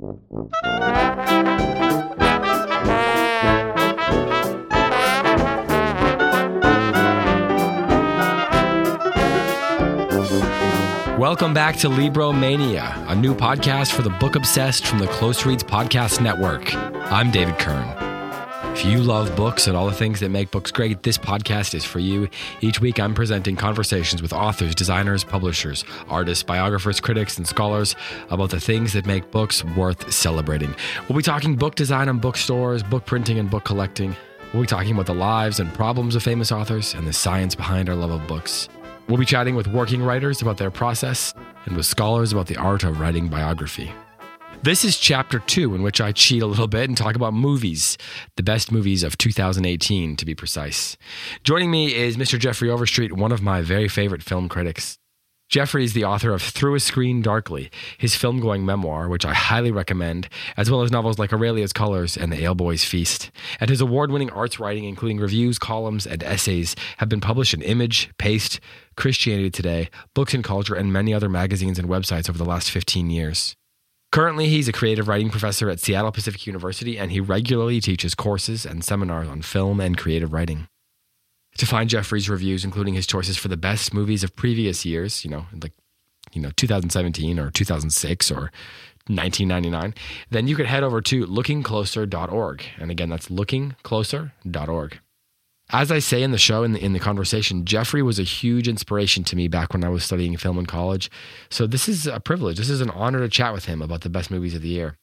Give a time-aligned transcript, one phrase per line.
[0.00, 0.16] Welcome
[11.52, 16.22] back to Libromania, a new podcast for the book obsessed from the Close Reads Podcast
[16.22, 16.74] Network.
[16.74, 18.09] I'm David Kern.
[18.80, 21.84] If you love books and all the things that make books great, this podcast is
[21.84, 22.30] for you.
[22.62, 27.94] Each week, I'm presenting conversations with authors, designers, publishers, artists, biographers, critics, and scholars
[28.30, 30.74] about the things that make books worth celebrating.
[31.06, 34.16] We'll be talking book design and bookstores, book printing and book collecting.
[34.54, 37.90] We'll be talking about the lives and problems of famous authors and the science behind
[37.90, 38.70] our love of books.
[39.10, 41.34] We'll be chatting with working writers about their process
[41.66, 43.92] and with scholars about the art of writing biography.
[44.62, 47.96] This is chapter two, in which I cheat a little bit and talk about movies,
[48.36, 50.98] the best movies of 2018, to be precise.
[51.44, 52.38] Joining me is Mr.
[52.38, 54.98] Jeffrey Overstreet, one of my very favorite film critics.
[55.48, 59.32] Jeffrey is the author of Through a Screen Darkly, his film going memoir, which I
[59.32, 60.28] highly recommend,
[60.58, 63.30] as well as novels like Auralia's Colors and The Ale Boy's Feast.
[63.60, 67.62] And his award winning arts writing, including reviews, columns, and essays, have been published in
[67.62, 68.60] Image, Paste,
[68.94, 73.08] Christianity Today, Books and Culture, and many other magazines and websites over the last 15
[73.08, 73.56] years.
[74.12, 78.66] Currently, he's a creative writing professor at Seattle Pacific University, and he regularly teaches courses
[78.66, 80.66] and seminars on film and creative writing.
[81.58, 85.30] To find Jeffrey's reviews, including his choices for the best movies of previous years, you
[85.30, 85.72] know, like
[86.32, 88.50] you know 2017 or 2006 or
[89.06, 89.94] 1999,
[90.30, 92.64] then you could head over to lookingcloser.org.
[92.78, 95.00] And again, that's lookingcloser.org.
[95.72, 98.66] As I say in the show, in the, in the conversation, Jeffrey was a huge
[98.66, 101.10] inspiration to me back when I was studying film in college.
[101.48, 102.58] So this is a privilege.
[102.58, 104.96] This is an honor to chat with him about the best movies of the year.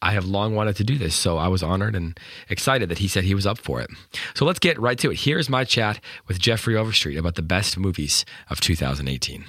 [0.00, 3.08] I have long wanted to do this, so I was honored and excited that he
[3.08, 3.90] said he was up for it.
[4.34, 5.20] So let's get right to it.
[5.20, 9.44] Here's my chat with Jeffrey Overstreet about the best movies of 2018.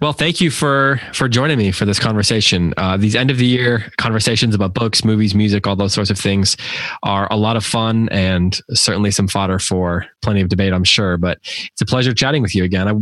[0.00, 2.72] Well, thank you for for joining me for this conversation.
[2.76, 6.16] Uh, these end of the year conversations about books, movies, music, all those sorts of
[6.18, 6.56] things
[7.02, 11.16] are a lot of fun and certainly some fodder for plenty of debate, I'm sure.
[11.16, 12.86] But it's a pleasure chatting with you again.
[12.86, 12.94] I,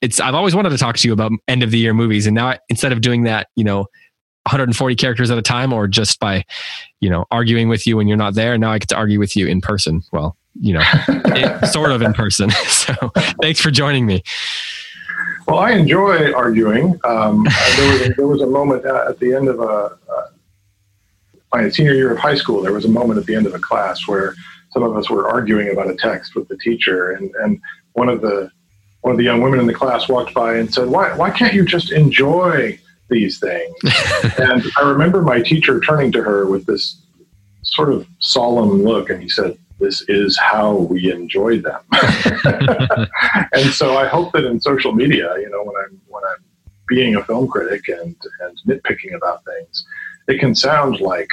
[0.00, 2.36] it's I've always wanted to talk to you about end of the year movies, and
[2.36, 3.80] now I, instead of doing that, you know,
[4.46, 6.44] 140 characters at a time, or just by,
[7.00, 9.34] you know, arguing with you when you're not there, now I get to argue with
[9.34, 10.02] you in person.
[10.12, 12.50] Well, you know, it, sort of in person.
[12.66, 12.94] So,
[13.40, 14.22] thanks for joining me.
[15.46, 16.98] Well, I enjoy arguing.
[17.04, 17.44] Um,
[17.76, 20.28] there, was a, there was a moment at the end of a, uh,
[21.52, 22.62] my senior year of high school.
[22.62, 24.34] There was a moment at the end of a class where
[24.70, 27.60] some of us were arguing about a text with the teacher, and, and
[27.92, 28.50] one of the
[29.02, 31.54] one of the young women in the class walked by and said, "Why why can't
[31.54, 32.78] you just enjoy
[33.08, 33.74] these things?"
[34.38, 37.00] and I remember my teacher turning to her with this
[37.62, 41.80] sort of solemn look, and he said, this is how we enjoy them.
[43.52, 46.44] and so I hope that in social media, you know, when I'm when I'm
[46.86, 49.84] being a film critic and and nitpicking about things,
[50.28, 51.28] it can sound like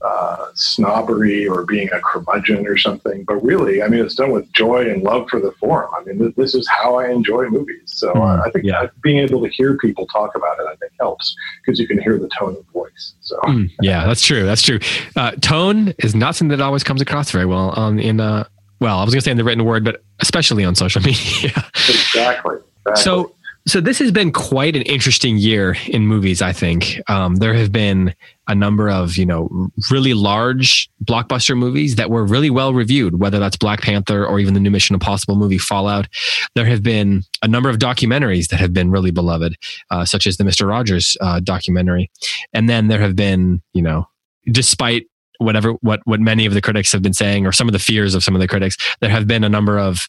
[0.00, 3.24] uh, snobbery or being a curmudgeon or something.
[3.24, 5.90] But really, I mean, it's done with joy and love for the form.
[5.96, 7.82] I mean, this is how I enjoy movies.
[7.86, 8.86] So mm, I think yeah.
[9.02, 12.18] being able to hear people talk about it, I think helps because you can hear
[12.18, 13.14] the tone of voice.
[13.20, 14.46] So mm, yeah, that's true.
[14.46, 14.78] That's true.
[15.16, 18.20] Uh, tone is not something that always comes across very well on in.
[18.20, 18.44] Uh,
[18.80, 21.50] well, I was going to say in the written word, but especially on social media.
[21.88, 22.58] exactly.
[22.86, 23.02] exactly.
[23.02, 23.34] So
[23.68, 26.40] so this has been quite an interesting year in movies.
[26.40, 28.14] I think um, there have been
[28.46, 33.38] a number of you know really large blockbuster movies that were really well reviewed, whether
[33.38, 36.08] that's Black Panther or even the new Mission Impossible movie Fallout.
[36.54, 39.56] There have been a number of documentaries that have been really beloved,
[39.90, 42.10] uh, such as the Mister Rogers uh, documentary,
[42.54, 44.08] and then there have been you know
[44.50, 45.06] despite
[45.38, 48.14] whatever what what many of the critics have been saying or some of the fears
[48.14, 50.08] of some of the critics there have been a number of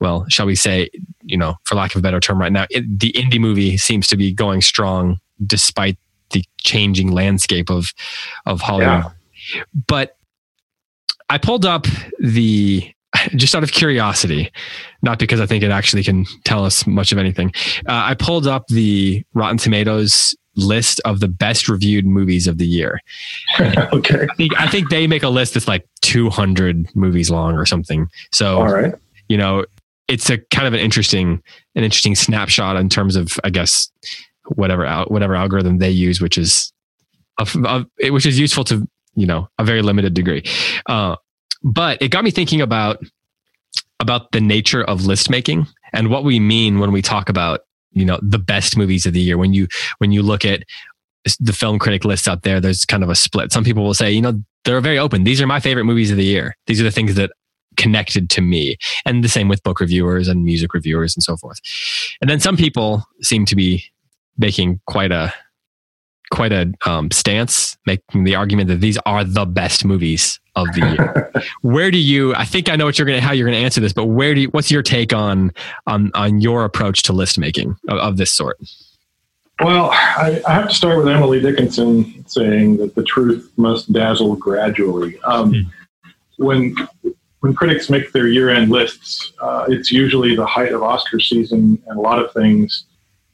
[0.00, 0.88] well, shall we say,
[1.22, 4.06] you know, for lack of a better term right now, it, the indie movie seems
[4.08, 5.96] to be going strong despite
[6.30, 7.92] the changing landscape of
[8.46, 9.04] of Hollywood.
[9.54, 9.62] Yeah.
[9.86, 10.16] But
[11.28, 11.86] I pulled up
[12.18, 12.92] the
[13.36, 14.50] just out of curiosity,
[15.02, 17.52] not because I think it actually can tell us much of anything.
[17.88, 22.66] Uh, I pulled up the Rotten Tomatoes list of the best reviewed movies of the
[22.66, 23.00] year.
[23.60, 24.26] okay.
[24.30, 28.08] I think, I think they make a list that's like 200 movies long or something.
[28.32, 28.94] So, all right.
[29.28, 29.64] You know,
[30.10, 31.40] it's a kind of an interesting
[31.76, 33.90] an interesting snapshot in terms of I guess
[34.56, 36.72] whatever whatever algorithm they use, which is
[38.00, 40.42] which is useful to you know a very limited degree.
[40.86, 41.16] Uh,
[41.62, 43.02] but it got me thinking about
[44.00, 47.60] about the nature of list making and what we mean when we talk about
[47.92, 49.38] you know the best movies of the year.
[49.38, 49.68] When you
[49.98, 50.64] when you look at
[51.38, 53.52] the film critic list out there, there's kind of a split.
[53.52, 55.22] Some people will say, you know, they're very open.
[55.22, 56.56] These are my favorite movies of the year.
[56.66, 57.30] These are the things that
[57.80, 58.76] connected to me.
[59.06, 61.58] And the same with book reviewers and music reviewers and so forth.
[62.20, 63.84] And then some people seem to be
[64.38, 65.32] making quite a
[66.30, 70.80] quite a um, stance, making the argument that these are the best movies of the
[70.80, 71.32] year.
[71.62, 72.34] where do you?
[72.34, 74.42] I think I know what you're gonna how you're gonna answer this, but where do
[74.42, 74.48] you?
[74.50, 75.52] What's your take on
[75.86, 78.58] on on your approach to list making of, of this sort?
[79.60, 84.36] Well, I, I, have to start with Emily Dickinson saying that the truth must dazzle
[84.36, 85.20] gradually.
[85.20, 85.66] Um, mm.
[86.38, 86.74] When
[87.40, 91.98] when critics make their year-end lists, uh, it's usually the height of Oscar season, and
[91.98, 92.84] a lot of things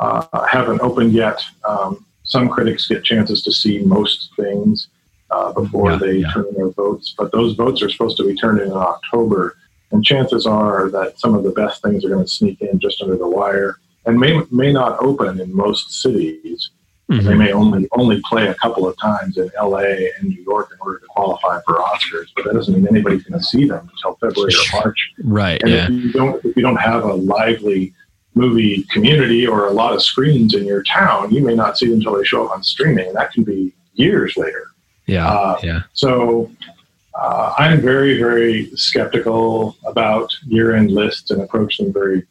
[0.00, 1.42] uh, haven't opened yet.
[1.68, 4.88] Um, some critics get chances to see most things
[5.30, 6.32] uh, before yeah, they yeah.
[6.32, 9.56] turn in their votes, but those votes are supposed to be turned in in October,
[9.90, 13.02] and chances are that some of the best things are going to sneak in just
[13.02, 16.70] under the wire and may may not open in most cities.
[17.10, 17.26] Mm-hmm.
[17.26, 20.10] They may only only play a couple of times in L.A.
[20.18, 23.38] and New York in order to qualify for Oscars, but that doesn't mean anybody's going
[23.38, 25.12] to see them until February or March.
[25.22, 25.62] Right.
[25.62, 25.84] And yeah.
[25.84, 27.94] if you don't if you don't have a lively
[28.34, 31.98] movie community or a lot of screens in your town, you may not see them
[31.98, 34.66] until they show up on streaming, and that can be years later.
[35.06, 35.28] Yeah.
[35.28, 35.82] Uh, yeah.
[35.92, 36.50] So
[37.14, 42.26] uh, I'm very, very skeptical about year-end lists and approach them very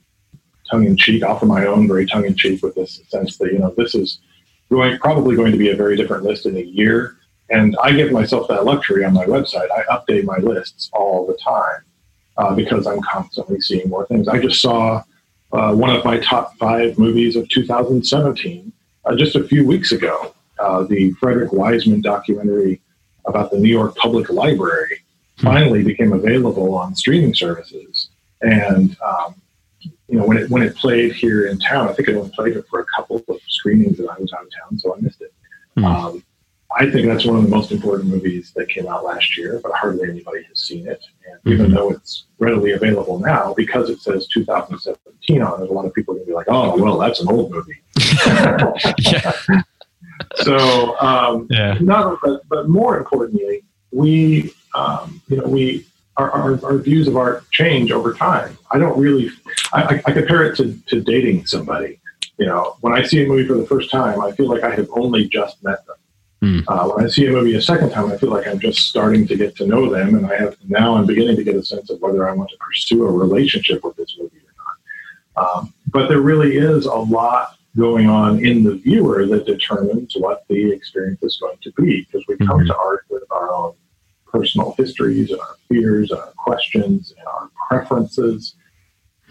[0.70, 4.20] tongue-in-cheek, offer my own very tongue-in-cheek with this sense that you know this is
[4.70, 7.18] going probably going to be a very different list in a year.
[7.50, 9.70] And I give myself that luxury on my website.
[9.72, 11.84] I update my lists all the time
[12.38, 14.28] uh, because I'm constantly seeing more things.
[14.28, 15.04] I just saw
[15.52, 18.74] uh, one of my top five movies of 2017
[19.06, 20.34] uh, just a few weeks ago.
[20.58, 22.82] Uh, the Frederick Wiseman documentary
[23.26, 25.04] about the New York Public Library
[25.38, 25.46] hmm.
[25.46, 28.10] finally became available on streaming services.
[28.42, 29.36] And um,
[30.08, 32.56] you know, when it when it played here in town, I think it only played
[32.56, 35.22] it for a couple of screenings that I was out of town, so I missed
[35.22, 35.34] it.
[35.78, 35.86] Mm.
[35.86, 36.24] Um,
[36.78, 39.72] I think that's one of the most important movies that came out last year, but
[39.74, 41.02] hardly anybody has seen it.
[41.26, 41.52] And mm-hmm.
[41.52, 45.94] even though it's readily available now, because it says 2017 on it, a lot of
[45.94, 47.82] people are going to be like, "Oh, well, that's an old movie."
[50.36, 51.78] so, um, yeah.
[51.80, 55.86] not, but, but more importantly, we, um, you know, we
[56.18, 58.58] our, our, our, views of art change over time.
[58.72, 59.30] I don't really,
[59.74, 62.00] I, I, compare it to, to dating somebody.
[62.38, 64.74] You know, when I see a movie for the first time, I feel like I
[64.76, 65.96] have only just met them.
[66.42, 66.64] Mm.
[66.68, 69.26] Uh, when I see a movie a second time, I feel like I'm just starting
[69.28, 71.90] to get to know them, and I have now I'm beginning to get a sense
[71.90, 75.58] of whether I want to pursue a relationship with this movie or not.
[75.58, 80.46] Um, but there really is a lot going on in the viewer that determines what
[80.50, 82.68] the experience is going to be, because we come mm-hmm.
[82.68, 83.74] to art with our own
[84.36, 88.56] personal histories and our fears and our questions and our preferences.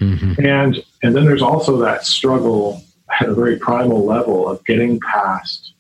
[0.01, 0.45] Mm-hmm.
[0.45, 2.83] And and then there's also that struggle
[3.21, 5.75] at a very primal level of getting past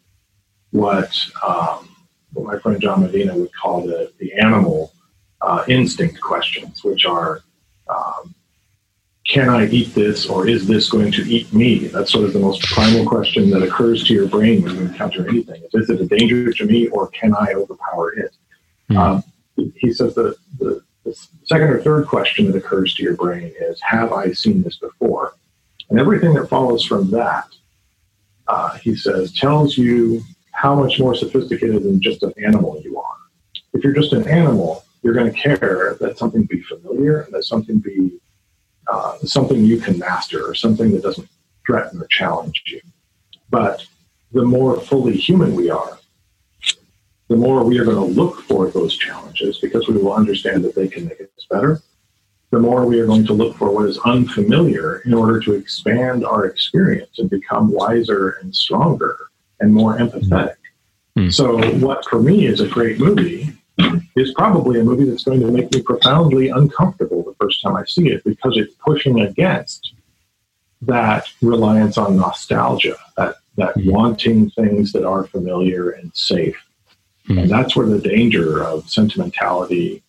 [0.70, 1.16] what,
[1.46, 1.88] um,
[2.32, 4.92] what my friend John Medina would call the, the animal
[5.40, 7.42] uh, instinct questions, which are
[7.88, 8.34] um,
[9.26, 11.86] can I eat this or is this going to eat me?
[11.88, 15.26] That's sort of the most primal question that occurs to your brain when you encounter
[15.28, 15.62] anything.
[15.72, 18.36] Is it a danger to me or can I overpower it?
[18.90, 18.96] Mm-hmm.
[18.96, 19.24] Um,
[19.76, 21.14] he says that the, the
[21.44, 25.34] second or third question that occurs to your brain is, Have I seen this before?
[25.90, 27.46] And everything that follows from that,
[28.48, 30.22] uh, he says, tells you
[30.52, 33.16] how much more sophisticated than just an animal you are.
[33.72, 37.44] If you're just an animal, you're going to care that something be familiar and that
[37.44, 38.18] something be
[38.86, 41.28] uh, something you can master or something that doesn't
[41.66, 42.80] threaten or challenge you.
[43.50, 43.86] But
[44.32, 45.98] the more fully human we are,
[47.34, 50.76] the more we are going to look for those challenges because we will understand that
[50.76, 51.82] they can make us better.
[52.52, 56.24] The more we are going to look for what is unfamiliar in order to expand
[56.24, 59.18] our experience and become wiser and stronger
[59.58, 60.54] and more empathetic.
[61.18, 61.30] Mm-hmm.
[61.30, 63.52] So, what for me is a great movie
[64.14, 67.84] is probably a movie that's going to make me profoundly uncomfortable the first time I
[67.84, 69.92] see it because it's pushing against
[70.82, 73.90] that reliance on nostalgia, that, that mm-hmm.
[73.90, 76.64] wanting things that are familiar and safe
[77.28, 77.38] Mm-hmm.
[77.38, 80.02] And that's where the danger of sentimentality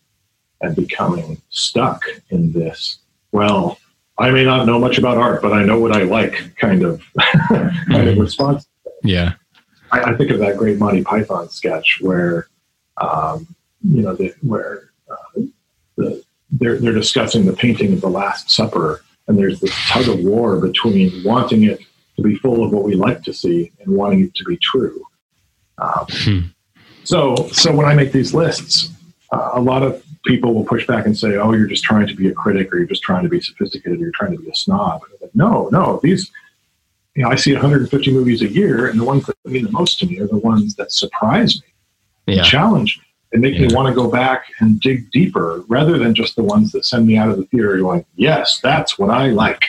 [0.61, 2.99] and becoming stuck in this,
[3.31, 3.77] well,
[4.17, 7.01] I may not know much about art, but I know what I like kind of
[7.17, 8.07] kind mm-hmm.
[8.07, 8.67] of response.
[9.03, 9.33] Yeah.
[9.91, 12.47] I, I, think of that great Monty Python sketch where,
[12.97, 13.47] um,
[13.83, 15.41] you know, the, where uh,
[15.97, 20.19] the, they're, they're discussing the painting of the Last Supper, and there's this tug of
[20.19, 21.79] war between wanting it
[22.15, 25.05] to be full of what we like to see and wanting it to be true.
[25.77, 26.39] Um, hmm.
[27.05, 28.89] So, so when I make these lists,
[29.31, 32.15] uh, a lot of people will push back and say, "Oh, you're just trying to
[32.15, 34.49] be a critic, or you're just trying to be sophisticated, or you're trying to be
[34.49, 36.31] a snob." Like, no, no, these.
[37.15, 39.99] You know, I see 150 movies a year, and the ones that mean the most
[39.99, 41.61] to me are the ones that surprise
[42.27, 42.43] me, yeah.
[42.43, 43.67] challenge me, and make yeah.
[43.67, 47.07] me want to go back and dig deeper, rather than just the ones that send
[47.07, 49.63] me out of the theater going, "Yes, that's what I like."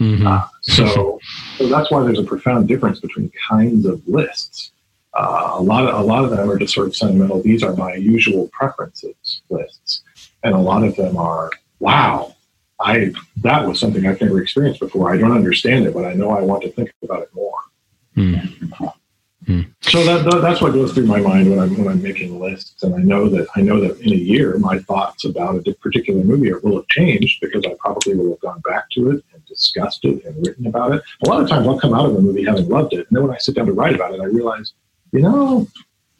[0.00, 0.26] Mm-hmm.
[0.26, 1.20] Uh, so,
[1.56, 4.72] so that's why there's a profound difference between kinds of lists.
[5.18, 7.42] Uh, a lot of a lot of them are just sort of sentimental.
[7.42, 10.02] These are my usual preferences lists,
[10.44, 12.34] and a lot of them are wow.
[12.80, 15.12] I that was something I've never experienced before.
[15.12, 17.58] I don't understand it, but I know I want to think about it more.
[19.48, 19.72] Mm.
[19.80, 22.82] So that, that, that's what goes through my mind when I'm when I'm making lists,
[22.82, 26.22] and I know that I know that in a year my thoughts about a particular
[26.22, 30.04] movie will have changed because I probably will have gone back to it and discussed
[30.04, 31.02] it and written about it.
[31.24, 33.22] A lot of times I'll come out of a movie having loved it, and then
[33.22, 34.74] when I sit down to write about it, I realize,
[35.12, 35.66] you know,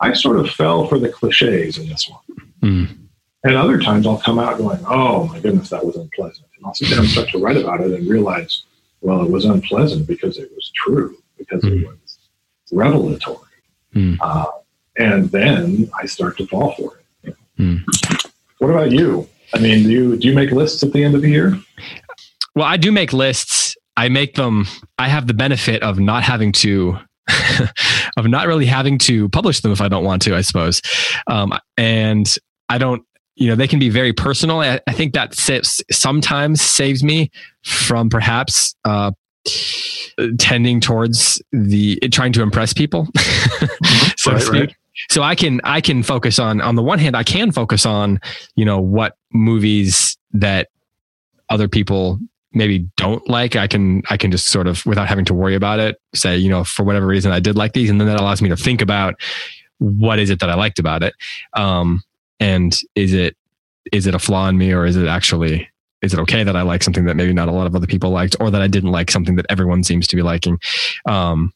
[0.01, 2.49] I sort of fell for the cliches in this one.
[2.63, 2.99] Mm.
[3.45, 6.75] And other times I'll come out going, oh my goodness, that was unpleasant, and I'll
[6.75, 8.65] sit down and start to write about it and realize,
[9.01, 11.83] well, it was unpleasant because it was true because mm.
[11.83, 12.19] it was
[12.73, 13.39] revelatory.
[13.95, 14.19] Mm.
[14.21, 14.47] Uh,
[14.99, 17.37] and then I start to fall for it.
[17.59, 17.85] Mm.
[18.59, 19.29] What about you?
[19.55, 21.59] I mean, do you do you make lists at the end of the year?
[22.55, 23.77] Well, I do make lists.
[23.97, 24.67] I make them.
[24.99, 26.99] I have the benefit of not having to,
[28.17, 30.35] of not really having to publish them if I don't want to.
[30.35, 30.83] I suppose,
[31.27, 32.35] um, and
[32.69, 33.03] I don't.
[33.37, 34.61] You know, they can be very personal.
[34.61, 37.31] I, I think that saves, sometimes saves me
[37.63, 39.13] from perhaps uh,
[40.39, 43.07] tending towards the trying to impress people,
[44.17, 44.61] so right, to speak.
[44.61, 44.75] Right.
[45.11, 48.21] So I can I can focus on on the one hand I can focus on
[48.57, 50.69] you know what movies that
[51.49, 52.19] other people
[52.53, 55.79] maybe don't like i can i can just sort of without having to worry about
[55.79, 58.41] it say you know for whatever reason i did like these and then that allows
[58.41, 59.15] me to think about
[59.79, 61.15] what is it that i liked about it
[61.55, 62.03] um
[62.41, 63.37] and is it
[63.93, 65.69] is it a flaw in me or is it actually
[66.03, 68.11] is it okay that I like something that maybe not a lot of other people
[68.11, 70.59] liked, or that I didn't like something that everyone seems to be liking?
[71.09, 71.53] Um,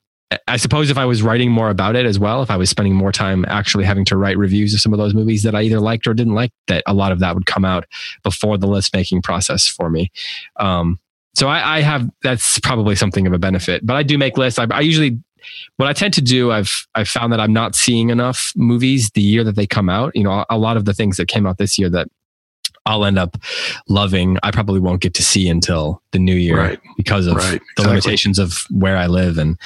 [0.49, 2.95] I suppose if I was writing more about it as well, if I was spending
[2.95, 5.81] more time actually having to write reviews of some of those movies that I either
[5.81, 7.85] liked or didn't like, that a lot of that would come out
[8.23, 10.11] before the list making process for me.
[10.57, 10.99] Um,
[11.35, 13.87] so I, I, have that's probably something of a benefit.
[13.87, 14.59] But I do make lists.
[14.59, 15.19] I, I usually
[15.77, 19.23] what I tend to do, I've I've found that I'm not seeing enough movies the
[19.23, 20.15] year that they come out.
[20.15, 22.09] You know, a lot of the things that came out this year that
[22.85, 23.37] I'll end up
[23.89, 26.81] loving, I probably won't get to see until the new year right.
[26.97, 27.45] because of right.
[27.77, 27.87] the exactly.
[27.87, 29.59] limitations of where I live and,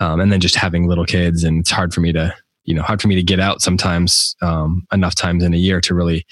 [0.00, 1.44] um, and then just having little kids.
[1.44, 4.36] And it's hard for me to, you know, hard for me to get out sometimes,
[4.40, 6.24] um, enough times in a year to really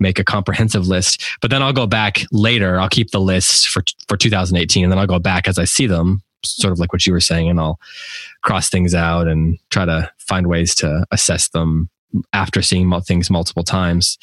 [0.00, 1.22] make a comprehensive list.
[1.42, 2.80] But then I'll go back later.
[2.80, 5.86] I'll keep the list for, for 2018 and then I'll go back as I see
[5.86, 7.78] them, sort of like what you were saying, and I'll
[8.42, 11.90] cross things out and try to find ways to assess them
[12.32, 14.18] after seeing things multiple times.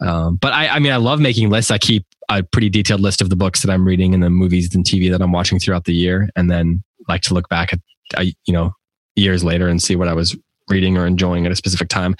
[0.00, 1.70] Um, but I, I mean, I love making lists.
[1.70, 4.74] I keep a pretty detailed list of the books that I'm reading and the movies
[4.74, 7.80] and TV that I'm watching throughout the year, and then like to look back at,
[8.16, 8.72] uh, you know,
[9.16, 10.36] years later and see what I was
[10.68, 12.14] reading or enjoying at a specific time.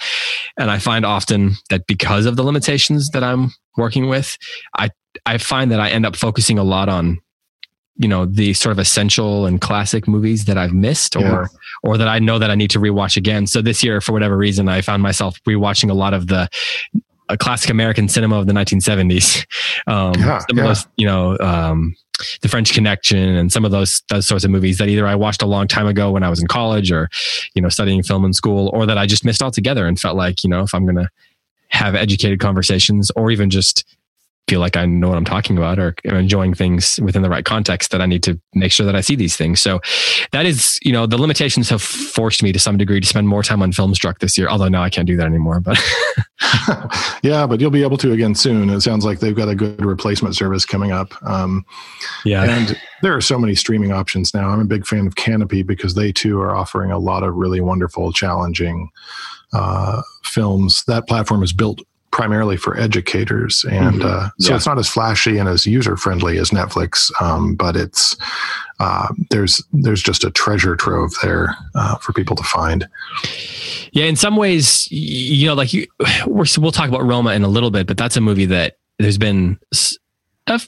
[0.57, 4.37] And I find often that because of the limitations that I'm working with,
[4.77, 4.89] I
[5.25, 7.19] I find that I end up focusing a lot on
[7.99, 11.45] you know the sort of essential and classic movies that I've missed or yeah.
[11.83, 13.45] or that I know that I need to rewatch again.
[13.45, 16.49] So this year, for whatever reason, I found myself rewatching a lot of the
[17.27, 19.45] uh, classic American cinema of the 1970s.
[19.87, 20.63] Um, yeah, some yeah.
[20.63, 21.95] of those, you know, um,
[22.41, 25.41] the French Connection and some of those those sorts of movies that either I watched
[25.41, 27.09] a long time ago when I was in college or
[27.55, 30.43] you know studying film in school, or that I just missed altogether and felt like
[30.43, 31.09] you know if I'm going to
[31.69, 33.83] have educated conversations or even just
[34.49, 37.45] feel like I know what I'm talking about or am enjoying things within the right
[37.45, 39.61] context that I need to make sure that I see these things.
[39.61, 39.79] So
[40.31, 43.43] that is, you know, the limitations have forced me to some degree to spend more
[43.43, 45.77] time on Filmstruck this year, although now I can't do that anymore, but
[47.23, 48.69] yeah, but you'll be able to again soon.
[48.69, 51.13] It sounds like they've got a good replacement service coming up.
[51.23, 51.65] Um,
[52.25, 52.43] yeah.
[52.43, 54.49] And there are so many streaming options now.
[54.49, 57.61] I'm a big fan of Kanopy because they too are offering a lot of really
[57.61, 58.89] wonderful, challenging
[59.53, 60.83] uh, films.
[60.85, 64.07] That platform is built primarily for educators, and mm-hmm.
[64.07, 64.55] uh, so yeah.
[64.55, 68.15] it's not as flashy and as user friendly as Netflix, um, but it's
[68.79, 72.87] uh, there's there's just a treasure trove there uh, for people to find.
[73.91, 75.87] Yeah, in some ways, you know, like you,
[76.27, 79.17] we will talk about Roma in a little bit, but that's a movie that there's
[79.17, 79.59] been
[80.47, 80.59] a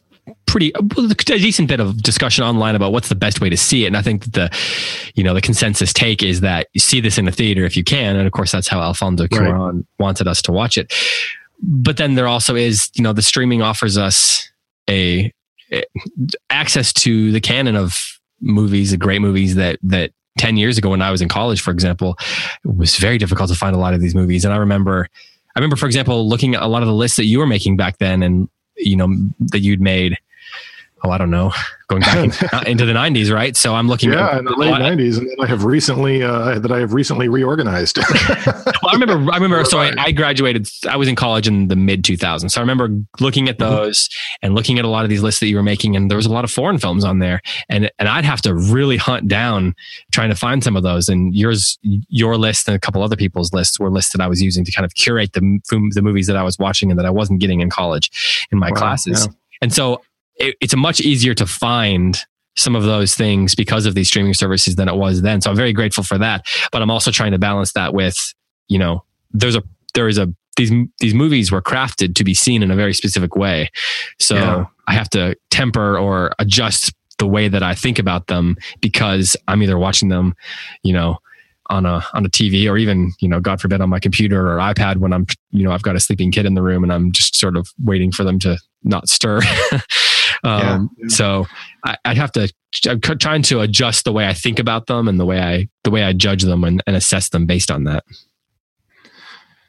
[0.45, 3.87] pretty a decent bit of discussion online about what's the best way to see it.
[3.87, 7.17] And I think that the, you know, the consensus take is that you see this
[7.17, 8.15] in the theater if you can.
[8.15, 9.83] And of course, that's how Alfonso right.
[9.97, 10.93] wanted us to watch it.
[11.61, 14.49] But then there also is, you know, the streaming offers us
[14.89, 15.31] a,
[15.71, 15.83] a
[16.49, 17.97] access to the canon of
[18.41, 21.71] movies, the great movies that that 10 years ago when I was in college, for
[21.71, 22.17] example,
[22.65, 24.43] it was very difficult to find a lot of these movies.
[24.43, 25.07] And I remember,
[25.55, 27.77] I remember, for example, looking at a lot of the lists that you were making
[27.77, 28.49] back then and,
[28.81, 30.17] you know, that you'd made
[31.03, 31.51] oh, I don't know,
[31.87, 32.15] going back
[32.67, 33.55] into the '90s, right?
[33.55, 34.11] So I'm looking.
[34.11, 37.27] Yeah, at, in the late '90s, and I have recently uh, that I have recently
[37.27, 37.97] reorganized.
[38.29, 39.31] well, I remember.
[39.31, 39.65] I remember.
[39.65, 40.69] So I, I, graduated.
[40.89, 42.51] I was in college in the mid 2000s.
[42.51, 42.89] So I remember
[43.19, 43.75] looking at mm-hmm.
[43.75, 44.45] those mm-hmm.
[44.45, 46.25] and looking at a lot of these lists that you were making, and there was
[46.25, 49.75] a lot of foreign films on there, and and I'd have to really hunt down
[50.11, 51.09] trying to find some of those.
[51.09, 54.41] And yours, your list, and a couple other people's lists were lists that I was
[54.41, 57.09] using to kind of curate the the movies that I was watching and that I
[57.09, 59.27] wasn't getting in college in my wow, classes.
[59.27, 59.33] Yeah.
[59.61, 60.01] And so
[60.41, 62.17] it, it's a much easier to find
[62.57, 65.39] some of those things because of these streaming services than it was then.
[65.39, 66.45] So I'm very grateful for that.
[66.71, 68.17] But I'm also trying to balance that with,
[68.67, 72.61] you know, there's a there is a these these movies were crafted to be seen
[72.61, 73.69] in a very specific way.
[74.19, 74.65] So yeah.
[74.87, 79.63] I have to temper or adjust the way that I think about them because I'm
[79.63, 80.33] either watching them,
[80.83, 81.19] you know,
[81.67, 84.57] on a on a TV or even you know God forbid on my computer or
[84.57, 87.11] iPad when I'm you know I've got a sleeping kid in the room and I'm
[87.13, 89.39] just sort of waiting for them to not stir.
[90.43, 91.07] um, yeah.
[91.07, 91.45] So
[91.83, 92.51] I, would have to
[92.87, 95.91] I'm trying to adjust the way I think about them and the way I the
[95.91, 98.03] way I judge them and, and assess them based on that.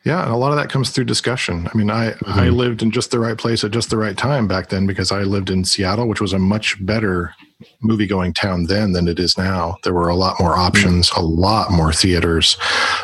[0.05, 1.69] Yeah, and a lot of that comes through discussion.
[1.73, 2.38] I mean, I mm-hmm.
[2.38, 5.12] I lived in just the right place at just the right time back then because
[5.12, 7.35] I lived in Seattle, which was a much better
[7.81, 9.76] movie going town then than it is now.
[9.85, 12.57] There were a lot more options, a lot more theaters,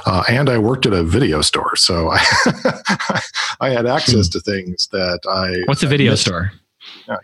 [0.07, 3.21] uh, and I worked at a video store, so I
[3.61, 4.33] I had access hmm.
[4.33, 5.63] to things that I.
[5.67, 6.53] What's a video store?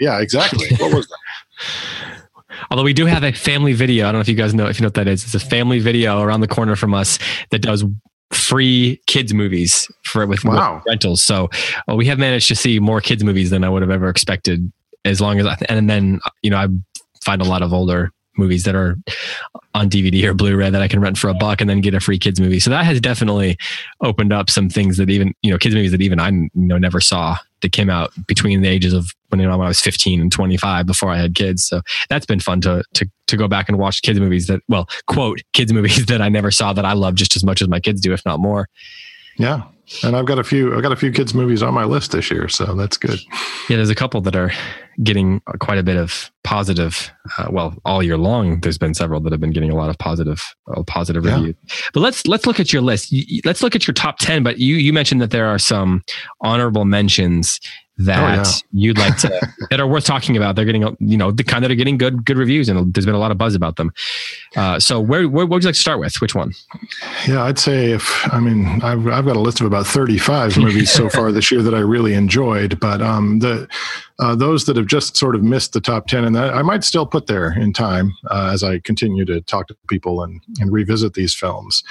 [0.01, 0.69] Yeah, exactly.
[0.77, 2.21] What was that?
[2.71, 4.05] Although we do have a family video.
[4.05, 5.25] I don't know if you guys know if you know what that is.
[5.25, 7.19] It's a family video around the corner from us
[7.51, 7.85] that does
[8.33, 10.77] free kids movies for with, wow.
[10.77, 11.23] with rentals.
[11.23, 11.51] So
[11.87, 14.73] well, we have managed to see more kids movies than I would have ever expected.
[15.05, 16.69] As long as I, and then you know I
[17.25, 18.97] find a lot of older movies that are
[19.75, 22.01] on DVD or Blu-ray that I can rent for a buck and then get a
[22.01, 22.61] free kids movie.
[22.61, 23.57] So that has definitely
[24.01, 26.79] opened up some things that even you know kids movies that even I you know
[26.79, 30.85] never saw that came out between the ages of when, I was 15 and 25
[30.85, 31.65] before I had kids.
[31.65, 31.81] So
[32.11, 35.41] that's been fun to to to go back and watch kids movies that well quote
[35.55, 38.03] kids movies that I never saw that I love just as much as my kids
[38.03, 38.69] do, if not more.
[39.39, 39.63] Yeah,
[40.03, 40.75] and I've got a few.
[40.75, 43.21] I've got a few kids movies on my list this year, so that's good.
[43.69, 44.53] Yeah, there's a couple that are
[45.03, 47.11] getting quite a bit of positive.
[47.39, 49.99] Uh, well, all year long, there's been several that have been getting a lot of
[49.99, 50.43] positive,
[50.75, 51.37] uh, positive yeah.
[51.37, 51.57] reviews.
[51.93, 53.15] But let's let's look at your list.
[53.45, 54.43] Let's look at your top ten.
[54.43, 56.03] But you you mentioned that there are some
[56.41, 57.61] honorable mentions
[57.99, 58.45] that oh, yeah.
[58.73, 59.29] you'd like to
[59.71, 60.57] that are worth talking about.
[60.57, 63.15] They're getting you know the kind that are getting good good reviews, and there's been
[63.15, 63.93] a lot of buzz about them.
[64.57, 66.21] Uh, so where, where what would you like to start with?
[66.21, 66.53] Which one?
[67.29, 70.91] Yeah, I'd say if I mean I've I've got a list of about 35 movies
[70.91, 73.69] so far this year that I really enjoyed, but um the
[74.19, 76.85] uh, those that have just sort of missed the top 10 and that I might
[76.85, 80.71] still put there in time uh, as I continue to talk to people and, and
[80.71, 81.83] revisit these films.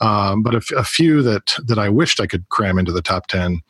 [0.00, 3.28] Um, but a, a few that that I wished I could cram into the top
[3.28, 3.62] 10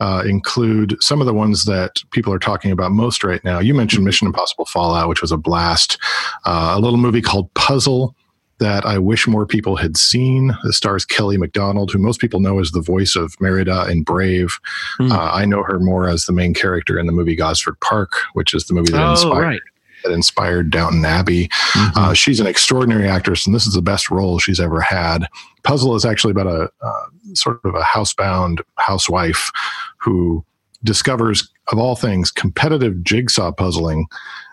[0.00, 3.58] uh, include some of the ones that people are talking about most right now.
[3.58, 4.06] You mentioned mm-hmm.
[4.06, 5.98] Mission Impossible Fallout, which was a blast.
[6.44, 8.14] Uh, a little movie called Puzzle
[8.60, 10.56] that I wish more people had seen.
[10.64, 14.58] It stars Kelly Macdonald, who most people know as the voice of Merida in Brave.
[15.00, 15.10] Mm.
[15.10, 18.54] Uh, I know her more as the main character in the movie Gosford Park, which
[18.54, 19.42] is the movie that oh, inspired.
[19.42, 19.60] Right.
[20.04, 21.48] That inspired Downton Abbey.
[21.48, 21.98] Mm-hmm.
[21.98, 25.26] Uh, she's an extraordinary actress, and this is the best role she's ever had.
[25.62, 29.50] Puzzle is actually about a uh, sort of a housebound housewife
[29.98, 30.44] who
[30.82, 34.06] discovers, of all things, competitive jigsaw puzzling.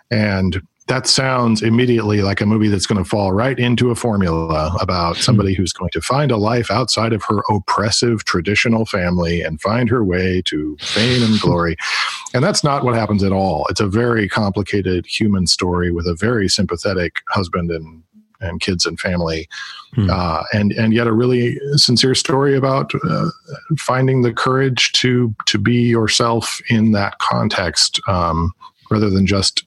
[0.10, 4.76] And that sounds immediately like a movie that's going to fall right into a formula
[4.82, 5.22] about hmm.
[5.22, 9.90] somebody who's going to find a life outside of her oppressive traditional family and find
[9.90, 11.76] her way to fame and glory.
[12.34, 13.66] And that's not what happens at all.
[13.70, 18.02] It's a very complicated human story with a very sympathetic husband and
[18.40, 19.50] and kids and family,
[19.94, 20.10] hmm.
[20.10, 23.30] uh, and and yet a really sincere story about uh,
[23.78, 28.54] finding the courage to to be yourself in that context, um,
[28.90, 29.66] rather than just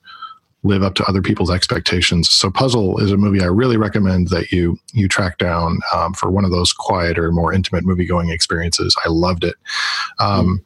[0.65, 2.31] live up to other people's expectations.
[2.31, 6.31] So Puzzle is a movie I really recommend that you you track down um, for
[6.31, 8.97] one of those quieter, more intimate movie going experiences.
[9.05, 9.55] I loved it.
[10.19, 10.65] Um.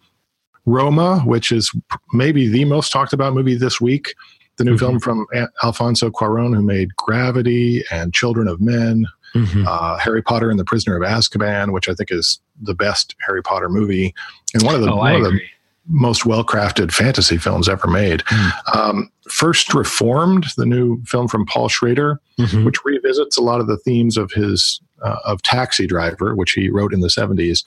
[0.66, 1.72] Roma, which is
[2.12, 4.14] maybe the most talked about movie this week,
[4.58, 4.98] the new mm-hmm.
[4.98, 5.26] film from
[5.62, 9.64] Alfonso Cuaron, who made Gravity and Children of Men, mm-hmm.
[9.66, 13.42] uh, Harry Potter and the Prisoner of Azkaban, which I think is the best Harry
[13.42, 14.14] Potter movie
[14.52, 15.40] and one of the, oh, one of the
[15.88, 18.20] most well crafted fantasy films ever made.
[18.20, 18.76] Mm.
[18.76, 22.64] Um, First Reformed, the new film from Paul Schrader, mm-hmm.
[22.64, 26.68] which revisits a lot of the themes of his uh, of Taxi Driver, which he
[26.68, 27.64] wrote in the seventies,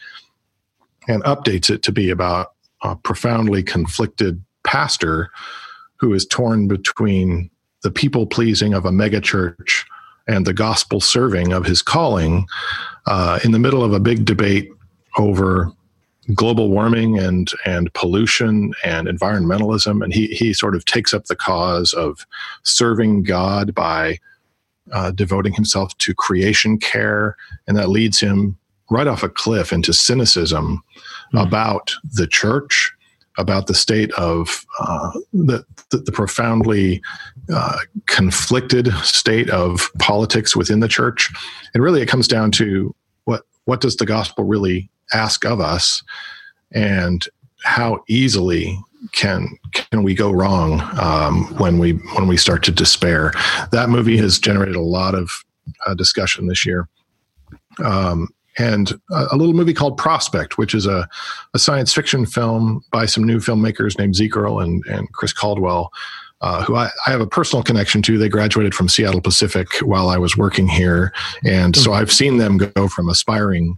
[1.08, 2.54] and updates it to be about
[2.84, 5.30] a profoundly conflicted pastor
[5.98, 7.50] who is torn between
[7.84, 9.84] the people pleasing of a megachurch
[10.28, 12.46] and the gospel serving of his calling
[13.08, 14.72] uh, in the middle of a big debate
[15.18, 15.72] over
[16.34, 21.36] global warming and and pollution and environmentalism, and he he sort of takes up the
[21.36, 22.26] cause of
[22.64, 24.20] serving God by
[24.92, 27.36] uh, devoting himself to creation care,
[27.68, 28.58] and that leads him
[28.90, 30.84] right off a cliff into cynicism
[31.34, 31.42] mm.
[31.42, 32.92] about the church,
[33.38, 37.02] about the state of uh, the, the, the, profoundly
[37.54, 41.32] uh, conflicted state of politics within the church.
[41.74, 42.94] And really, it comes down to
[43.72, 46.04] what does the gospel really ask of us,
[46.74, 47.26] and
[47.64, 48.78] how easily
[49.14, 53.32] can can we go wrong um, when we when we start to despair?
[53.72, 55.32] That movie has generated a lot of
[55.88, 56.90] uh, discussion this year.
[57.82, 61.08] Um, and a, a, little movie called Prospect, which is a,
[61.54, 65.94] a science fiction film by some new filmmakers named Zeek Earl and, and Chris Caldwell,
[66.42, 68.18] uh, who I, I, have a personal connection to.
[68.18, 71.14] They graduated from Seattle Pacific while I was working here.
[71.46, 73.78] And so I've seen them go from aspiring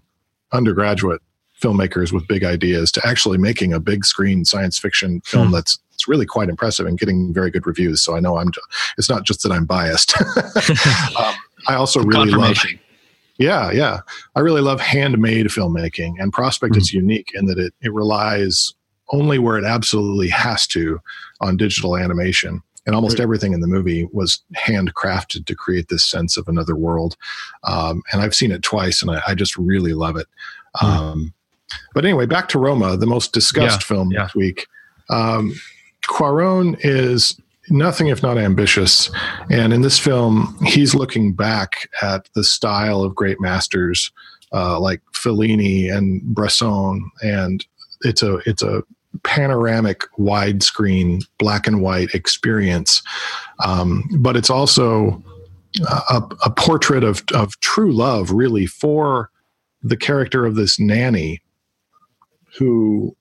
[0.54, 1.22] undergraduate
[1.62, 5.54] filmmakers with big ideas to actually making a big screen science fiction film hmm.
[5.54, 8.02] that's it's really quite impressive and getting very good reviews.
[8.02, 8.52] So I know I'm.
[8.98, 10.20] It's not just that I'm biased.
[11.20, 11.36] um,
[11.68, 12.58] I also really love
[13.38, 14.00] yeah, yeah.
[14.36, 16.82] I really love handmade filmmaking, and Prospect mm-hmm.
[16.82, 18.74] is unique in that it, it relies
[19.12, 21.00] only where it absolutely has to
[21.42, 22.62] on digital animation.
[22.86, 23.24] And almost right.
[23.24, 27.16] everything in the movie was handcrafted to create this sense of another world.
[27.64, 30.28] Um, and I've seen it twice, and I, I just really love it.
[30.78, 30.86] Mm-hmm.
[30.86, 31.34] Um,
[31.94, 34.24] but anyway, back to Roma, the most discussed yeah, film yeah.
[34.24, 34.68] this week.
[35.10, 35.54] Um,
[36.06, 37.40] Cuaron is
[37.70, 39.10] nothing if not ambitious.
[39.50, 44.12] And in this film, he's looking back at the style of great masters
[44.54, 47.66] uh, like Fellini and Bresson, and
[48.04, 48.84] it's a it's a
[49.24, 53.02] panoramic widescreen black and white experience.
[53.64, 55.24] Um, but it's also
[56.10, 59.30] a, a portrait of of true love, really, for
[59.82, 61.42] the character of this nanny
[62.58, 63.16] who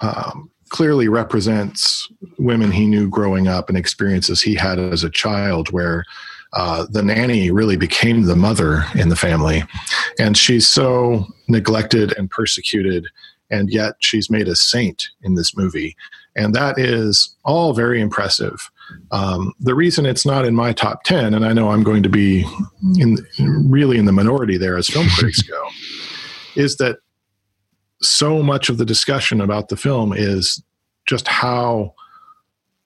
[0.00, 5.70] um, clearly represents women he knew growing up and experiences he had as a child
[5.70, 6.04] where
[6.52, 9.62] uh, the nanny really became the mother in the family
[10.18, 13.06] and she's so neglected and persecuted
[13.50, 15.96] and yet she's made a saint in this movie.
[16.34, 18.70] And that is all very impressive.
[19.10, 22.08] Um, the reason it's not in my top 10 and i know i'm going to
[22.08, 22.44] be
[22.98, 23.16] in,
[23.68, 25.68] really in the minority there as film critics go
[26.54, 26.98] is that
[28.00, 30.62] so much of the discussion about the film is
[31.04, 31.94] just how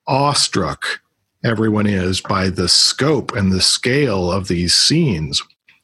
[0.06, 1.00] awestruck
[1.44, 5.42] everyone is by the scope and the scale of these scenes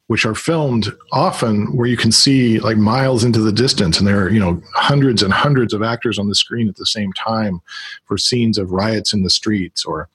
[0.08, 4.22] which are filmed often where you can see like miles into the distance and there
[4.22, 7.60] are you know hundreds and hundreds of actors on the screen at the same time
[8.04, 10.08] for scenes of riots in the streets or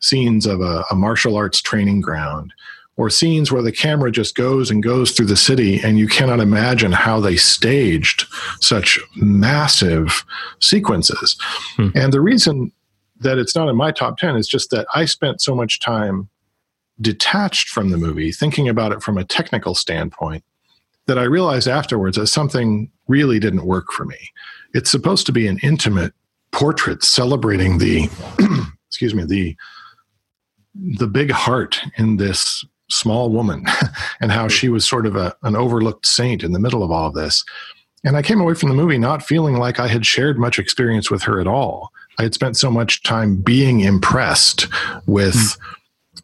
[0.00, 2.52] scenes of a, a martial arts training ground
[2.98, 6.40] or scenes where the camera just goes and goes through the city and you cannot
[6.40, 8.26] imagine how they staged
[8.60, 10.24] such massive
[10.60, 11.36] sequences.
[11.76, 11.88] Hmm.
[11.94, 12.72] And the reason
[13.20, 16.28] that it's not in my top 10 is just that I spent so much time
[17.00, 20.44] detached from the movie, thinking about it from a technical standpoint,
[21.06, 24.18] that I realized afterwards that something really didn't work for me.
[24.74, 26.12] It's supposed to be an intimate
[26.50, 28.08] portrait celebrating the,
[28.88, 29.56] excuse me, the
[30.74, 33.64] the big heart in this small woman
[34.20, 37.08] and how she was sort of a, an overlooked saint in the middle of all
[37.08, 37.44] of this.
[38.04, 41.10] And I came away from the movie not feeling like I had shared much experience
[41.10, 41.92] with her at all.
[42.18, 44.68] I had spent so much time being impressed
[45.06, 45.58] with mm.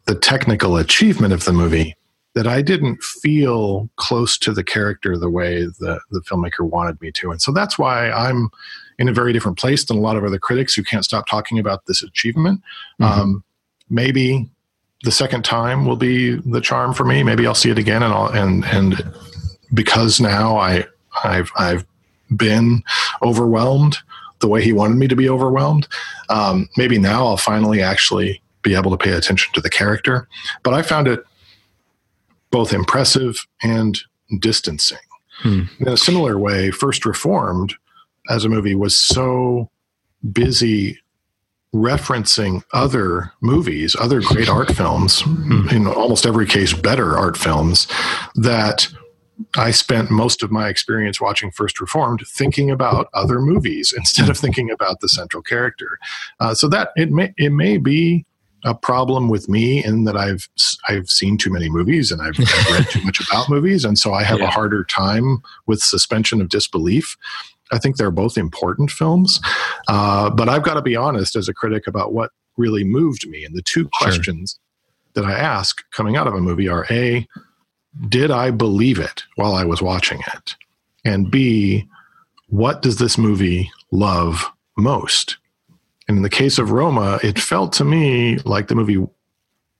[0.05, 1.95] The technical achievement of the movie
[2.35, 7.11] that I didn't feel close to the character the way the, the filmmaker wanted me
[7.13, 7.31] to.
[7.31, 8.49] And so that's why I'm
[8.99, 11.59] in a very different place than a lot of other critics who can't stop talking
[11.59, 12.61] about this achievement.
[13.01, 13.21] Mm-hmm.
[13.21, 13.43] Um,
[13.89, 14.49] maybe
[15.03, 17.23] the second time will be the charm for me.
[17.23, 19.03] Maybe I'll see it again, and I'll, and and
[19.73, 20.85] because now I
[21.23, 21.85] I've I've
[22.35, 22.83] been
[23.21, 23.97] overwhelmed
[24.39, 25.87] the way he wanted me to be overwhelmed.
[26.29, 30.27] Um, maybe now I'll finally actually be able to pay attention to the character.
[30.63, 31.23] But I found it
[32.51, 33.97] both impressive and
[34.39, 34.97] distancing.
[35.39, 35.63] Hmm.
[35.79, 37.75] In a similar way, First Reformed
[38.29, 39.69] as a movie was so
[40.33, 40.99] busy
[41.73, 45.21] referencing other movies, other great art films,
[45.71, 47.87] in almost every case, better art films,
[48.35, 48.87] that
[49.57, 54.37] I spent most of my experience watching First Reformed thinking about other movies instead of
[54.37, 55.99] thinking about the central character.
[56.39, 58.25] Uh, so that it may it may be
[58.65, 60.49] a problem with me in that I've
[60.89, 64.13] I've seen too many movies and I've, I've read too much about movies, and so
[64.13, 64.47] I have yeah.
[64.47, 67.15] a harder time with suspension of disbelief.
[67.71, 69.39] I think they're both important films.
[69.87, 73.43] Uh, but I've got to be honest as a critic about what really moved me.
[73.43, 74.59] And the two questions
[75.15, 75.23] sure.
[75.23, 77.27] that I ask coming out of a movie are A,
[78.07, 80.55] did I believe it while I was watching it?
[81.03, 81.87] And B,
[82.47, 84.45] what does this movie love
[84.77, 85.37] most?
[86.07, 89.05] And in the case of Roma, it felt to me like the movie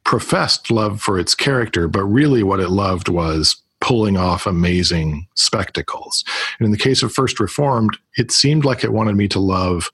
[0.04, 6.24] professed love for its character, but really what it loved was pulling off amazing spectacles.
[6.60, 9.92] And in the case of First Reformed, it seemed like it wanted me to love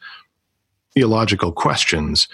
[0.93, 2.27] theological questions,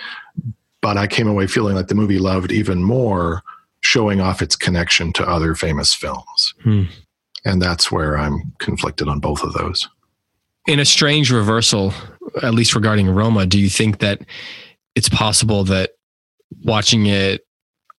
[0.81, 3.43] but I came away feeling like the movie loved even more
[3.81, 6.53] showing off its connection to other famous films.
[6.63, 6.83] Hmm.
[7.45, 9.87] And that's where I'm conflicted on both of those.
[10.67, 11.93] In a strange reversal,
[12.43, 14.21] at least regarding Roma, do you think that
[14.95, 15.91] it's possible that
[16.63, 17.41] watching it,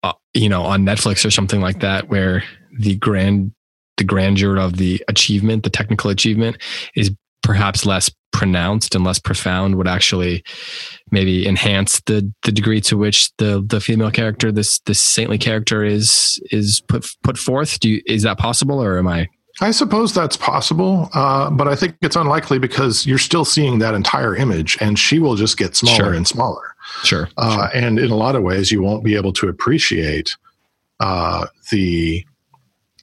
[0.03, 2.45] uh, you know, on Netflix or something like that, where
[2.79, 3.53] the grand,
[3.97, 6.59] the grandeur of the achievement, the technical achievement,
[6.95, 7.11] is
[7.43, 10.45] perhaps less pronounced and less profound would actually
[11.11, 15.83] maybe enhance the the degree to which the the female character this this saintly character
[15.83, 17.81] is is put put forth?
[17.81, 19.29] Do you, is that possible or am i
[19.61, 23.95] I suppose that's possible, uh, but I think it's unlikely because you're still seeing that
[23.95, 26.13] entire image, and she will just get smaller sure.
[26.13, 26.75] and smaller.
[27.03, 27.29] Sure.
[27.37, 27.71] Uh, sure.
[27.75, 30.37] And in a lot of ways, you won't be able to appreciate
[31.01, 32.25] uh, the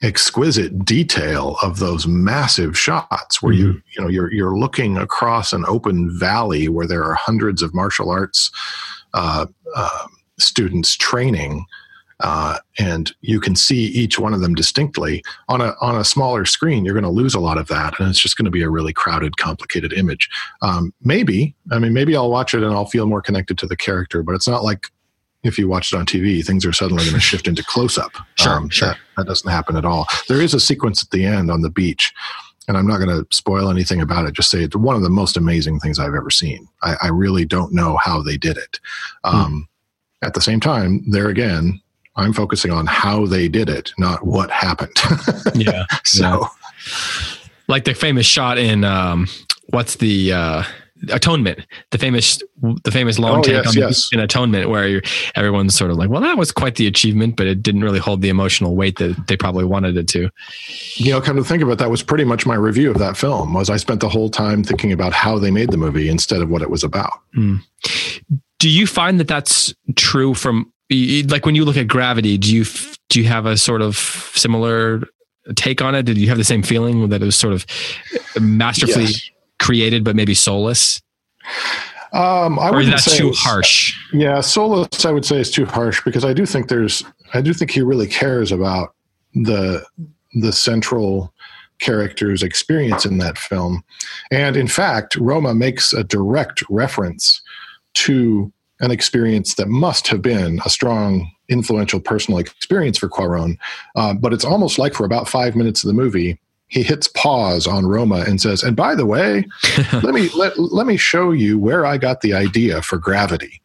[0.02, 3.62] exquisite detail of those massive shots where mm-hmm.
[3.62, 7.74] you you know you're you're looking across an open valley where there are hundreds of
[7.74, 8.50] martial arts
[9.14, 10.06] uh, uh,
[10.38, 11.64] students training
[12.20, 16.44] uh, and you can see each one of them distinctly on a on a smaller
[16.44, 18.62] screen you're going to lose a lot of that and it's just going to be
[18.62, 20.28] a really crowded complicated image
[20.62, 23.76] um, maybe i mean maybe i'll watch it and i'll feel more connected to the
[23.76, 24.86] character but it's not like
[25.46, 28.12] if you watch it on TV, things are suddenly going to shift into close up.
[28.34, 28.88] Sure, um, sure.
[28.88, 30.06] That, that, doesn't happen at all.
[30.28, 32.12] There is a sequence at the end on the beach,
[32.68, 34.34] and I'm not going to spoil anything about it.
[34.34, 36.68] Just say it's one of the most amazing things I've ever seen.
[36.82, 38.80] I, I really don't know how they did it.
[39.24, 39.36] Hmm.
[39.36, 39.68] Um,
[40.22, 41.80] At the same time, there again,
[42.16, 44.96] I'm focusing on how they did it, not what happened.
[45.54, 45.84] yeah.
[46.04, 46.46] So,
[47.68, 49.28] like the famous shot in um,
[49.68, 50.62] what's the uh,
[51.10, 52.42] Atonement, the famous
[52.84, 54.08] the famous long oh, take yes, on yes.
[54.12, 55.02] in Atonement, where
[55.34, 58.22] everyone's sort of like, "Well, that was quite the achievement, but it didn't really hold
[58.22, 60.30] the emotional weight that they probably wanted it to."
[60.94, 63.16] You know, come to think of it, that was pretty much my review of that
[63.16, 63.52] film.
[63.52, 66.48] Was I spent the whole time thinking about how they made the movie instead of
[66.48, 67.12] what it was about.
[67.36, 67.60] Mm.
[68.58, 72.38] Do you find that that's true from like when you look at Gravity?
[72.38, 72.64] Do you
[73.08, 75.02] do you have a sort of similar
[75.54, 76.04] take on it?
[76.04, 77.66] Did you have the same feeling that it was sort of
[78.40, 79.04] masterfully?
[79.04, 81.00] Yes created but maybe soulless?
[82.12, 83.94] Um, I or is that too harsh?
[84.12, 85.04] Yeah, soulless.
[85.04, 87.04] I would say is too harsh because I do think there's.
[87.34, 88.94] I do think he really cares about
[89.34, 89.84] the
[90.34, 91.32] the central
[91.78, 93.82] character's experience in that film,
[94.30, 97.42] and in fact, Roma makes a direct reference
[97.94, 103.56] to an experience that must have been a strong, influential personal experience for Cuarón.
[103.94, 107.66] Uh, but it's almost like for about five minutes of the movie, he hits pause
[107.66, 109.46] on Roma and says, "And by the way,
[109.92, 113.62] let me let let me show you where I got the idea for gravity."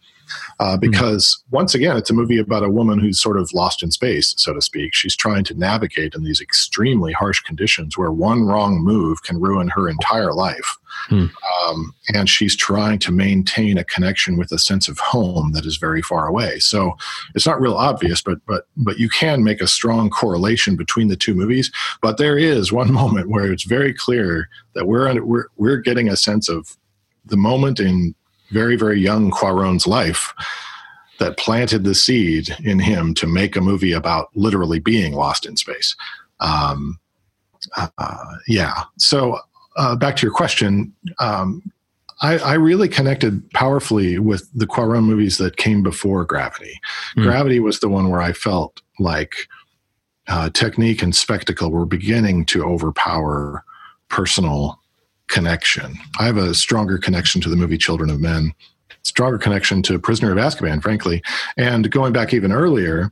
[0.61, 0.79] Uh, hmm.
[0.79, 1.55] because mm-hmm.
[1.55, 4.53] once again, it's a movie about a woman who's sort of lost in space, so
[4.53, 4.93] to speak.
[4.93, 9.69] She's trying to navigate in these extremely harsh conditions where one wrong move can ruin
[9.69, 10.77] her entire life.
[11.07, 11.25] Hmm.
[11.65, 15.77] Um, and she's trying to maintain a connection with a sense of home that is
[15.77, 16.59] very far away.
[16.59, 16.95] So
[17.33, 21.15] it's not real obvious, but but but you can make a strong correlation between the
[21.15, 21.71] two movies.
[22.01, 26.17] But there is one moment where it's very clear that we're we're we're getting a
[26.17, 26.77] sense of
[27.25, 28.13] the moment in
[28.51, 30.33] very very young Cuarón's life
[31.21, 35.55] that planted the seed in him to make a movie about literally being lost in
[35.55, 35.95] space.
[36.39, 36.99] Um,
[37.77, 38.85] uh, yeah.
[38.97, 39.37] So
[39.77, 41.61] uh, back to your question, um,
[42.21, 46.79] I, I, really connected powerfully with the Cuarón movies that came before Gravity.
[47.15, 47.23] Mm.
[47.23, 49.47] Gravity was the one where I felt like
[50.27, 53.63] uh, technique and spectacle were beginning to overpower
[54.09, 54.80] personal
[55.31, 55.97] connection.
[56.19, 58.53] I have a stronger connection to the movie Children of Men,
[59.01, 61.23] stronger connection to Prisoner of Azkaban, frankly.
[61.57, 63.11] And going back even earlier,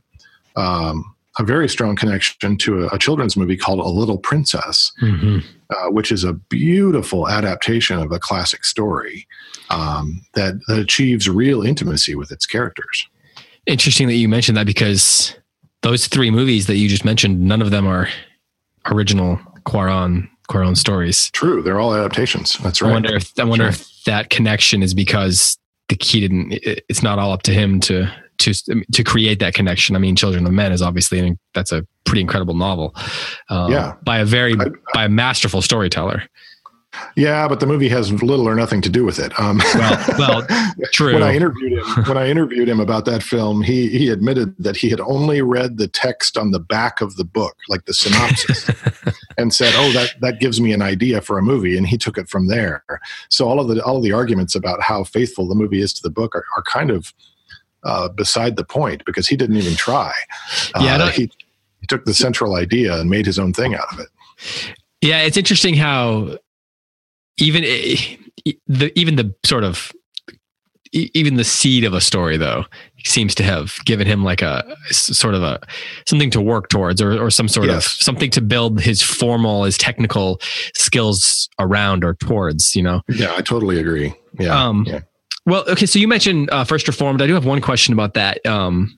[0.54, 5.38] um, a very strong connection to a, a, children's movie called A Little Princess, mm-hmm.
[5.70, 9.26] uh, which is a beautiful adaptation of a classic story
[9.70, 13.08] um, that, that achieves real intimacy with its characters.
[13.66, 15.34] Interesting that you mentioned that because
[15.82, 18.08] those three movies that you just mentioned, none of them are
[18.86, 19.38] original
[20.50, 21.30] Cuarón own stories.
[21.30, 22.58] True, they're all adaptations.
[22.58, 22.90] That's right.
[22.90, 23.82] I wonder if I wonder sure.
[23.82, 25.56] if that connection is because
[25.88, 26.58] the key didn't.
[26.62, 28.54] It's not all up to him to to
[28.92, 29.94] to create that connection.
[29.94, 32.94] I mean, Children of Men is obviously that's a pretty incredible novel.
[33.48, 36.24] Uh, yeah, by a very I, by a masterful storyteller.
[37.14, 39.38] Yeah, but the movie has little or nothing to do with it.
[39.38, 40.46] Um, well, well,
[40.92, 41.14] true.
[41.14, 44.76] when I interviewed him, when I interviewed him about that film, he he admitted that
[44.76, 48.68] he had only read the text on the back of the book, like the synopsis,
[49.38, 52.18] and said, "Oh, that that gives me an idea for a movie," and he took
[52.18, 52.82] it from there.
[53.28, 56.02] So all of the all of the arguments about how faithful the movie is to
[56.02, 57.12] the book are, are kind of
[57.84, 60.12] uh, beside the point because he didn't even try.
[60.80, 61.30] Yeah, uh, he,
[61.80, 64.08] he took the central idea and made his own thing out of it.
[65.00, 66.36] Yeah, it's interesting how
[67.40, 67.62] even
[68.66, 69.92] the even the sort of
[70.92, 72.64] even the seed of a story though
[73.04, 75.60] seems to have given him like a sort of a
[76.06, 77.76] something to work towards or, or some sort yes.
[77.76, 80.40] of something to build his formal his technical
[80.74, 85.00] skills around or towards you know yeah i totally agree yeah, um, yeah.
[85.46, 88.44] well okay so you mentioned uh, first reformed i do have one question about that
[88.44, 88.96] um,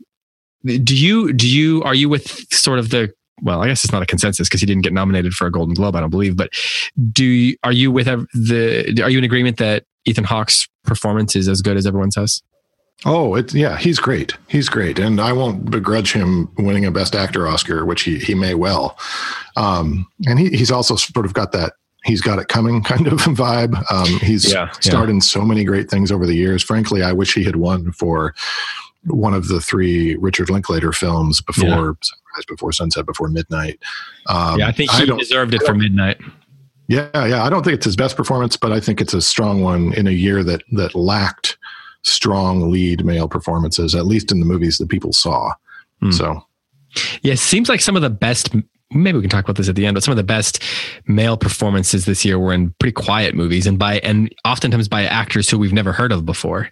[0.65, 4.03] do you do you are you with sort of the well, I guess it's not
[4.03, 6.37] a consensus because he didn't get nominated for a Golden Globe, I don't believe.
[6.37, 6.51] But
[7.11, 9.03] do you, are you with the?
[9.03, 12.43] Are you in agreement that Ethan Hawke's performance is as good as everyone says?
[13.05, 14.35] Oh, it, yeah, he's great.
[14.49, 18.35] He's great, and I won't begrudge him winning a Best Actor Oscar, which he he
[18.35, 18.97] may well.
[19.57, 21.73] Um, and he, he's also sort of got that
[22.05, 23.83] he's got it coming kind of vibe.
[23.91, 25.17] Um, he's yeah, starred yeah.
[25.17, 26.63] in so many great things over the years.
[26.63, 28.35] Frankly, I wish he had won for
[29.07, 31.77] one of the three Richard Linklater films before yeah.
[31.77, 33.81] Sunrise, before Sunset, before Midnight.
[34.27, 36.19] Um, yeah, I think he I deserved it for Midnight.
[36.89, 37.43] Yeah, yeah.
[37.43, 40.07] I don't think it's his best performance, but I think it's a strong one in
[40.07, 41.57] a year that that lacked
[42.03, 45.53] strong lead male performances, at least in the movies that people saw.
[46.03, 46.13] Mm.
[46.13, 46.45] So,
[47.23, 48.55] yeah, it seems like some of the best.
[48.95, 50.63] Maybe we can talk about this at the end, but some of the best
[51.07, 55.49] male performances this year were in pretty quiet movies, and by and oftentimes by actors
[55.49, 56.69] who we've never heard of before.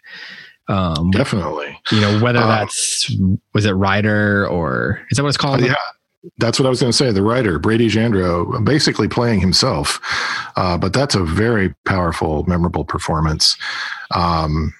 [0.70, 1.78] Um, Definitely.
[1.90, 3.12] You know, whether uh, that's,
[3.54, 5.60] was it Rider or is that what it's called?
[5.60, 5.74] Yeah.
[6.38, 7.10] That's what I was going to say.
[7.12, 10.00] The writer, Brady Jandreau, basically playing himself.
[10.54, 13.56] Uh, but that's a very powerful, memorable performance.
[14.14, 14.74] Um,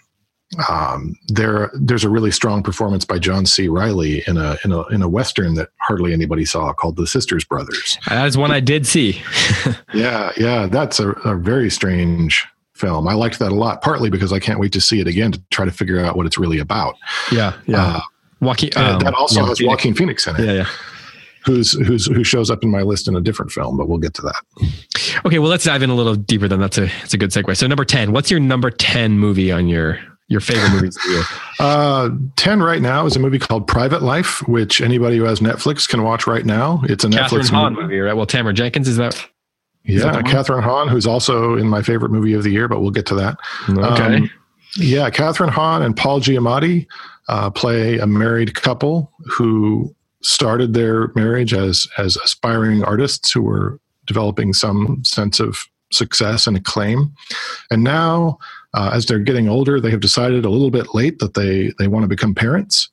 [0.69, 3.69] um, there, there's a really strong performance by John C.
[3.69, 7.45] Reilly in a in a in a western that hardly anybody saw called The Sisters
[7.45, 7.99] Brothers.
[8.09, 9.23] That's one I did see.
[9.95, 12.47] yeah, yeah, that's a, a very strange
[12.81, 13.07] film.
[13.07, 15.43] I liked that a lot, partly because I can't wait to see it again to
[15.51, 16.97] try to figure out what it's really about.
[17.31, 17.97] Yeah, yeah.
[17.97, 18.01] Uh,
[18.41, 19.71] Joaquin, um, that also yeah, has Phoenix.
[19.71, 20.45] Joaquin Phoenix in it.
[20.45, 20.67] Yeah, yeah.
[21.47, 24.15] Who's who's who shows up in my list in a different film, but we'll get
[24.15, 24.71] to that.
[25.25, 26.49] Okay, well let's dive in a little deeper.
[26.49, 27.57] Then that's a that's a good segue.
[27.57, 29.99] So number ten, what's your number ten movie on your
[30.31, 31.23] your favorite movies of the year?
[31.59, 35.87] Uh, 10 right now is a movie called Private Life, which anybody who has Netflix
[35.89, 36.81] can watch right now.
[36.85, 37.83] It's a Kathryn Netflix Hahn movie.
[37.83, 38.17] movie, right?
[38.17, 39.29] Well, Tamara Jenkins, is that
[39.85, 43.07] yeah, Kathryn Hahn, who's also in my favorite movie of the year, but we'll get
[43.07, 43.39] to that.
[43.69, 44.17] Okay.
[44.17, 44.31] Um,
[44.77, 46.87] yeah, Kathryn Hahn and Paul Giamatti
[47.29, 53.81] uh, play a married couple who started their marriage as as aspiring artists who were
[54.07, 55.59] developing some sense of
[55.93, 57.13] success and acclaim,
[57.71, 58.39] and now.
[58.73, 61.89] Uh, as they're getting older, they have decided a little bit late that they they
[61.89, 62.89] want to become parents,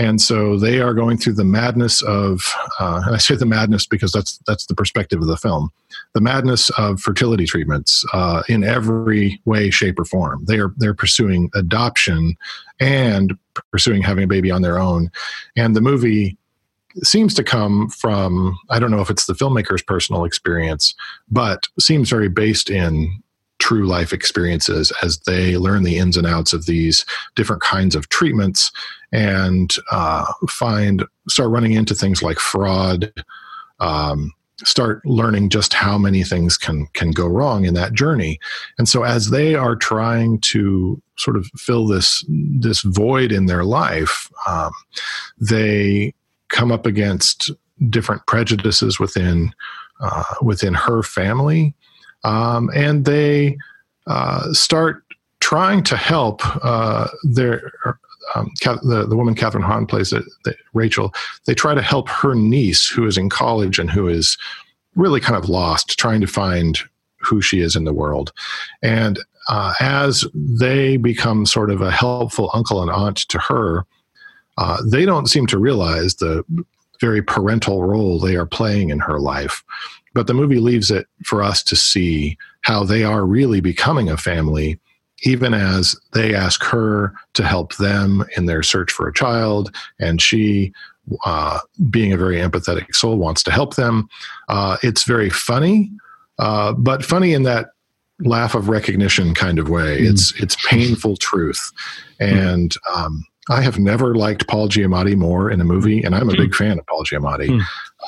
[0.00, 2.40] and so they are going through the madness of
[2.80, 5.70] uh, and i say the madness because that's that's the perspective of the film.
[6.14, 10.44] The madness of fertility treatments uh, in every way shape or form.
[10.46, 12.36] They are they're pursuing adoption
[12.80, 13.36] and
[13.70, 15.10] pursuing having a baby on their own.
[15.54, 16.38] And the movie
[17.04, 20.92] seems to come from i don't know if it's the filmmaker's personal experience
[21.30, 23.22] but seems very based in
[23.60, 27.04] true life experiences as they learn the ins and outs of these
[27.36, 28.72] different kinds of treatments
[29.12, 33.12] and uh, find start running into things like fraud
[33.80, 34.32] um,
[34.64, 38.38] start learning just how many things can can go wrong in that journey.
[38.78, 43.64] And so as they are trying to sort of fill this this void in their
[43.64, 44.72] life um,
[45.38, 46.14] they
[46.48, 47.50] come up against
[47.88, 49.52] different prejudices within
[50.00, 51.74] uh, within her family
[52.24, 53.56] um, and they
[54.06, 55.04] uh, start
[55.40, 57.72] trying to help uh, their
[58.34, 61.12] um, the, the woman Kathryn Hahn plays it, the, Rachel.
[61.46, 64.36] They try to help her niece, who is in college and who is
[64.94, 66.78] really kind of lost, trying to find
[67.18, 68.32] who she is in the world.
[68.82, 73.86] And uh, as they become sort of a helpful uncle and aunt to her,
[74.58, 76.44] uh, they don't seem to realize the
[77.00, 79.64] very parental role they are playing in her life.
[80.12, 84.16] But the movie leaves it for us to see how they are really becoming a
[84.16, 84.78] family,
[85.22, 89.74] even as they ask her to help them in their search for a child.
[89.98, 90.72] And she,
[91.24, 94.08] uh, being a very empathetic soul, wants to help them.
[94.48, 95.90] Uh, it's very funny,
[96.38, 97.70] uh, but funny in that
[98.20, 99.98] laugh of recognition kind of way.
[100.00, 100.10] Mm.
[100.10, 101.72] It's it's painful truth,
[102.18, 106.36] and um, I have never liked Paul Giamatti more in a movie, and I'm a
[106.36, 107.48] big fan of Paul Giamatti.
[107.48, 107.62] Mm.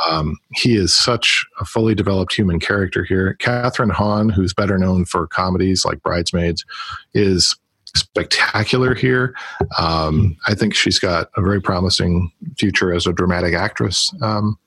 [0.07, 3.37] Um, he is such a fully developed human character here.
[3.41, 6.65] Kathryn Hahn, who's better known for comedies like Bridesmaids,
[7.15, 7.57] is
[7.95, 9.35] spectacular here.
[9.79, 14.13] Um, I think she's got a very promising future as a dramatic actress.
[14.23, 14.59] Um,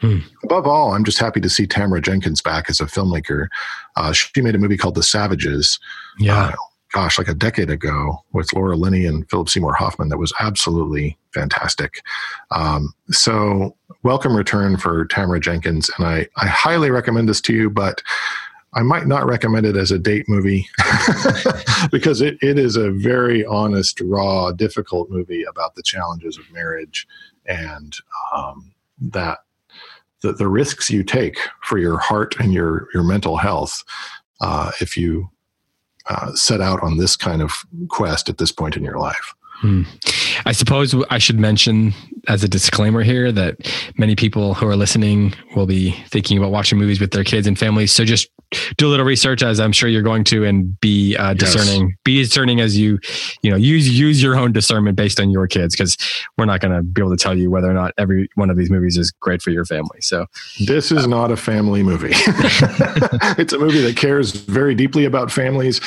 [0.00, 0.18] hmm.
[0.44, 3.48] Above all, I'm just happy to see Tamara Jenkins back as a filmmaker.
[3.96, 5.78] Uh, she made a movie called The Savages.
[6.18, 6.46] Yeah.
[6.46, 6.52] Uh,
[6.96, 11.18] gosh, like a decade ago with Laura Linney and Philip Seymour Hoffman that was absolutely
[11.34, 12.00] fantastic.
[12.52, 15.90] Um, so, welcome return for Tamara Jenkins.
[15.98, 18.02] And I, I highly recommend this to you, but
[18.72, 20.66] I might not recommend it as a date movie
[21.92, 27.06] because it, it is a very honest, raw, difficult movie about the challenges of marriage
[27.44, 27.94] and
[28.34, 29.40] um, that
[30.22, 33.84] the, the risks you take for your heart and your, your mental health
[34.40, 35.28] uh, if you
[36.08, 37.52] uh, set out on this kind of
[37.88, 39.34] quest at this point in your life.
[39.60, 39.82] Hmm.
[40.44, 41.94] I suppose I should mention
[42.28, 43.56] as a disclaimer here that
[43.96, 47.58] many people who are listening will be thinking about watching movies with their kids and
[47.58, 47.92] families.
[47.92, 48.28] So just
[48.76, 51.88] do a little research, as I'm sure you're going to, and be uh, discerning.
[51.88, 51.96] Yes.
[52.04, 52.98] Be discerning as you,
[53.42, 55.96] you know, use use your own discernment based on your kids, because
[56.38, 58.56] we're not going to be able to tell you whether or not every one of
[58.56, 60.00] these movies is great for your family.
[60.00, 60.26] So
[60.66, 62.10] this is uh, not a family movie.
[63.36, 65.80] it's a movie that cares very deeply about families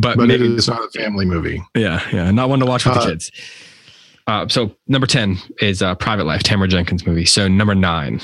[0.00, 1.62] but, but maybe, it is not a family movie.
[1.74, 3.32] Yeah, yeah, not one to watch with uh, the kids.
[4.26, 7.24] Uh, so number ten is uh, Private Life, Tamara Jenkins movie.
[7.24, 8.20] So number nine.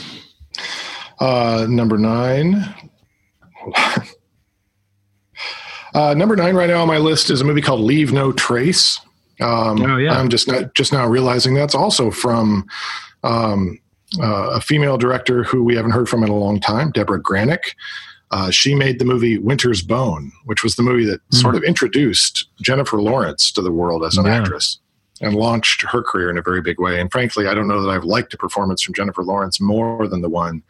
[1.19, 2.75] Uh, number nine.
[5.95, 9.01] uh, number nine right now on my list is a movie called Leave No Trace.
[9.41, 10.13] Um, oh yeah.
[10.13, 12.67] I'm just not, just now realizing that's also from
[13.25, 13.81] um,
[14.21, 17.75] uh, a female director who we haven't heard from in a long time, Deborah Granik.
[18.31, 21.41] Uh, she made the movie Winter's Bone, which was the movie that mm.
[21.41, 24.37] sort of introduced Jennifer Lawrence to the world as an yeah.
[24.37, 24.79] actress
[25.21, 27.01] and launched her career in a very big way.
[27.01, 30.23] And frankly, I don't know that I've liked a performance from Jennifer Lawrence more than
[30.23, 30.63] the one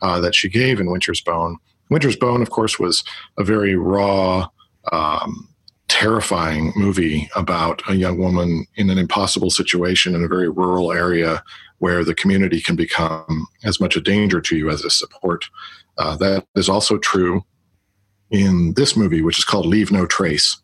[0.00, 1.58] uh, that she gave in Winter's Bone.
[1.90, 3.04] Winter's Bone, of course, was
[3.38, 4.48] a very raw,
[4.92, 5.48] um,
[5.88, 11.42] terrifying movie about a young woman in an impossible situation in a very rural area
[11.78, 15.46] where the community can become as much a danger to you as a support.
[15.98, 17.44] Uh, that is also true
[18.30, 20.56] in this movie, which is called Leave No Trace.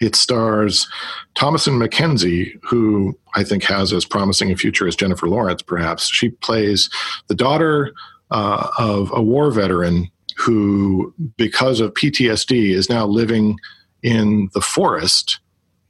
[0.00, 0.88] It stars
[1.36, 6.08] Thomasin McKenzie, who I think has as promising a future as Jennifer Lawrence, perhaps.
[6.08, 6.88] She plays
[7.28, 7.92] the daughter
[8.30, 13.58] uh, of a war veteran who, because of PTSD, is now living
[14.02, 15.40] in the forest,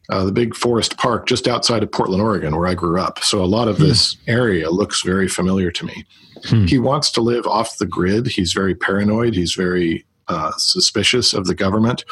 [0.09, 3.19] uh, the big forest park just outside of Portland, Oregon, where I grew up.
[3.23, 3.85] So a lot of hmm.
[3.85, 6.07] this area looks very familiar to me.
[6.45, 6.67] Hmm.
[6.67, 8.27] He wants to live off the grid.
[8.27, 9.35] He's very paranoid.
[9.35, 12.05] He's very uh, suspicious of the government,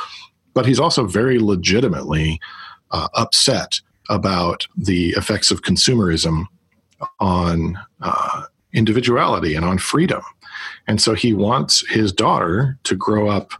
[0.54, 2.40] but he's also very legitimately
[2.90, 6.44] uh, upset about the effects of consumerism
[7.20, 10.22] on uh, individuality and on freedom.
[10.86, 13.52] And so he wants his daughter to grow up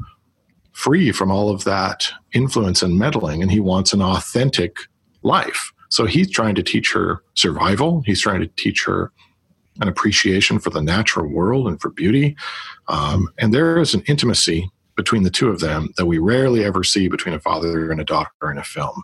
[0.73, 4.77] free from all of that influence and meddling, and he wants an authentic
[5.23, 5.73] life.
[5.89, 8.03] So he's trying to teach her survival.
[8.05, 9.11] He's trying to teach her
[9.81, 12.37] an appreciation for the natural world and for beauty.
[12.89, 16.83] Um, and there is an intimacy between the two of them that we rarely ever
[16.83, 19.03] see between a father and a daughter in a film.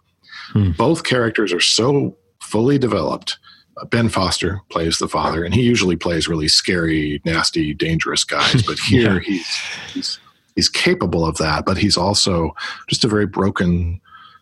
[0.53, 0.73] Hmm.
[0.73, 3.39] Both characters are so fully developed.
[3.77, 8.63] Uh, ben Foster plays the father, and he usually plays really scary, nasty, dangerous guys.
[8.63, 9.21] But here yeah.
[9.21, 9.57] he's,
[9.93, 10.21] he's
[10.55, 12.55] he's capable of that, but he's also
[12.89, 14.01] just a very broken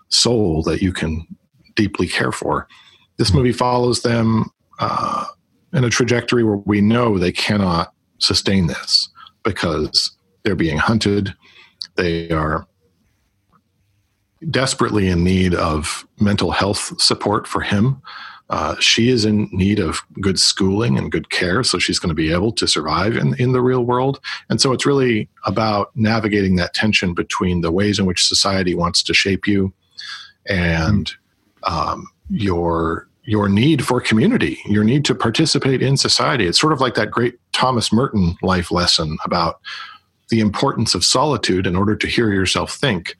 [0.08, 1.26] soul that you can
[1.76, 2.66] deeply care for.
[3.16, 3.38] This hmm.
[3.38, 4.46] movie follows them
[4.78, 5.26] uh,
[5.72, 9.08] in a trajectory where we know they cannot sustain this
[9.42, 11.34] because they're being hunted.
[11.96, 12.66] They are
[14.48, 18.00] desperately in need of mental health support for him.
[18.48, 22.14] Uh, she is in need of good schooling and good care, so she's going to
[22.14, 24.18] be able to survive in, in the real world.
[24.48, 29.04] And so it's really about navigating that tension between the ways in which society wants
[29.04, 29.72] to shape you
[30.46, 31.12] and
[31.62, 36.46] um, your your need for community, your need to participate in society.
[36.46, 39.60] It's sort of like that great Thomas Merton life lesson about
[40.30, 43.16] the importance of solitude in order to hear yourself think.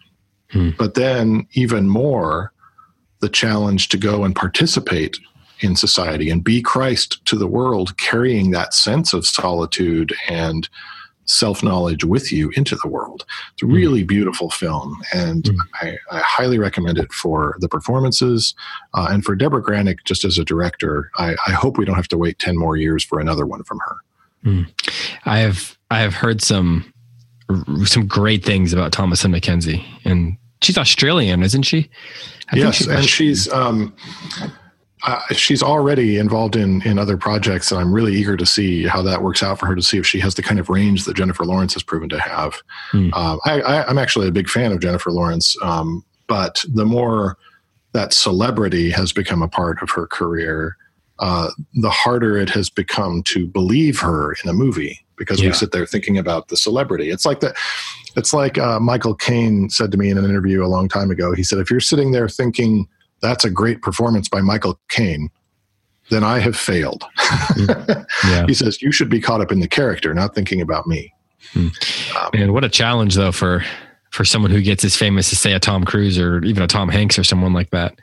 [0.51, 0.71] Hmm.
[0.79, 2.53] But then, even more,
[3.21, 5.19] the challenge to go and participate
[5.61, 10.69] in society and be Christ to the world, carrying that sense of solitude and
[11.31, 13.25] self knowledge with you into the world.
[13.53, 13.73] It's a hmm.
[13.73, 15.59] really beautiful film, and mm.
[15.81, 18.55] I, I, highly recommend it for the performances
[18.95, 21.11] uh, and for Deborah Granik just as a director.
[21.17, 23.79] I, I, hope we don't have to wait ten more years for another one from
[23.81, 23.97] her.
[24.45, 24.69] Mm.
[25.25, 26.93] I have I have heard some
[27.85, 31.89] some great things about Thomasin McKenzie, and she's Australian, isn't she?
[32.53, 33.95] I yes, she's and she's um,
[35.03, 39.03] uh, she's already involved in in other projects, and I'm really eager to see how
[39.03, 41.17] that works out for her to see if she has the kind of range that
[41.17, 42.61] Jennifer Lawrence has proven to have.
[42.91, 43.13] Hmm.
[43.15, 47.37] Um, I, am actually a big fan of Jennifer Lawrence, um, but the more
[47.93, 50.77] that celebrity has become a part of her career,
[51.19, 55.49] uh, the harder it has become to believe her in a movie because yeah.
[55.49, 57.11] we sit there thinking about the celebrity.
[57.11, 57.57] It's like that.
[58.17, 61.35] It's like uh, Michael Caine said to me in an interview a long time ago.
[61.35, 62.89] He said, "If you're sitting there thinking."
[63.21, 65.31] That's a great performance by Michael Caine,
[66.11, 67.05] then I have failed.
[67.57, 68.47] yeah.
[68.47, 71.13] he says, You should be caught up in the character, not thinking about me.
[71.53, 71.69] Hmm.
[72.17, 73.65] Um, Man, what a challenge, though, for
[74.11, 76.89] for someone who gets as famous as, say, a Tom Cruise or even a Tom
[76.89, 77.97] Hanks or someone like that.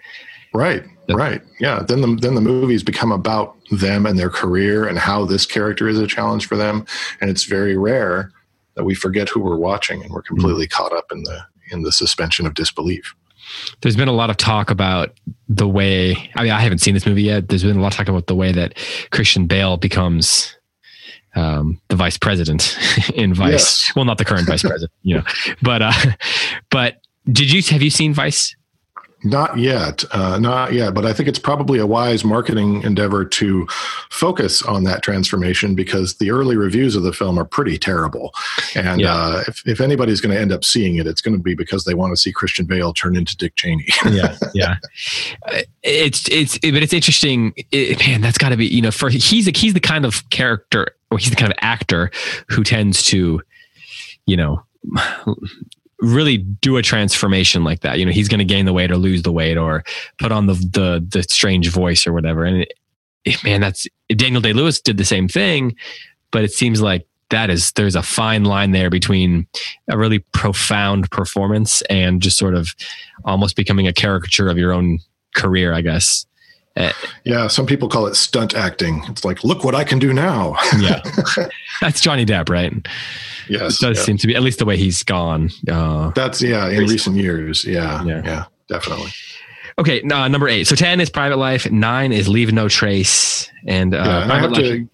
[0.53, 1.41] Right, right.
[1.59, 1.83] Yeah.
[1.85, 5.89] Then the, then the movies become about them and their career and how this character
[5.89, 6.85] is a challenge for them.
[7.19, 8.31] And it's very rare
[8.75, 10.71] that we forget who we're watching and we're completely mm.
[10.71, 11.41] caught up in the
[11.71, 13.13] in the suspension of disbelief
[13.81, 15.17] there's been a lot of talk about
[15.47, 17.49] the way I mean I haven't seen this movie yet.
[17.49, 18.77] There's been a lot of talk about the way that
[19.11, 20.57] Christian Bale becomes
[21.37, 22.77] um, the vice president
[23.13, 23.51] in Vice.
[23.51, 23.91] Yes.
[23.95, 25.23] Well, not the current vice president, you know.
[25.61, 25.93] But uh,
[26.71, 26.97] but
[27.31, 28.55] did you have you seen Vice?
[29.29, 30.93] Not yet, uh, not yet.
[30.93, 33.67] But I think it's probably a wise marketing endeavor to
[34.09, 38.33] focus on that transformation because the early reviews of the film are pretty terrible.
[38.75, 39.13] And yeah.
[39.13, 41.83] uh, if, if anybody's going to end up seeing it, it's going to be because
[41.83, 43.87] they want to see Christian Bale turn into Dick Cheney.
[44.09, 44.75] yeah, yeah.
[45.45, 47.53] Uh, it's it's but it's interesting.
[47.71, 50.29] It, man, that's got to be you know for he's a, he's the kind of
[50.29, 52.11] character or he's the kind of actor
[52.49, 53.41] who tends to
[54.25, 54.63] you know
[55.99, 57.99] really do a transformation like that.
[57.99, 59.83] You know, he's going to gain the weight or lose the weight or
[60.17, 62.45] put on the the the strange voice or whatever.
[62.45, 62.67] And
[63.25, 65.75] it, man, that's Daniel Day Lewis did the same thing,
[66.31, 69.47] but it seems like that is there's a fine line there between
[69.89, 72.73] a really profound performance and just sort of
[73.25, 74.99] almost becoming a caricature of your own
[75.35, 76.25] career, I guess.
[76.77, 76.91] Uh,
[77.23, 79.03] yeah, some people call it stunt acting.
[79.07, 80.55] It's like, look what I can do now.
[80.79, 81.01] yeah,
[81.81, 82.71] that's Johnny Depp, right?
[83.49, 84.03] Yes, it does yeah.
[84.03, 85.49] seem to be at least the way he's gone.
[85.67, 87.65] Uh, that's yeah, in recent years.
[87.65, 89.11] Yeah, yeah, yeah, definitely.
[89.79, 90.67] Okay, uh, number eight.
[90.67, 91.69] So ten is Private Life.
[91.71, 94.61] Nine is Leave No Trace, and, uh, yeah, and I have Life.
[94.61, 94.89] to.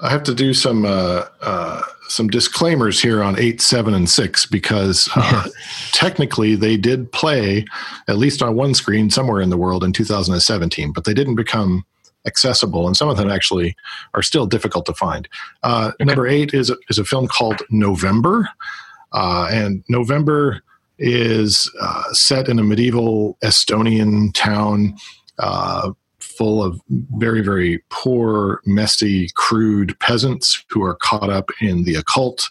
[0.00, 4.46] I have to do some uh, uh, some disclaimers here on eight, seven, and six
[4.46, 5.48] because uh,
[5.92, 7.64] technically they did play
[8.08, 11.84] at least on one screen somewhere in the world in 2017, but they didn't become
[12.26, 13.76] accessible, and some of them actually
[14.14, 15.28] are still difficult to find.
[15.62, 16.04] Uh, okay.
[16.04, 18.48] Number eight is a, is a film called November,
[19.12, 20.62] uh, and November
[20.98, 24.96] is uh, set in a medieval Estonian town
[25.38, 25.92] uh,
[26.36, 26.80] full of
[27.16, 32.48] very, very poor, messy, crude peasants who are caught up in the occult.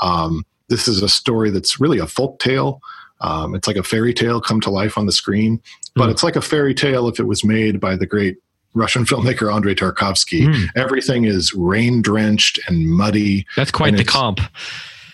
[0.00, 2.80] Um, this is a story that's really a folk tale.
[3.20, 5.60] Um, it's like a fairy tale come to life on the screen,
[5.94, 6.10] but mm.
[6.10, 8.36] it's like a fairy tale if it was made by the great
[8.74, 10.46] Russian filmmaker Andrei Tarkovsky.
[10.46, 10.68] Mm.
[10.76, 13.46] Everything is rain drenched and muddy.
[13.56, 14.40] That's quite the comp.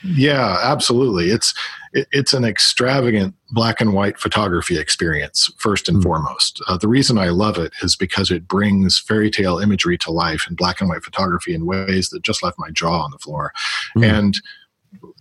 [0.04, 1.30] Yeah, absolutely.
[1.30, 1.54] It's
[1.92, 6.02] it, it's an extravagant black and white photography experience first and mm.
[6.02, 6.62] foremost.
[6.66, 10.46] Uh, the reason I love it is because it brings fairy tale imagery to life
[10.48, 13.52] in black and white photography in ways that just left my jaw on the floor.
[13.96, 14.18] Mm.
[14.18, 14.40] And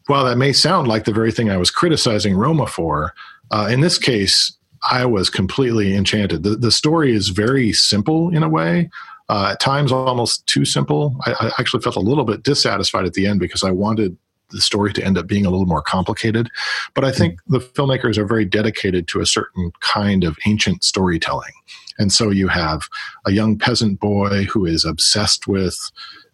[0.08, 3.14] while that may sound like the very thing I was criticizing Roma for,
[3.52, 4.56] uh, in this case,
[4.90, 6.44] I was completely enchanted.
[6.44, 8.90] The, the story is very simple in a way.
[9.30, 11.16] Uh, at times, almost too simple.
[11.26, 14.18] I, I, actually felt a little bit dissatisfied at the end because I wanted
[14.52, 16.50] the story to end up being a little more complicated.
[16.94, 21.54] But I think the filmmakers are very dedicated to a certain kind of ancient storytelling.
[21.98, 22.84] And so you have
[23.26, 25.78] a young peasant boy who is obsessed with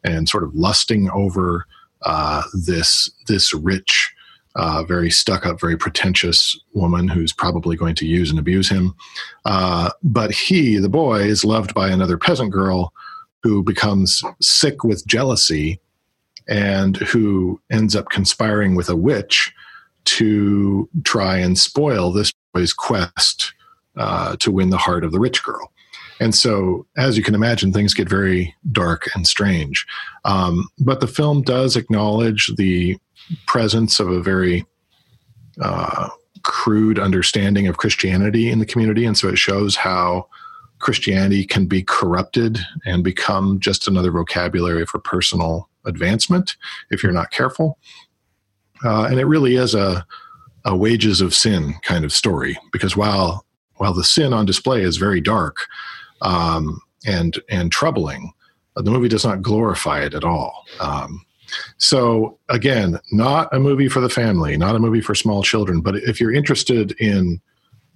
[0.04, 1.66] and sort of lusting over
[2.04, 4.14] uh, this this rich,
[4.56, 8.94] uh, very stuck up, very pretentious woman who's probably going to use and abuse him.
[9.46, 12.94] Uh, but he, the boy, is loved by another peasant girl
[13.44, 15.80] who becomes sick with jealousy
[16.48, 19.54] and who ends up conspiring with a witch
[20.06, 23.54] to try and spoil this boy's quest
[23.98, 25.72] uh, to win the heart of the rich girl.
[26.20, 29.86] And so, as you can imagine, things get very dark and strange.
[30.26, 32.98] Um, but the film does acknowledge the
[33.46, 34.66] presence of a very
[35.62, 36.10] uh,
[36.44, 39.06] crude understanding of Christianity in the community.
[39.06, 40.28] And so it shows how
[40.80, 46.56] Christianity can be corrupted and become just another vocabulary for personal advancement
[46.92, 47.78] if you're not careful.
[48.84, 50.06] Uh, and it really is a,
[50.66, 54.98] a wages of sin kind of story because while while the sin on display is
[54.98, 55.68] very dark
[56.22, 58.32] um, and and troubling,
[58.76, 60.66] uh, the movie does not glorify it at all.
[60.80, 61.24] Um,
[61.78, 65.96] so again, not a movie for the family, not a movie for small children, but
[65.96, 67.40] if you're interested in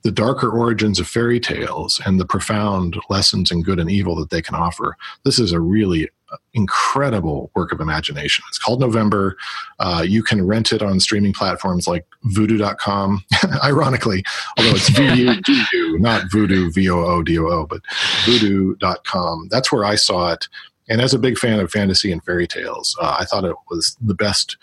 [0.03, 4.29] the darker origins of fairy tales and the profound lessons in good and evil that
[4.29, 6.09] they can offer, this is a really
[6.53, 8.43] incredible work of imagination.
[8.47, 9.37] It's called November.
[9.79, 13.23] Uh, you can rent it on streaming platforms like vudu.com,
[13.63, 14.23] ironically,
[14.57, 17.81] although it's voodoo, not voodoo, V O O D O O, but
[18.25, 19.47] vudu.com.
[19.49, 20.47] That's where I saw it.
[20.89, 23.95] And as a big fan of fantasy and fairy tales, uh, I thought it was
[24.01, 24.57] the best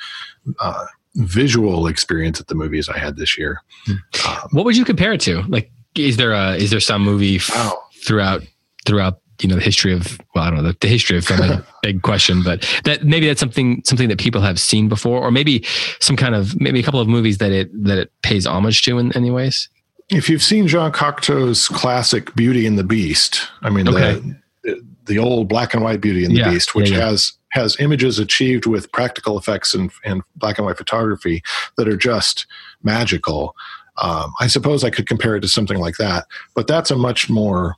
[0.60, 0.86] uh,
[1.18, 3.62] visual experience at the movies I had this year.
[3.88, 5.42] Um, what would you compare it to?
[5.42, 7.78] Like, is there a is there some movie wow.
[8.04, 8.42] throughout
[8.86, 11.40] throughout you know the history of well I don't know the, the history of film
[11.40, 15.30] a big question but that maybe that's something something that people have seen before or
[15.30, 15.64] maybe
[16.00, 18.98] some kind of maybe a couple of movies that it that it pays homage to
[18.98, 19.68] in any ways
[20.10, 24.20] if you've seen Jean Cocteau's classic Beauty and the Beast I mean okay.
[24.64, 27.10] the the old black and white Beauty and the yeah, Beast which yeah, yeah.
[27.10, 31.42] has has images achieved with practical effects and, and black and white photography
[31.76, 32.46] that are just
[32.82, 33.54] magical
[34.00, 37.28] um, I suppose I could compare it to something like that but that's a much
[37.28, 37.76] more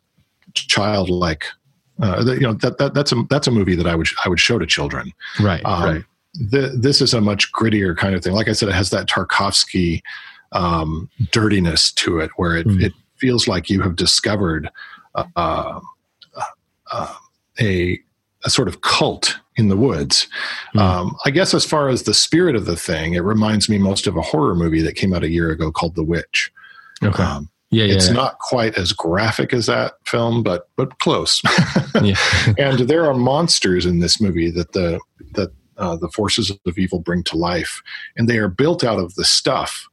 [0.54, 1.46] childlike.
[2.02, 4.40] Uh, you know that, that that's a that's a movie that I would I would
[4.40, 5.12] show to children.
[5.38, 5.64] Right.
[5.64, 6.04] Um, right.
[6.34, 8.32] The, this is a much grittier kind of thing.
[8.32, 10.00] Like I said, it has that Tarkovsky
[10.52, 12.80] um, dirtiness to it, where it, mm.
[12.80, 14.70] it feels like you have discovered
[15.14, 15.80] uh,
[16.92, 17.14] uh,
[17.60, 17.98] a
[18.44, 20.26] a sort of cult in the woods.
[20.74, 20.80] Mm.
[20.80, 24.06] Um, I guess as far as the spirit of the thing, it reminds me most
[24.06, 26.50] of a horror movie that came out a year ago called The Witch.
[27.02, 27.22] Okay.
[27.22, 28.14] Um, yeah, yeah, it's yeah.
[28.14, 31.40] not quite as graphic as that film, but but close.
[32.02, 32.16] yeah.
[32.58, 34.98] and there are monsters in this movie that the
[35.34, 37.80] that uh, the forces of evil bring to life,
[38.16, 39.88] and they are built out of the stuff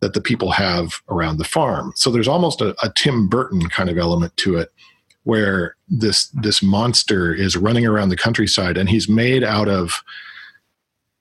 [0.00, 1.92] that the people have around the farm.
[1.96, 4.70] So there's almost a, a Tim Burton kind of element to it,
[5.26, 10.04] where this this monster is running around the countryside, and he's made out of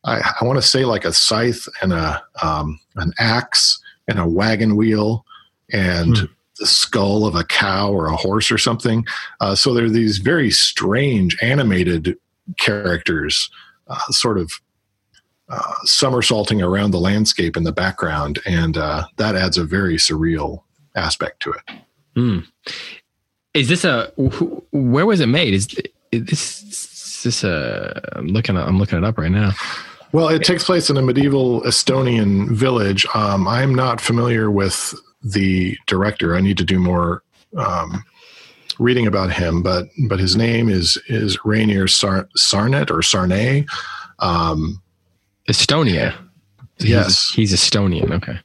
[0.03, 4.27] I, I want to say like a scythe and a um, an axe and a
[4.27, 5.25] wagon wheel
[5.73, 6.25] and hmm.
[6.59, 9.05] the skull of a cow or a horse or something.
[9.41, 12.15] Uh, so there are these very strange animated
[12.59, 13.49] characters,
[13.87, 14.51] uh, sort of
[15.49, 20.61] uh, somersaulting around the landscape in the background, and uh, that adds a very surreal
[20.95, 21.79] aspect to it.
[22.15, 22.39] Hmm.
[23.55, 24.11] Is this a?
[24.71, 25.53] Where was it made?
[25.53, 25.67] Is,
[26.11, 26.61] is this?
[26.61, 28.01] Is this a?
[28.17, 28.57] I'm looking.
[28.57, 29.53] I'm looking it up right now.
[30.11, 33.05] Well, it takes place in a medieval Estonian village.
[33.15, 34.93] Um, I'm not familiar with
[35.23, 36.35] the director.
[36.35, 37.23] I need to do more
[37.57, 38.03] um,
[38.77, 43.65] reading about him, but but his name is is Rainier Sar- Sarnet or Sarnay.
[44.19, 44.81] Um,
[45.49, 46.13] Estonia.
[46.79, 48.11] So yes, he's, he's Estonian.
[48.11, 48.37] Okay.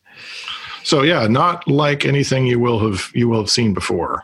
[0.85, 4.23] So yeah, not like anything you will have you will have seen before.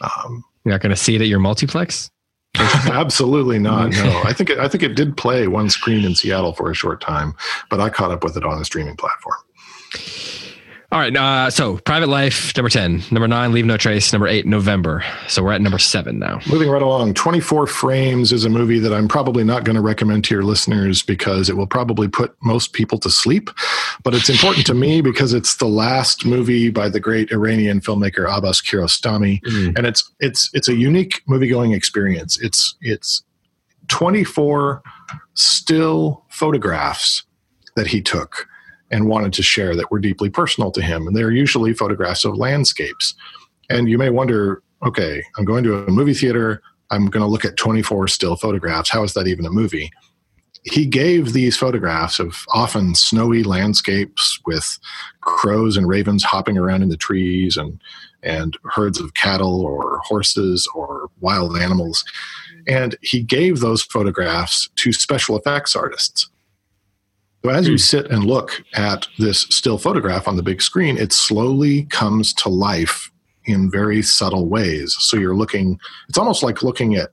[0.00, 2.10] Um, You're not going to see it at your multiplex.
[2.56, 3.92] Absolutely not.
[3.92, 6.74] No, I think it, I think it did play one screen in Seattle for a
[6.74, 7.34] short time,
[7.70, 9.36] but I caught up with it on a streaming platform.
[10.92, 11.16] All right.
[11.16, 13.02] Uh, so, Private Life, number 10.
[13.10, 14.12] Number nine, Leave No Trace.
[14.12, 15.04] Number eight, November.
[15.26, 16.38] So, we're at number seven now.
[16.48, 17.14] Moving right along.
[17.14, 21.02] 24 Frames is a movie that I'm probably not going to recommend to your listeners
[21.02, 23.50] because it will probably put most people to sleep.
[24.04, 28.24] But it's important to me because it's the last movie by the great Iranian filmmaker
[28.32, 29.40] Abbas Kiarostami.
[29.42, 29.76] Mm.
[29.76, 32.40] And it's it's it's a unique movie going experience.
[32.40, 33.24] It's it's
[33.88, 34.82] 24
[35.34, 37.24] still photographs
[37.74, 38.46] that he took
[38.90, 41.06] and wanted to share that were deeply personal to him.
[41.06, 43.14] And they're usually photographs of landscapes.
[43.68, 46.62] And you may wonder, okay, I'm going to a movie theater.
[46.90, 48.90] I'm going to look at 24 still photographs.
[48.90, 49.90] How is that even a movie?
[50.62, 54.78] He gave these photographs of often snowy landscapes with
[55.20, 57.80] crows and ravens hopping around in the trees and,
[58.22, 62.04] and herds of cattle or horses or wild animals.
[62.66, 66.28] And he gave those photographs to special effects artists
[67.46, 67.78] so as you hmm.
[67.78, 72.48] sit and look at this still photograph on the big screen, it slowly comes to
[72.48, 73.12] life
[73.44, 74.96] in very subtle ways.
[74.98, 75.78] So you're looking,
[76.08, 77.10] it's almost like looking at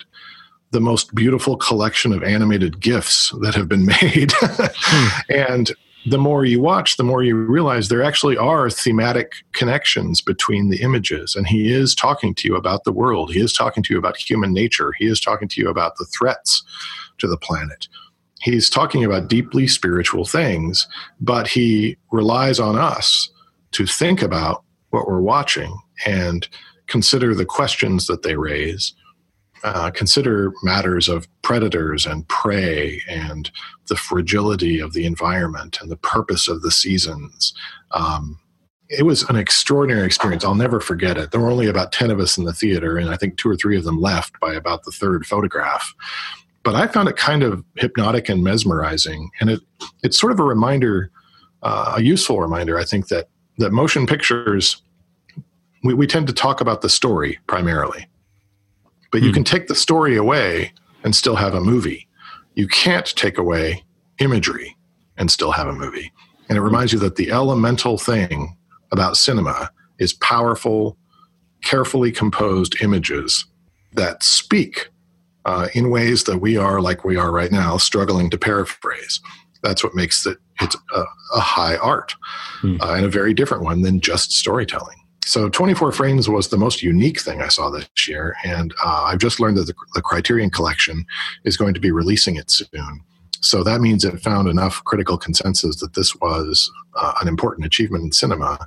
[0.71, 4.31] the most beautiful collection of animated GIFs that have been made.
[4.41, 5.07] hmm.
[5.29, 5.71] And
[6.07, 10.81] the more you watch, the more you realize there actually are thematic connections between the
[10.81, 11.35] images.
[11.35, 13.31] And he is talking to you about the world.
[13.31, 14.93] He is talking to you about human nature.
[14.97, 16.63] He is talking to you about the threats
[17.19, 17.87] to the planet
[18.43, 20.85] he's talking about deeply spiritual things,
[21.21, 23.29] but he relies on us
[23.71, 25.75] to think about what we're watching
[26.05, 26.49] and
[26.87, 28.93] consider the questions that they raise.
[29.63, 33.49] Uh, consider matters of predators and prey and
[33.87, 37.53] the fragility of the environment and the purpose of the seasons.
[37.91, 38.37] Um,
[38.89, 40.43] it was an extraordinary experience.
[40.43, 41.31] I'll never forget it.
[41.31, 43.55] There were only about 10 of us in the theater, and I think two or
[43.55, 45.95] three of them left by about the third photograph
[46.63, 49.61] but I found it kind of hypnotic and mesmerizing, and it
[50.03, 51.11] it's sort of a reminder,
[51.61, 54.81] uh, a useful reminder, I think that that motion pictures
[55.83, 58.07] we, we tend to talk about the story primarily,
[59.11, 59.35] but you mm.
[59.35, 62.07] can take the story away and still have a movie.
[62.55, 63.83] You can't take away
[64.19, 64.75] imagery
[65.17, 66.11] and still have a movie.
[66.49, 68.55] And it reminds you that the elemental thing
[68.91, 70.97] about cinema is powerful,
[71.63, 73.45] carefully composed images
[73.93, 74.89] that speak
[75.45, 79.19] uh, in ways that we are, like we are right now, struggling to paraphrase.
[79.61, 81.03] That's what makes it it's a,
[81.35, 82.15] a high art
[82.61, 82.77] hmm.
[82.81, 84.97] uh, and a very different one than just storytelling.
[85.25, 89.19] So 24 frames was the most unique thing I saw this year, and uh, I've
[89.19, 91.05] just learned that the, the Criterion Collection
[91.45, 93.01] is going to be releasing it soon.
[93.39, 98.03] So that means it found enough critical consensus that this was uh, an important achievement
[98.03, 98.59] in cinema,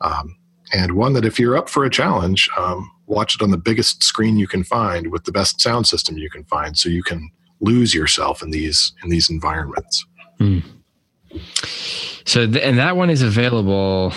[0.00, 0.36] um,
[0.72, 4.02] and one that if you're up for a challenge, um, watch it on the biggest
[4.02, 7.30] screen you can find with the best sound system you can find, so you can
[7.60, 10.06] lose yourself in these in these environments.
[10.38, 10.62] Mm.
[12.24, 14.12] So, th- and that one is available.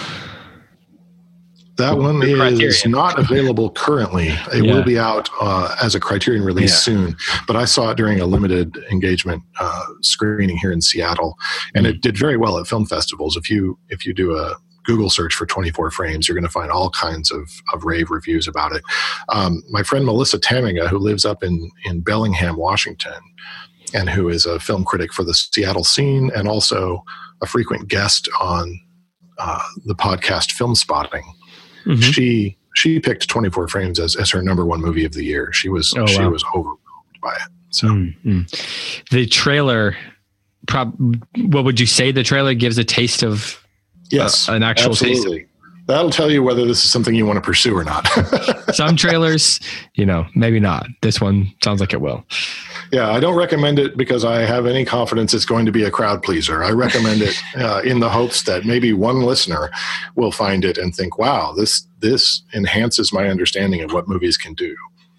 [1.78, 2.92] That one is Criterion.
[2.92, 4.28] not available currently.
[4.28, 4.74] It yeah.
[4.74, 6.94] will be out uh, as a Criterion release yeah.
[6.94, 7.16] soon.
[7.48, 11.36] But I saw it during a limited engagement uh, screening here in Seattle,
[11.74, 11.96] and mm-hmm.
[11.96, 13.36] it did very well at film festivals.
[13.36, 16.72] If you if you do a Google search for 24 frames, you're going to find
[16.72, 18.84] all kinds of, of rave reviews about it.
[19.30, 23.22] Um, my friend Melissa Tamminga, who lives up in, in Bellingham, Washington,
[23.94, 27.04] and who is a film critic for the Seattle scene and also
[27.42, 28.80] a frequent guest on
[29.38, 31.24] uh, the podcast Film Spotting.
[31.86, 32.02] Mm-hmm.
[32.02, 35.54] She she picked 24 frames as, as her number one movie of the year.
[35.54, 36.30] She was oh, she wow.
[36.30, 36.80] was overwhelmed
[37.22, 37.52] by it.
[37.70, 38.42] So mm-hmm.
[39.12, 39.96] the trailer
[40.68, 40.96] prob
[41.38, 43.63] what would you say the trailer gives a taste of
[44.14, 45.40] yes uh, an actual absolutely.
[45.40, 45.50] taste
[45.86, 48.08] That'll tell you whether this is something you want to pursue or not.
[48.74, 49.60] Some trailers,
[49.96, 50.88] you know, maybe not.
[51.02, 52.24] This one sounds like it will.
[52.94, 55.92] Yeah, I don't recommend it because I have any confidence it's going to be a
[55.92, 56.64] crowd pleaser.
[56.64, 59.72] I recommend it uh, in the hopes that maybe one listener
[60.16, 64.54] will find it and think, "Wow, this this enhances my understanding of what movies can
[64.54, 64.76] do."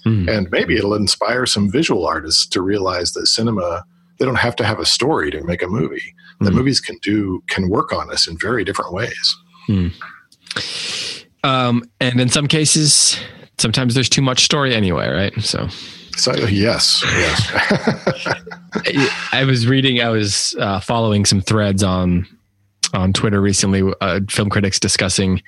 [0.07, 0.31] Mm.
[0.31, 3.85] And maybe it'll inspire some visual artists to realize that cinema
[4.19, 6.15] they don't have to have a story to make a movie.
[6.41, 6.57] That mm.
[6.57, 9.37] movies can do can work on us in very different ways.
[9.69, 9.93] Mm.
[11.43, 13.19] Um, and in some cases,
[13.59, 15.33] sometimes there's too much story anyway, right?
[15.43, 15.69] So
[16.17, 17.53] so yes, yes.
[19.33, 20.01] I was reading.
[20.01, 22.27] I was uh, following some threads on
[22.93, 23.83] on Twitter recently.
[24.01, 25.43] Uh, film critics discussing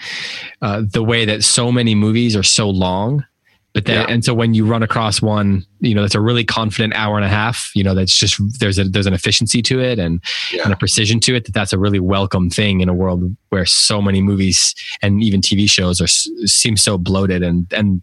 [0.62, 3.24] uh, the way that so many movies are so long
[3.76, 4.14] but then, yeah.
[4.14, 7.26] and so when you run across one, you know, that's a really confident hour and
[7.26, 10.62] a half, you know, that's just, there's a, there's an efficiency to it and, yeah.
[10.64, 13.66] and a precision to it that that's a really welcome thing in a world where
[13.66, 18.00] so many movies and even TV shows are, seem so bloated and, and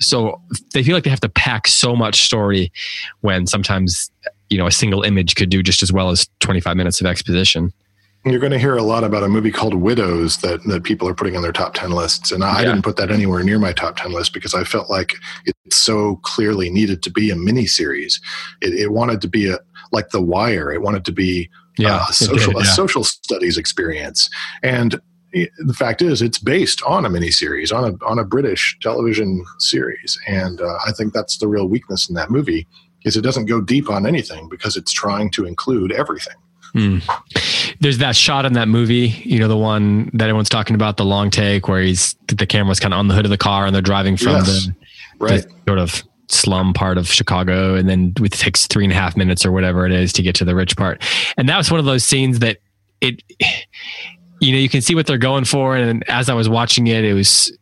[0.00, 0.42] so
[0.74, 2.72] they feel like they have to pack so much story
[3.20, 4.10] when sometimes,
[4.50, 7.72] you know, a single image could do just as well as 25 minutes of exposition.
[8.24, 11.14] You're going to hear a lot about a movie called Widows that, that people are
[11.14, 12.30] putting on their top 10 lists.
[12.30, 12.68] And I yeah.
[12.68, 15.14] didn't put that anywhere near my top 10 list because I felt like
[15.44, 18.20] it so clearly needed to be a mini series.
[18.60, 19.58] It, it wanted to be a,
[19.90, 20.70] like The Wire.
[20.72, 22.70] It wanted to be yeah, a, social, did, yeah.
[22.70, 24.30] a social studies experience.
[24.62, 25.00] And
[25.32, 30.18] the fact is, it's based on a miniseries, on a on a British television series,
[30.26, 32.66] and uh, I think that's the real weakness in that movie
[33.04, 36.36] is it doesn't go deep on anything because it's trying to include everything.
[36.74, 37.76] Mm.
[37.80, 41.04] There's that shot in that movie, you know, the one that everyone's talking about, the
[41.04, 43.74] long take where he's the camera's kind of on the hood of the car and
[43.74, 44.46] they're driving from yes.
[44.46, 44.74] the,
[45.18, 45.42] right.
[45.42, 49.16] the sort of slum part of Chicago, and then it takes three and a half
[49.16, 51.02] minutes or whatever it is to get to the rich part.
[51.36, 52.58] And that was one of those scenes that
[53.00, 53.22] it,
[54.40, 55.76] you know, you can see what they're going for.
[55.76, 57.56] And as I was watching it, it was,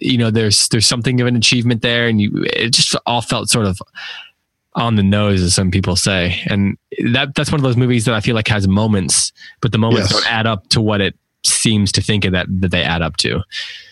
[0.00, 3.48] you know, there's there's something of an achievement there, and you it just all felt
[3.48, 3.80] sort of
[4.74, 6.40] on the nose, as some people say.
[6.46, 6.76] And
[7.12, 10.10] that that's one of those movies that I feel like has moments, but the moments
[10.10, 10.22] yes.
[10.22, 13.16] don't add up to what it seems to think of that that they add up
[13.18, 13.42] to.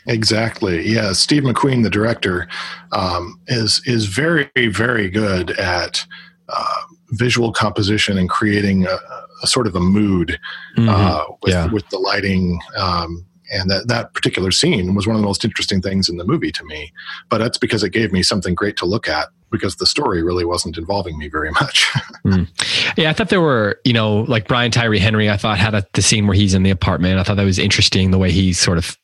[0.06, 0.86] Exactly.
[0.88, 2.48] Yeah, Steve McQueen, the director,
[2.92, 6.04] um, is is very very good at
[6.48, 8.98] uh, visual composition and creating a,
[9.42, 10.38] a sort of a mood
[10.76, 10.88] mm-hmm.
[10.88, 11.66] uh, with, yeah.
[11.66, 12.60] with the lighting.
[12.76, 16.24] Um, and that, that particular scene was one of the most interesting things in the
[16.24, 16.92] movie to me.
[17.28, 20.44] But that's because it gave me something great to look at because the story really
[20.44, 21.86] wasn't involving me very much.
[22.26, 22.48] mm.
[22.96, 25.86] Yeah, I thought there were, you know, like Brian Tyree Henry, I thought had a,
[25.94, 27.18] the scene where he's in the apartment.
[27.18, 28.96] I thought that was interesting the way he's sort of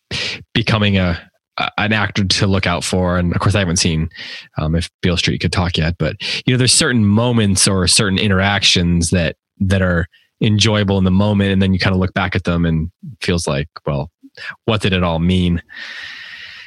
[0.52, 1.18] becoming a,
[1.78, 3.16] an actor to look out for.
[3.18, 4.10] And of course, I haven't seen
[4.58, 6.16] um, if Beale Street could talk yet, but
[6.46, 10.06] you know, there's certain moments or certain interactions that that are
[10.40, 12.90] enjoyable in the moment, and then you kind of look back at them and
[13.20, 14.10] feels like, well,
[14.64, 15.62] what did it all mean?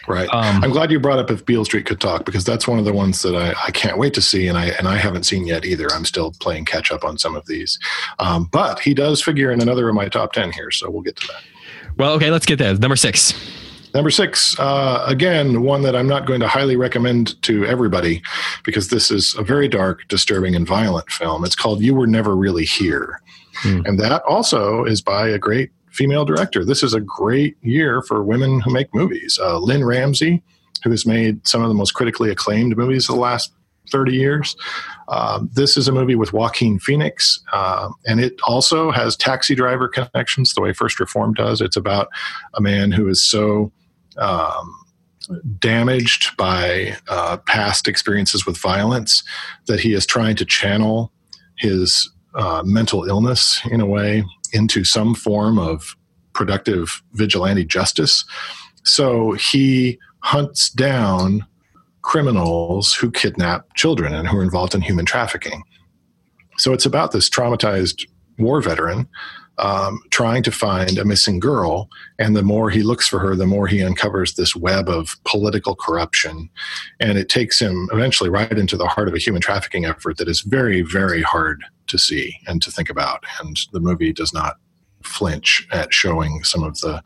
[0.07, 0.29] Right.
[0.31, 2.85] Um, I'm glad you brought up if Beale Street could talk because that's one of
[2.85, 5.45] the ones that I, I can't wait to see, and I and I haven't seen
[5.45, 5.91] yet either.
[5.91, 7.77] I'm still playing catch up on some of these,
[8.19, 11.17] um, but he does figure in another of my top ten here, so we'll get
[11.17, 11.43] to that.
[11.97, 12.73] Well, okay, let's get there.
[12.75, 13.33] Number six.
[13.93, 18.21] Number six, uh, again, one that I'm not going to highly recommend to everybody
[18.63, 21.43] because this is a very dark, disturbing, and violent film.
[21.43, 23.19] It's called You Were Never Really Here.
[23.63, 23.87] Mm.
[23.87, 26.63] And that also is by a great female director.
[26.63, 29.39] This is a great year for women who make movies.
[29.41, 30.43] Uh, Lynne Ramsay,
[30.83, 33.51] who has made some of the most critically acclaimed movies of the last
[33.91, 34.55] 30 years.
[35.07, 39.87] Uh, this is a movie with Joaquin Phoenix, uh, and it also has taxi driver
[39.87, 41.61] connections the way First Reform does.
[41.61, 42.09] It's about
[42.53, 43.71] a man who is so
[44.17, 44.75] um,
[45.57, 49.23] damaged by uh, past experiences with violence
[49.67, 51.11] that he is trying to channel
[51.57, 54.23] his uh, mental illness in a way
[54.53, 55.95] into some form of
[56.33, 58.23] productive vigilante justice.
[58.83, 61.45] So he hunts down
[62.03, 65.63] criminals who kidnap children and who are involved in human trafficking.
[66.57, 68.07] So it's about this traumatized
[68.37, 69.09] war veteran
[69.57, 71.89] um, trying to find a missing girl.
[72.19, 75.75] And the more he looks for her, the more he uncovers this web of political
[75.75, 76.49] corruption.
[76.99, 80.27] And it takes him eventually right into the heart of a human trafficking effort that
[80.27, 83.23] is very, very hard to see and to think about.
[83.41, 84.55] And the movie does not
[85.03, 87.01] flinch at showing some of the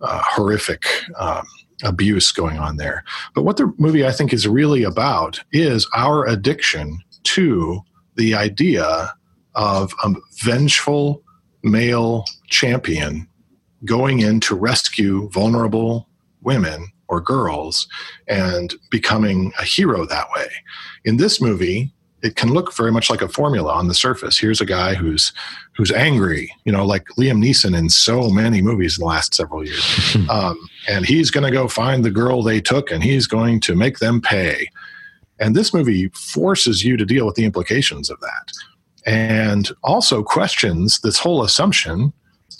[0.00, 0.84] uh, horrific
[1.18, 1.44] um,
[1.84, 3.04] abuse going on there.
[3.34, 7.80] But what the movie I think is really about is our addiction to
[8.16, 9.12] the idea
[9.54, 11.22] of a vengeful
[11.62, 13.28] male champion
[13.84, 16.08] going in to rescue vulnerable
[16.42, 17.88] women or girls
[18.28, 20.48] and becoming a hero that way.
[21.04, 21.92] In this movie,
[22.22, 24.38] it can look very much like a formula on the surface.
[24.38, 25.32] Here's a guy who's
[25.76, 29.64] who's angry, you know, like Liam Neeson in so many movies in the last several
[29.64, 30.58] years, um,
[30.88, 33.98] and he's going to go find the girl they took, and he's going to make
[33.98, 34.68] them pay.
[35.38, 38.52] And this movie forces you to deal with the implications of that,
[39.06, 42.12] and also questions this whole assumption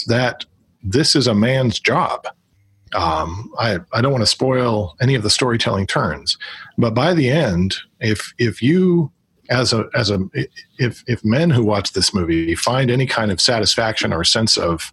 [0.06, 0.44] that
[0.82, 2.26] this is a man's job.
[2.94, 6.36] Um, I, I don't want to spoil any of the storytelling turns,
[6.76, 9.12] but by the end, if if you
[9.50, 10.18] as a as a
[10.78, 14.92] if if men who watch this movie find any kind of satisfaction or sense of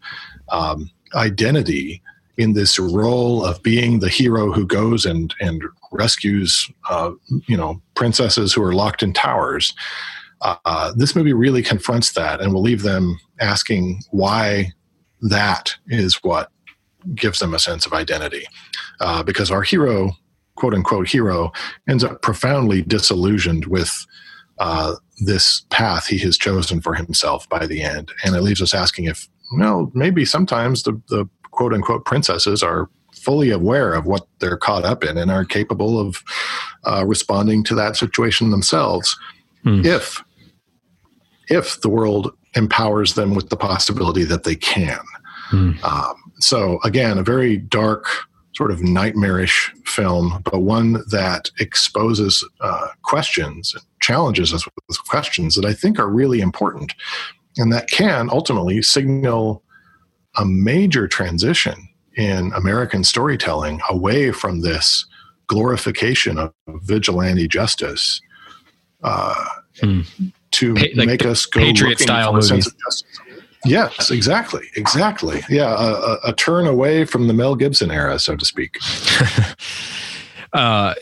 [0.49, 2.01] um, identity
[2.37, 7.11] in this role of being the hero who goes and and rescues uh,
[7.47, 9.73] you know princesses who are locked in towers.
[10.41, 14.71] Uh, this movie really confronts that and will leave them asking why
[15.19, 16.51] that is what
[17.15, 18.45] gives them a sense of identity.
[18.99, 20.11] Uh, because our hero,
[20.55, 21.51] quote unquote hero,
[21.89, 24.05] ends up profoundly disillusioned with
[24.59, 28.11] uh, this path he has chosen for himself by the end.
[28.23, 32.89] And it leaves us asking if, no, maybe sometimes the, the quote unquote princesses are
[33.13, 36.23] fully aware of what they're caught up in and are capable of
[36.85, 39.17] uh, responding to that situation themselves
[39.63, 39.83] hmm.
[39.83, 40.23] if
[41.49, 44.99] if the world empowers them with the possibility that they can.
[45.49, 45.71] Hmm.
[45.83, 48.07] Um, so again, a very dark
[48.57, 55.55] sort of nightmarish film, but one that exposes uh, questions, and challenges us with questions
[55.55, 56.95] that I think are really important,
[57.57, 59.63] and that can ultimately signal
[60.37, 65.05] a major transition in American storytelling away from this
[65.45, 68.19] glorification of vigilante justice
[69.03, 69.45] uh,
[69.79, 70.01] hmm.
[70.49, 72.73] to pa- like make us go patriot style movies.
[73.67, 75.41] Yes, exactly, exactly.
[75.49, 78.77] Yeah, a, a, turn away from the Mel Gibson era, so to speak.
[80.53, 80.93] uh,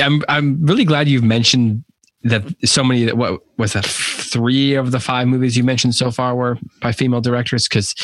[0.00, 1.84] I'm I'm really glad you've mentioned
[2.24, 3.10] that so many.
[3.12, 3.84] What was that?
[3.86, 7.68] Three of the five movies you mentioned so far were by female directors.
[7.68, 7.94] Because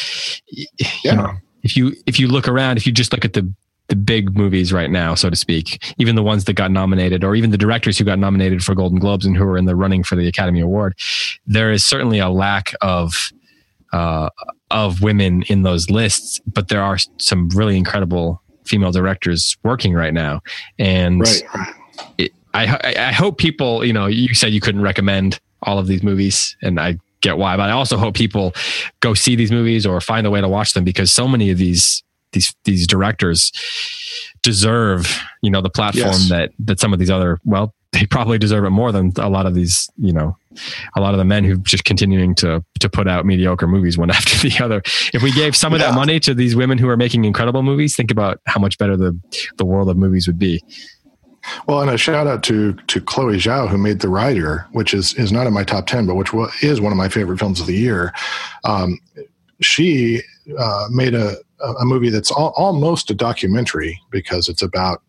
[1.05, 1.33] yeah, know,
[1.63, 3.53] if you if you look around, if you just look at the
[3.89, 7.35] the big movies right now, so to speak, even the ones that got nominated, or
[7.35, 10.03] even the directors who got nominated for Golden Globes and who are in the running
[10.03, 10.95] for the Academy Award,
[11.47, 13.33] there is certainly a lack of
[13.93, 14.29] uh,
[14.71, 20.13] of women in those lists, but there are some really incredible female directors working right
[20.13, 20.41] now,
[20.79, 21.43] and right.
[22.19, 26.03] It, I, I hope people, you know, you said you couldn't recommend all of these
[26.03, 28.53] movies, and I get why, but I also hope people
[29.01, 31.59] go see these movies or find a way to watch them because so many of
[31.59, 33.53] these these these directors
[34.43, 36.29] deserve, you know, the platform yes.
[36.29, 39.47] that that some of these other well they probably deserve it more than a lot
[39.47, 40.37] of these, you know,
[40.97, 44.11] a lot of the men who just continuing to to put out mediocre movies one
[44.19, 44.83] after the other.
[45.15, 47.97] If we gave some of that money to these women who are making incredible movies,
[47.97, 49.19] think about how much better the
[49.57, 50.63] the world of movies would be.
[51.67, 55.15] Well, and a shout out to to Chloe Zhao who made The Rider, which is
[55.15, 56.33] is not in my top ten, but which
[56.63, 58.13] is one of my favorite films of the year.
[58.65, 58.99] Um,
[59.61, 60.23] she
[60.59, 65.03] uh, made a, a movie that's all, almost a documentary because it's about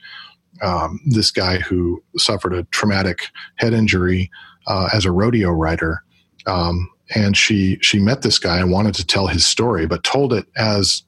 [0.61, 4.29] um, this guy who suffered a traumatic head injury
[4.67, 6.03] uh, as a rodeo rider.
[6.45, 10.33] Um, and she she met this guy and wanted to tell his story, but told
[10.33, 11.03] it as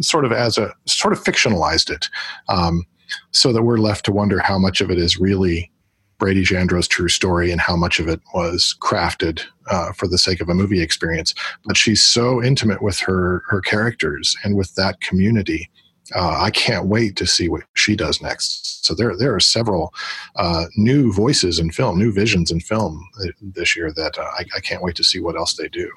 [0.00, 2.08] sort of as a sort of fictionalized it,
[2.48, 2.84] um,
[3.32, 5.70] so that we're left to wonder how much of it is really
[6.18, 10.40] Brady Jandreau's true story and how much of it was crafted uh, for the sake
[10.40, 11.34] of a movie experience.
[11.64, 15.70] But she's so intimate with her her characters and with that community.
[16.14, 18.86] Uh, I can't wait to see what she does next.
[18.86, 19.92] So there there are several
[20.36, 23.04] uh, new voices in film, new visions in film
[23.40, 25.90] this year that uh, I, I, can't wait to see what else they do.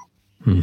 [0.44, 0.62] Hmm.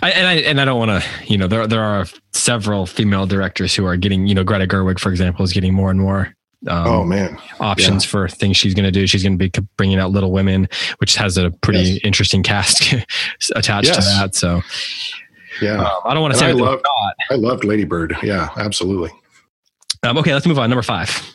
[0.00, 3.26] I, and I and I don't want to, you know, there there are several female
[3.26, 6.32] directors who are getting, you know, Greta Gerwig, for example, is getting more and more
[6.66, 8.10] um, oh man options yeah.
[8.10, 10.68] for things she's going to do she's going to be bringing out little women
[10.98, 12.00] which has a pretty yes.
[12.02, 12.82] interesting cast
[13.54, 13.96] attached yes.
[13.96, 14.60] to that so
[15.62, 16.84] yeah um, i don't want to say I loved,
[17.30, 19.12] I loved ladybird yeah absolutely
[20.02, 21.34] um, okay let's move on number five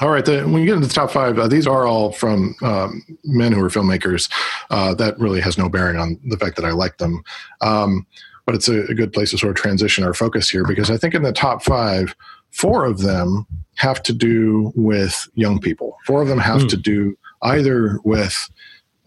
[0.00, 0.24] all right.
[0.24, 3.52] The, when you get into the top five, uh, these are all from um, men
[3.52, 4.30] who are filmmakers.
[4.70, 7.22] Uh, that really has no bearing on the fact that I like them.
[7.60, 8.06] Um,
[8.44, 10.96] but it's a, a, good place to sort of transition our focus here because I
[10.96, 12.14] think in the top five,
[12.50, 13.46] four of them
[13.76, 15.96] have to do with young people.
[16.06, 16.68] Four of them have mm.
[16.70, 18.50] to do either with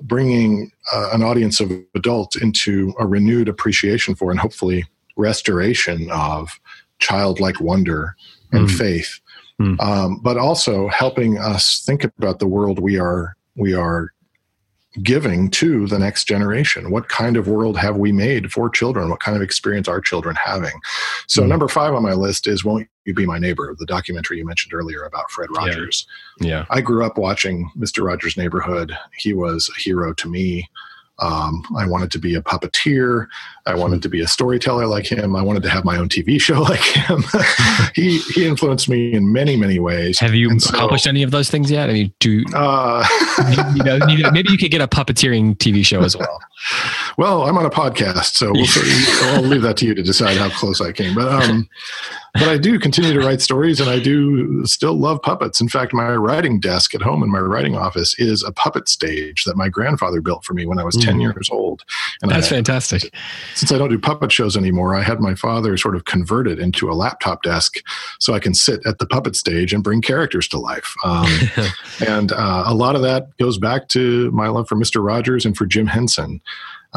[0.01, 4.86] bringing uh, an audience of adults into a renewed appreciation for and hopefully
[5.18, 6.60] restoration of
[6.99, 8.16] childlike wonder
[8.51, 8.77] and mm.
[8.77, 9.19] faith,
[9.61, 9.79] mm.
[9.81, 14.11] Um, but also helping us think about the world we are we are
[15.03, 16.91] giving to the next generation?
[16.91, 19.09] What kind of world have we made for children?
[19.09, 20.79] What kind of experience are children having?
[21.27, 21.47] So, mm.
[21.47, 24.73] number five on my list is Won't You Be My Neighbor, the documentary you mentioned
[24.73, 26.05] earlier about Fred Rogers.
[26.39, 26.47] Yeah.
[26.47, 26.65] yeah.
[26.69, 28.05] I grew up watching Mr.
[28.05, 28.97] Rogers' Neighborhood.
[29.15, 30.69] He was a hero to me.
[31.20, 33.28] Um, I wanted to be a puppeteer.
[33.65, 35.36] I wanted to be a storyteller like him.
[35.36, 37.24] I wanted to have my own TV show like him.
[37.95, 40.20] he he influenced me in many many ways.
[40.20, 41.89] Have you so, accomplished any of those things yet?
[41.89, 43.05] I mean, do uh,
[43.76, 46.39] you, know, maybe you could get a puppeteering TV show as well.
[47.18, 48.65] Well, I'm on a podcast, so we'll,
[49.36, 51.15] I'll leave that to you to decide how close I came.
[51.15, 51.68] But um,
[52.39, 55.59] but I do continue to write stories and I do still love puppets.
[55.59, 59.43] In fact, my writing desk at home in my writing office is a puppet stage
[59.45, 61.05] that my grandfather built for me when I was mm.
[61.05, 61.84] 10 years old.
[62.22, 63.13] And That's I, fantastic.
[63.55, 66.59] Since I don't do puppet shows anymore, I had my father sort of convert it
[66.59, 67.82] into a laptop desk
[68.20, 70.93] so I can sit at the puppet stage and bring characters to life.
[71.03, 71.32] Um,
[72.07, 75.03] and uh, a lot of that goes back to my love for Mr.
[75.03, 76.41] Rogers and for Jim Henson.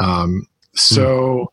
[0.03, 1.45] Um, so.
[1.45, 1.47] Mm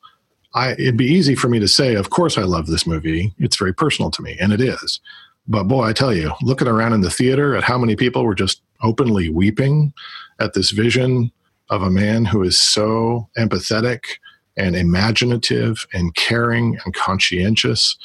[0.55, 3.33] I, it'd be easy for me to say, of course, I love this movie.
[3.39, 5.01] It's very personal to me, and it is.
[5.47, 8.35] But boy, I tell you, looking around in the theater at how many people were
[8.35, 9.93] just openly weeping
[10.41, 11.31] at this vision
[11.71, 14.01] of a man who is so empathetic
[14.57, 17.97] and imaginative and caring and conscientious.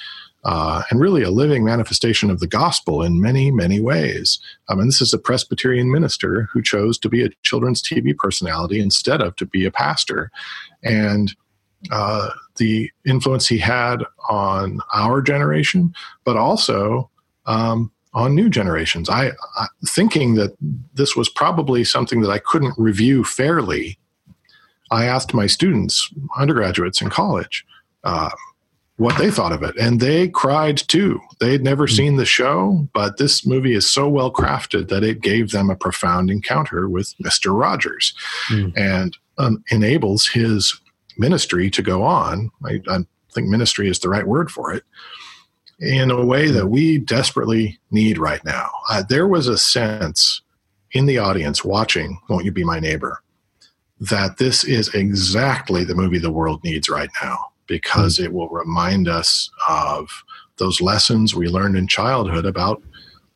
[0.45, 4.39] Uh, and really a living manifestation of the gospel in many, many ways.
[4.67, 8.81] I mean, this is a Presbyterian minister who chose to be a children's TV personality
[8.81, 10.31] instead of to be a pastor.
[10.83, 11.33] And
[11.91, 17.09] uh, the influence he had on our generation, but also
[17.45, 19.09] um, on new generations.
[19.09, 20.55] I, I, thinking that
[20.93, 23.97] this was probably something that I couldn't review fairly.
[24.91, 27.65] I asked my students, undergraduates in college,
[28.03, 28.29] uh,
[28.97, 31.19] what they thought of it, and they cried too.
[31.39, 31.95] They had never mm-hmm.
[31.95, 35.75] seen the show, but this movie is so well crafted that it gave them a
[35.75, 38.13] profound encounter with Mister Rogers,
[38.49, 38.71] mm.
[38.77, 40.79] and um, enables his
[41.17, 42.51] ministry to go on.
[42.65, 42.99] I, I
[43.31, 44.83] think ministry is the right word for it
[45.79, 48.69] in a way that we desperately need right now.
[48.89, 50.41] Uh, there was a sense
[50.91, 53.21] in the audience watching Won't You Be My Neighbor
[53.99, 59.07] that this is exactly the movie the world needs right now because it will remind
[59.07, 60.24] us of
[60.57, 62.82] those lessons we learned in childhood about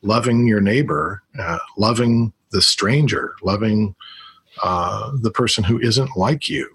[0.01, 3.95] loving your neighbor, uh, loving the stranger, loving
[4.63, 6.69] uh, the person who isn't like you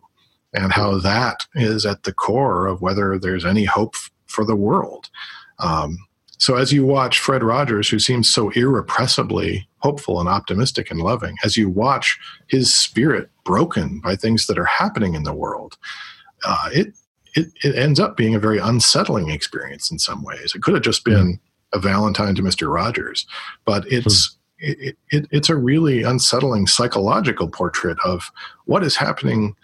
[0.54, 4.56] and how that is at the core of whether there's any hope f- for the
[4.56, 5.08] world.
[5.58, 5.98] Um,
[6.38, 11.36] so as you watch Fred Rogers, who seems so irrepressibly hopeful and optimistic and loving,
[11.44, 15.78] as you watch his spirit broken by things that are happening in the world,
[16.44, 16.94] uh, it,
[17.34, 20.54] it it ends up being a very unsettling experience in some ways.
[20.54, 21.40] It could have just been
[21.72, 23.26] a Valentine to Mister Rogers,
[23.64, 24.28] but it's.
[24.28, 24.36] Mm.
[24.64, 28.30] It, it, it's a really unsettling psychological portrait of
[28.66, 29.56] what is happening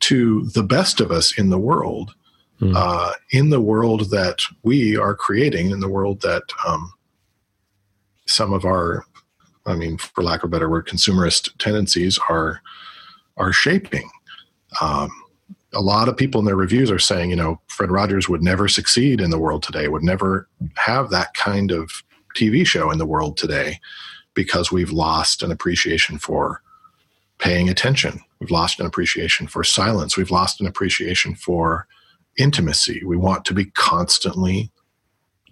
[0.00, 2.14] to the best of us in the world,
[2.58, 2.72] mm.
[2.74, 6.90] uh, in the world that we are creating, in the world that um,
[8.26, 9.04] some of our,
[9.66, 12.62] I mean, for lack of a better word, consumerist tendencies are
[13.36, 14.08] are shaping.
[14.80, 15.10] Um,
[15.74, 18.68] a lot of people in their reviews are saying, you know, Fred Rogers would never
[18.68, 22.02] succeed in the world today, would never have that kind of
[22.36, 23.80] TV show in the world today
[24.34, 26.62] because we've lost an appreciation for
[27.38, 28.20] paying attention.
[28.40, 30.16] We've lost an appreciation for silence.
[30.16, 31.86] We've lost an appreciation for
[32.36, 33.02] intimacy.
[33.04, 34.70] We want to be constantly,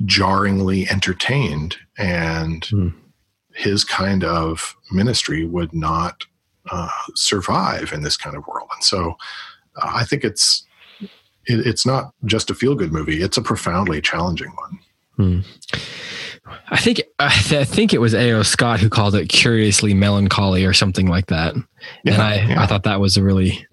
[0.04, 1.76] jarringly entertained.
[1.98, 2.94] And mm.
[3.54, 6.24] his kind of ministry would not
[6.70, 8.68] uh, survive in this kind of world.
[8.74, 9.16] And so
[9.82, 10.64] I think it's
[11.46, 14.78] it, it's not just a feel good movie; it's a profoundly challenging one.
[15.16, 15.40] Hmm.
[16.68, 18.42] I think I, th- I, think it was A.O.
[18.42, 21.54] Scott who called it curiously melancholy or something like that,
[22.04, 22.62] yeah, and I yeah.
[22.62, 23.66] I thought that was a really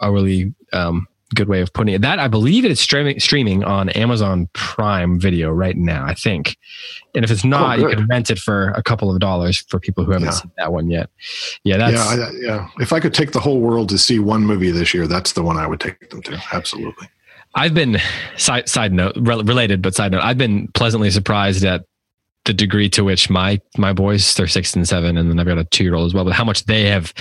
[0.00, 2.02] a really um, good way of putting it.
[2.02, 6.04] That I believe it's streaming streaming on Amazon Prime Video right now.
[6.04, 6.56] I think,
[7.14, 9.78] and if it's not, oh, you can rent it for a couple of dollars for
[9.78, 10.32] people who haven't yeah.
[10.32, 11.10] seen that one yet.
[11.64, 12.68] Yeah, that's yeah, I, yeah.
[12.78, 15.42] If I could take the whole world to see one movie this year, that's the
[15.42, 16.42] one I would take them to.
[16.52, 17.08] Absolutely.
[17.54, 17.98] I've been
[18.36, 20.22] side side note related, but side note.
[20.22, 21.84] I've been pleasantly surprised at
[22.44, 25.58] the degree to which my my boys they're six and seven, and then I've got
[25.58, 26.24] a two year old as well.
[26.24, 27.12] But how much they have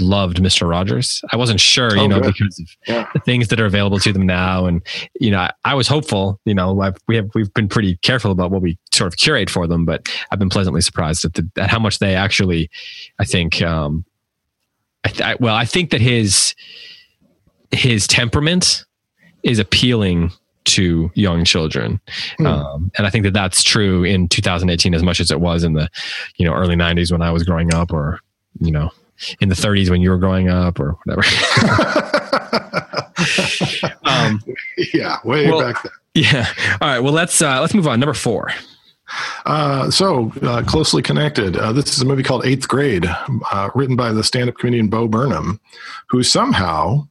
[0.00, 0.68] loved Mr.
[0.68, 1.22] Rogers.
[1.32, 2.34] I wasn't sure, you oh, know, good.
[2.34, 3.08] because of yeah.
[3.12, 4.66] the things that are available to them now.
[4.66, 4.82] And,
[5.20, 8.30] you know, I, I was hopeful, you know, I've, we have, we've been pretty careful
[8.30, 11.48] about what we sort of curate for them, but I've been pleasantly surprised at, the,
[11.56, 12.70] at how much they actually,
[13.18, 14.04] I think, um,
[15.04, 16.54] I th- I, well, I think that his,
[17.70, 18.84] his temperament
[19.42, 20.32] is appealing
[20.64, 22.00] to young children.
[22.38, 22.46] Mm.
[22.46, 25.72] Um, and I think that that's true in 2018 as much as it was in
[25.72, 25.88] the,
[26.36, 28.20] you know, early 90s when I was growing up or,
[28.60, 28.90] you know,
[29.40, 31.22] in the 30s when you were growing up or whatever.
[34.04, 34.42] um,
[34.94, 35.92] yeah, way well, back then.
[36.14, 36.46] Yeah.
[36.80, 37.00] All right.
[37.00, 38.00] Well, let's uh, let's move on.
[38.00, 38.50] Number four.
[39.46, 41.56] Uh, so uh, closely connected.
[41.56, 45.08] Uh, this is a movie called Eighth Grade, uh, written by the stand-up comedian Bo
[45.08, 45.58] Burnham,
[46.08, 47.08] who somehow,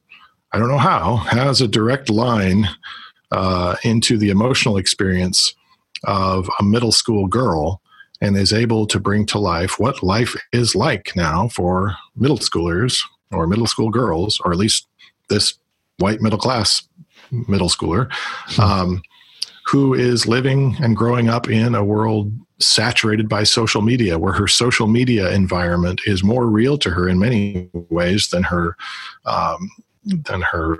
[0.52, 2.68] I don't know how, has a direct line
[3.32, 5.56] uh, into the emotional experience
[6.04, 7.82] of a middle school girl
[8.22, 13.02] and is able to bring to life what life is like now for middle schoolers
[13.32, 14.88] or middle school girls, or at least
[15.30, 15.56] this
[15.98, 16.88] white middle class
[17.32, 18.10] middle schooler,
[18.60, 19.02] um,
[19.66, 24.48] who is living and growing up in a world saturated by social media, where her
[24.48, 28.76] social media environment is more real to her in many ways than her
[29.26, 29.70] um,
[30.06, 30.80] than her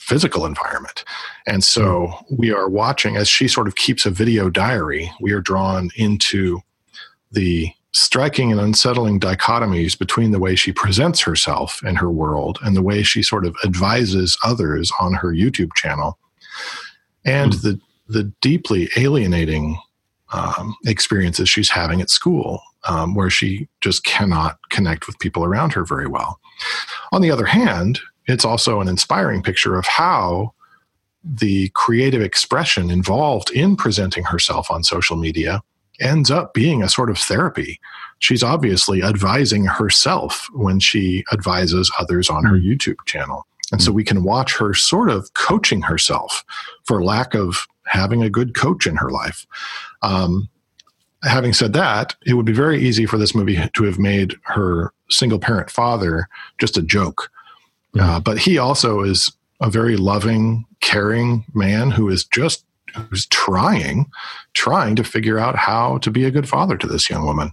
[0.00, 1.04] physical environment.
[1.46, 2.36] And so hmm.
[2.36, 6.60] we are watching as she sort of keeps a video diary, we are drawn into
[7.30, 12.76] the striking and unsettling dichotomies between the way she presents herself in her world and
[12.76, 16.18] the way she sort of advises others on her YouTube channel
[17.24, 17.62] and mm.
[17.62, 19.78] the the deeply alienating
[20.32, 25.72] um, experiences she's having at school um, where she just cannot connect with people around
[25.72, 26.40] her very well.
[27.12, 30.52] On the other hand, it's also an inspiring picture of how
[31.22, 35.62] the creative expression involved in presenting herself on social media
[36.00, 37.78] ends up being a sort of therapy.
[38.18, 42.66] She's obviously advising herself when she advises others on her hmm.
[42.66, 43.46] YouTube channel.
[43.70, 43.96] And so hmm.
[43.96, 46.44] we can watch her sort of coaching herself
[46.84, 49.46] for lack of having a good coach in her life.
[50.02, 50.48] Um,
[51.22, 54.92] having said that, it would be very easy for this movie to have made her
[55.10, 56.28] single parent father
[56.58, 57.30] just a joke
[57.98, 62.64] uh, but he also is a very loving, caring man who is just
[62.94, 64.10] who's trying,
[64.54, 67.52] trying to figure out how to be a good father to this young woman.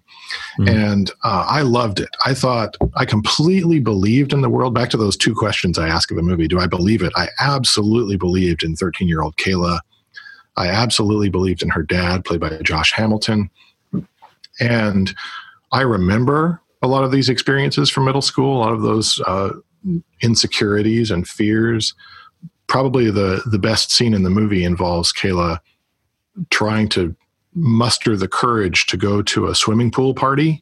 [0.59, 0.69] Mm.
[0.69, 2.09] And uh, I loved it.
[2.25, 4.73] I thought I completely believed in the world.
[4.73, 7.13] Back to those two questions I ask of a movie: Do I believe it?
[7.15, 9.79] I absolutely believed in 13 year old Kayla.
[10.55, 13.49] I absolutely believed in her dad, played by Josh Hamilton.
[14.59, 15.13] And
[15.71, 19.51] I remember a lot of these experiences from middle school, a lot of those uh,
[20.21, 21.93] insecurities and fears.
[22.67, 25.59] Probably the the best scene in the movie involves Kayla
[26.49, 27.15] trying to
[27.53, 30.61] muster the courage to go to a swimming pool party,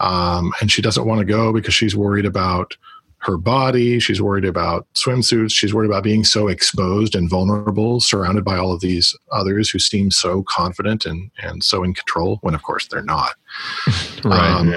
[0.00, 2.76] um, and she doesn't want to go because she's worried about
[3.24, 3.98] her body.
[3.98, 5.52] She's worried about swimsuits.
[5.52, 9.78] She's worried about being so exposed and vulnerable, surrounded by all of these others who
[9.78, 13.34] seem so confident and, and so in control, when of course they're not.
[14.24, 14.50] right.
[14.50, 14.74] Um,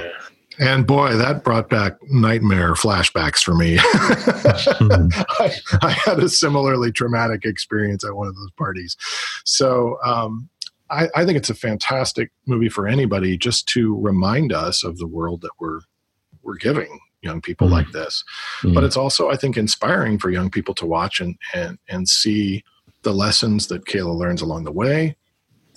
[0.60, 3.78] and boy, that brought back nightmare flashbacks for me.
[3.82, 8.98] I, I, had a similarly traumatic experience at one of those parties.
[9.46, 10.50] So um,
[10.90, 15.08] I, I, think it's a fantastic movie for anybody just to remind us of the
[15.08, 15.82] world that we're
[16.44, 18.24] we're giving young people mm like this.
[18.62, 22.08] mm But it's also, I think, inspiring for young people to watch and and and
[22.08, 22.64] see
[23.04, 25.16] the lessons that Kayla learns along the way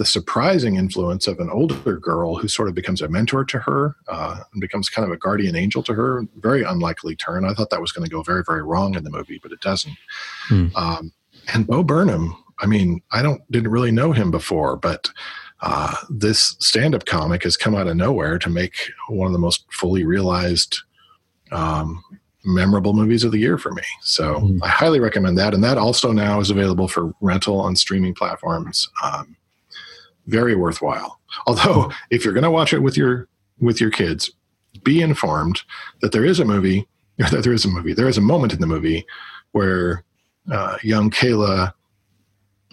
[0.00, 3.96] the surprising influence of an older girl who sort of becomes a mentor to her
[4.08, 6.26] uh, and becomes kind of a guardian angel to her.
[6.36, 7.44] Very unlikely turn.
[7.44, 9.60] I thought that was going to go very, very wrong in the movie, but it
[9.60, 9.94] doesn't.
[10.48, 10.68] Hmm.
[10.74, 11.12] Um,
[11.52, 15.10] and Bo Burnham, I mean, I don't didn't really know him before, but
[15.60, 19.66] uh, this stand-up comic has come out of nowhere to make one of the most
[19.70, 20.78] fully realized
[21.52, 22.02] um,
[22.42, 23.82] memorable movies of the year for me.
[24.00, 24.60] So mm.
[24.62, 25.52] I highly recommend that.
[25.52, 28.88] And that also now is available for rental on streaming platforms.
[29.04, 29.36] Um,
[30.30, 31.20] very worthwhile.
[31.46, 33.28] Although, if you're going to watch it with your
[33.60, 34.30] with your kids,
[34.82, 35.62] be informed
[36.00, 36.86] that there is a movie.
[37.30, 37.92] That there is a movie.
[37.92, 39.04] There is a moment in the movie
[39.52, 40.04] where
[40.50, 41.74] uh, young Kayla,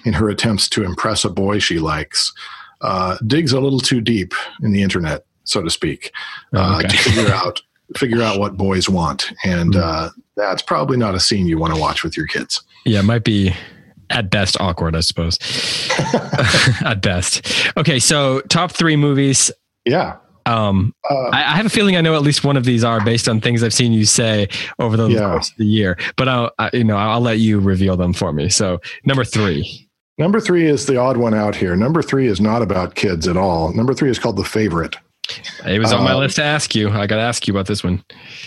[0.05, 2.31] in her attempts to impress a boy she likes,
[2.79, 6.13] uh, digs a little too deep in the internet, so to speak,
[6.55, 6.87] uh, okay.
[6.87, 7.61] to figure out
[7.97, 9.81] figure out what boys want, and mm.
[9.81, 12.61] uh, that's probably not a scene you want to watch with your kids.
[12.85, 13.53] Yeah, it might be
[14.09, 15.37] at best awkward, I suppose.
[16.85, 17.47] at best.
[17.77, 19.51] Okay, so top three movies.
[19.85, 20.17] Yeah.
[20.45, 23.03] Um, uh, I, I, have a feeling I know at least one of these are
[23.03, 24.47] based on things I've seen you say
[24.79, 25.31] over the yeah.
[25.31, 25.97] course of the year.
[26.15, 28.47] But I'll, I, you know, I'll let you reveal them for me.
[28.47, 29.89] So number three.
[30.17, 31.75] Number three is the odd one out here.
[31.75, 33.73] Number three is not about kids at all.
[33.73, 34.95] Number three is called The Favorite.
[35.65, 36.89] It was on my uh, list to ask you.
[36.89, 38.03] I got to ask you about this one.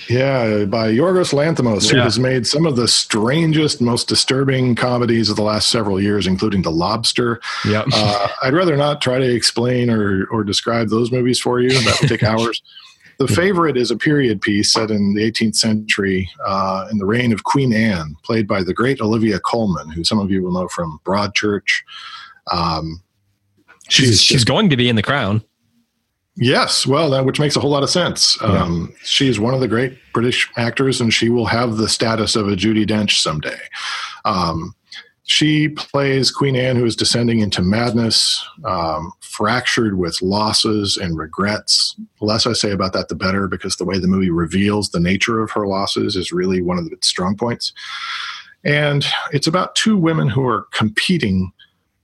[0.08, 1.98] Yeah, by Yorgos Lanthimos, yeah.
[1.98, 6.26] who has made some of the strangest, most disturbing comedies of the last several years,
[6.26, 7.40] including The Lobster.
[7.66, 7.86] Yep.
[7.92, 11.70] Uh, I'd rather not try to explain or, or describe those movies for you.
[11.70, 12.62] That would take hours.
[13.18, 17.34] The Favorite is a period piece set in the 18th century uh, in the reign
[17.34, 20.68] of Queen Anne, played by the great Olivia Colman, who some of you will know
[20.68, 21.82] from Broadchurch.
[22.50, 23.02] Um,
[23.90, 25.44] she's, she's going to be in The Crown.
[26.42, 28.38] Yes, well, that, which makes a whole lot of sense.
[28.40, 28.62] Yeah.
[28.62, 32.48] Um, she's one of the great British actors, and she will have the status of
[32.48, 33.58] a Judi Dench someday.
[34.24, 34.74] Um,
[35.24, 41.94] she plays Queen Anne, who is descending into madness, um, fractured with losses and regrets.
[42.18, 44.98] The less I say about that, the better, because the way the movie reveals the
[44.98, 47.74] nature of her losses is really one of its strong points.
[48.64, 51.52] And it's about two women who are competing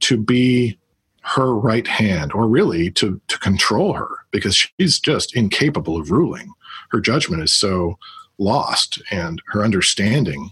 [0.01, 0.79] to be
[1.23, 6.53] her right hand, or really to, to control her, because she's just incapable of ruling.
[6.91, 7.99] Her judgment is so
[8.39, 10.51] lost, and her understanding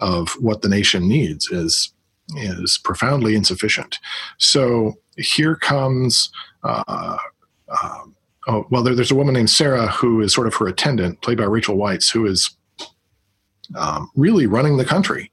[0.00, 1.92] of what the nation needs is
[2.36, 3.98] is profoundly insufficient.
[4.38, 6.30] So here comes.
[6.64, 7.16] Uh,
[7.68, 7.98] uh,
[8.48, 11.38] oh, well, there, there's a woman named Sarah who is sort of her attendant, played
[11.38, 12.50] by Rachel Weisz, who is
[13.76, 15.30] um, really running the country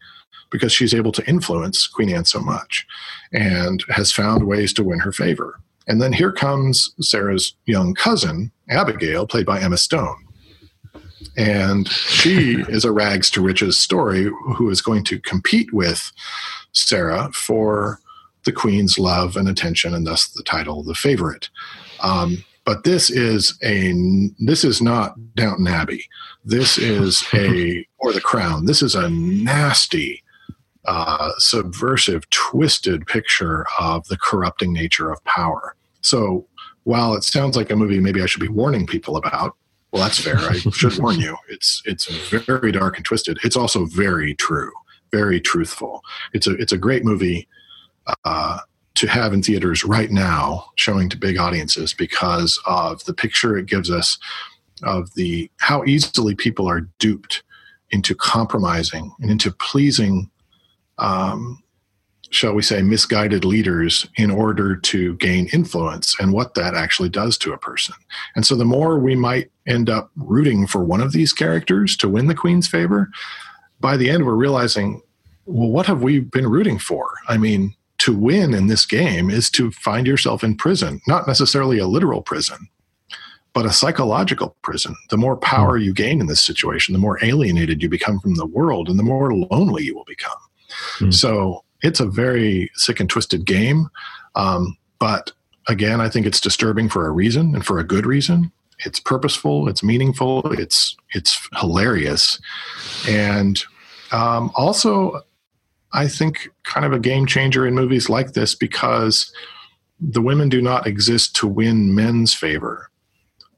[0.51, 2.85] because she's able to influence Queen Anne so much
[3.31, 5.59] and has found ways to win her favor.
[5.89, 10.23] And then here comes Sarah's young cousin, Abigail, played by Emma Stone.
[11.35, 16.11] And she is a rags to riches story who is going to compete with
[16.73, 17.99] Sarah for
[18.45, 21.49] the queen's love and attention, and thus the title, the favorite.
[22.01, 23.93] Um, but this is a
[24.37, 26.05] this is not Downton Abbey.
[26.45, 28.65] This is a or the Crown.
[28.65, 30.23] This is a nasty
[30.85, 35.75] uh, subversive, twisted picture of the corrupting nature of power.
[36.01, 36.47] So
[36.83, 39.55] while it sounds like a movie maybe I should be warning people about,
[39.91, 40.37] well, that's fair.
[40.37, 41.35] I should warn you.
[41.49, 43.39] It's it's very dark and twisted.
[43.43, 44.71] It's also very true,
[45.11, 46.03] very truthful.
[46.33, 47.47] It's a it's a great movie
[48.23, 48.59] uh,
[48.95, 53.65] to have in theaters right now, showing to big audiences because of the picture it
[53.65, 54.17] gives us
[54.83, 57.43] of the how easily people are duped
[57.91, 60.29] into compromising and into pleasing
[60.99, 61.61] um,
[62.31, 67.37] shall we say, misguided leaders in order to gain influence and what that actually does
[67.39, 67.95] to a person.
[68.35, 72.09] And so the more we might end up rooting for one of these characters to
[72.09, 73.09] win the Queen's favor,
[73.79, 75.01] by the end we're realizing,
[75.45, 77.11] well, what have we been rooting for?
[77.27, 81.79] I mean, to win in this game is to find yourself in prison, not necessarily
[81.79, 82.69] a literal prison,
[83.53, 84.95] but a psychological prison.
[85.09, 88.45] The more power you gain in this situation, the more alienated you become from the
[88.45, 90.37] world and the more lonely you will become.
[90.99, 91.13] Mm.
[91.13, 93.89] So it's a very sick and twisted game.
[94.35, 95.31] Um, but
[95.67, 98.51] again, I think it's disturbing for a reason and for a good reason.
[98.85, 99.67] It's purposeful.
[99.67, 100.51] It's meaningful.
[100.53, 102.39] It's it's hilarious,
[103.09, 103.61] and
[104.11, 105.21] um, also,
[105.91, 109.33] I think kind of a game changer in movies like this because
[109.99, 112.89] the women do not exist to win men's favor.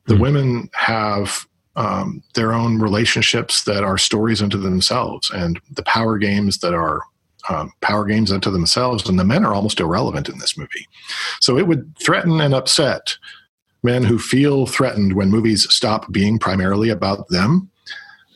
[0.07, 0.22] The mm.
[0.22, 1.45] women have
[1.76, 7.02] um, their own relationships that are stories unto themselves, and the power games that are
[7.49, 10.88] um, power games unto themselves, and the men are almost irrelevant in this movie.
[11.39, 13.18] So it would threaten and upset
[13.84, 17.69] men who feel threatened when movies stop being primarily about them.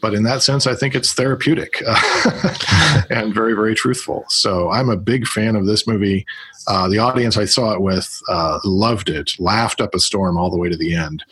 [0.02, 1.82] but in that sense, I think it's therapeutic
[3.10, 4.23] and very, very truthful.
[4.27, 6.26] So I'm a big fan of this movie.
[6.68, 10.52] Uh, the audience I saw it with uh, loved it, laughed up a storm all
[10.52, 11.23] the way to the end.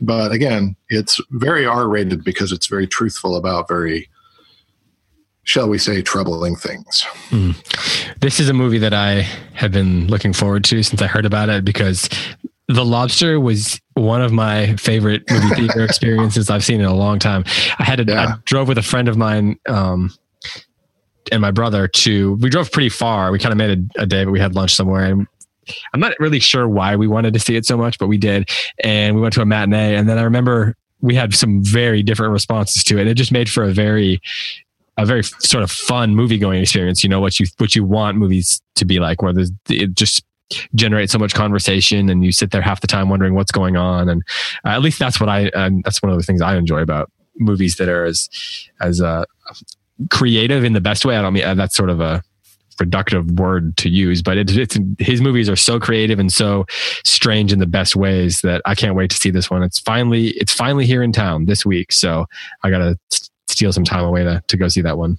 [0.00, 4.08] But again, it's very R rated because it's very truthful about very
[5.50, 7.04] shall we say, troubling things.
[7.30, 7.56] Mm.
[8.20, 9.22] This is a movie that I
[9.54, 12.08] have been looking forward to since I heard about it because
[12.68, 17.18] The Lobster was one of my favorite movie theater experiences I've seen in a long
[17.18, 17.42] time.
[17.80, 18.22] I had to, yeah.
[18.22, 20.12] I drove with a friend of mine, um,
[21.32, 23.32] and my brother to, we drove pretty far.
[23.32, 25.26] We kind of made a, a day, but we had lunch somewhere and
[25.92, 28.48] I'm not really sure why we wanted to see it so much, but we did.
[28.84, 29.96] And we went to a matinee.
[29.96, 33.08] And then I remember we had some very different responses to it.
[33.08, 34.20] It just made for a very
[35.02, 37.02] a very sort of fun movie going experience.
[37.02, 39.34] You know what you what you want movies to be like, where
[39.68, 40.24] it just
[40.74, 44.08] generates so much conversation, and you sit there half the time wondering what's going on.
[44.08, 44.22] And
[44.64, 47.10] uh, at least that's what I um, that's one of the things I enjoy about
[47.36, 48.28] movies that are as
[48.80, 49.24] as uh,
[50.10, 51.16] creative in the best way.
[51.16, 52.22] I don't mean uh, that's sort of a
[52.80, 56.64] reductive word to use, but it, it's his movies are so creative and so
[57.04, 59.62] strange in the best ways that I can't wait to see this one.
[59.62, 62.26] It's finally it's finally here in town this week, so
[62.62, 62.98] I gotta
[63.50, 65.18] steal some time away to, to go see that one.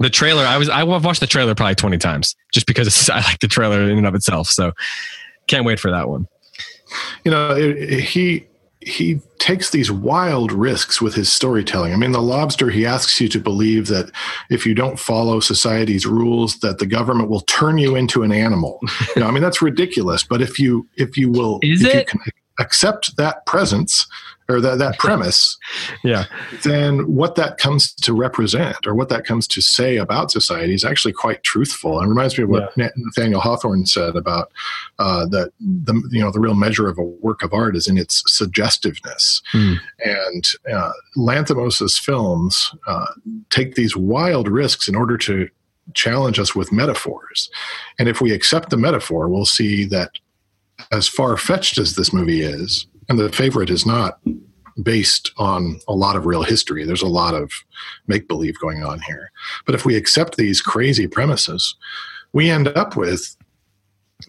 [0.00, 3.40] The trailer, I was, I've watched the trailer probably 20 times just because I like
[3.40, 4.48] the trailer in and of itself.
[4.48, 4.72] So
[5.46, 6.28] can't wait for that one.
[7.24, 8.46] You know, it, it, he,
[8.80, 11.92] he takes these wild risks with his storytelling.
[11.92, 14.10] I mean, the lobster, he asks you to believe that
[14.50, 18.78] if you don't follow society's rules, that the government will turn you into an animal.
[19.16, 20.22] you know, I mean, that's ridiculous.
[20.22, 21.98] But if you, if you will, Is if it?
[21.98, 22.20] you can
[22.60, 24.06] accept that presence,
[24.48, 25.58] or that, that premise,
[26.04, 26.24] yeah,
[26.64, 30.84] then what that comes to represent or what that comes to say about society is
[30.84, 32.00] actually quite truthful.
[32.00, 32.88] And reminds me of what yeah.
[32.96, 34.50] Nathaniel Hawthorne said about
[34.98, 37.98] uh, that the you know the real measure of a work of art is in
[37.98, 39.42] its suggestiveness.
[39.52, 39.76] Mm.
[40.04, 43.06] And uh, Lanthimos's films uh,
[43.50, 45.48] take these wild risks in order to
[45.94, 47.50] challenge us with metaphors.
[47.98, 50.12] And if we accept the metaphor, we'll see that
[50.92, 54.20] as far fetched as this movie is, and the favorite is not
[54.82, 56.84] based on a lot of real history.
[56.84, 57.50] There's a lot of
[58.06, 59.30] make believe going on here.
[59.66, 61.74] But if we accept these crazy premises,
[62.32, 63.36] we end up with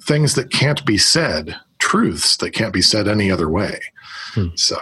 [0.01, 3.79] things that can't be said, truths that can't be said any other way.
[4.33, 4.47] Hmm.
[4.55, 4.77] So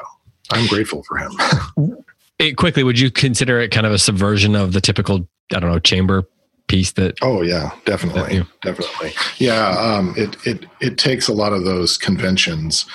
[0.52, 1.32] I'm grateful for him.
[2.40, 5.72] it, quickly, would you consider it kind of a subversion of the typical, I don't
[5.72, 6.28] know, chamber
[6.68, 11.64] piece that oh yeah definitely definitely yeah um, it it it takes a lot of
[11.64, 12.86] those conventions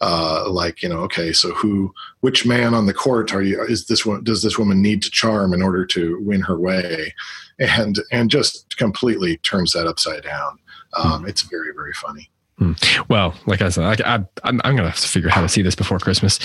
[0.00, 3.86] uh, like you know okay so who which man on the court are you is
[3.86, 7.14] this one does this woman need to charm in order to win her way
[7.58, 10.58] and and just completely turns that upside down
[10.94, 11.28] um, mm.
[11.28, 12.72] it's very very funny hmm.
[13.08, 15.48] Well, like I said, I, am I'm, I'm gonna have to figure out how to
[15.48, 16.40] see this before Christmas.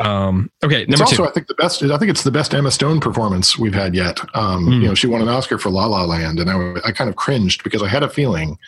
[0.00, 1.28] Um, okay, number it's also, two.
[1.28, 1.82] I think the best.
[1.82, 4.20] I think it's the best Emma Stone performance we've had yet.
[4.34, 4.80] Um, mm.
[4.80, 7.16] You know, she won an Oscar for La La Land, and I, I kind of
[7.16, 8.58] cringed because I had a feeling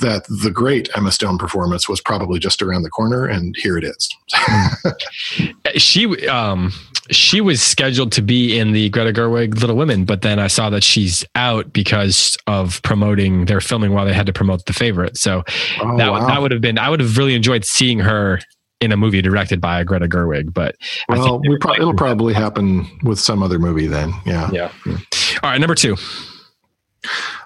[0.00, 3.84] that the great Emma Stone performance was probably just around the corner, and here it
[3.84, 4.08] is.
[5.76, 6.72] she um,
[7.10, 10.70] she was scheduled to be in the Greta Gerwig Little Women, but then I saw
[10.70, 13.46] that she's out because of promoting.
[13.46, 15.42] They're filming while they had to promote The Favorite, so
[15.80, 16.26] oh, that wow.
[16.26, 16.78] that would have been.
[16.78, 18.40] I would have really enjoyed seeing her
[18.80, 20.76] in a movie directed by Greta Gerwig, but
[21.08, 24.12] well, we pro- it'll probably happen with some other movie then.
[24.24, 24.50] Yeah.
[24.52, 24.72] Yeah.
[25.42, 25.96] All right, number two.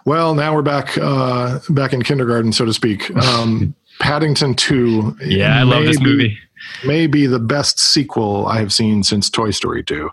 [0.04, 3.14] Well, now we're back uh, back in kindergarten, so to speak.
[3.16, 5.16] Um, Paddington Two.
[5.24, 6.36] Yeah, I love this movie.
[6.84, 10.10] May be the best sequel I have seen since Toy Story Two.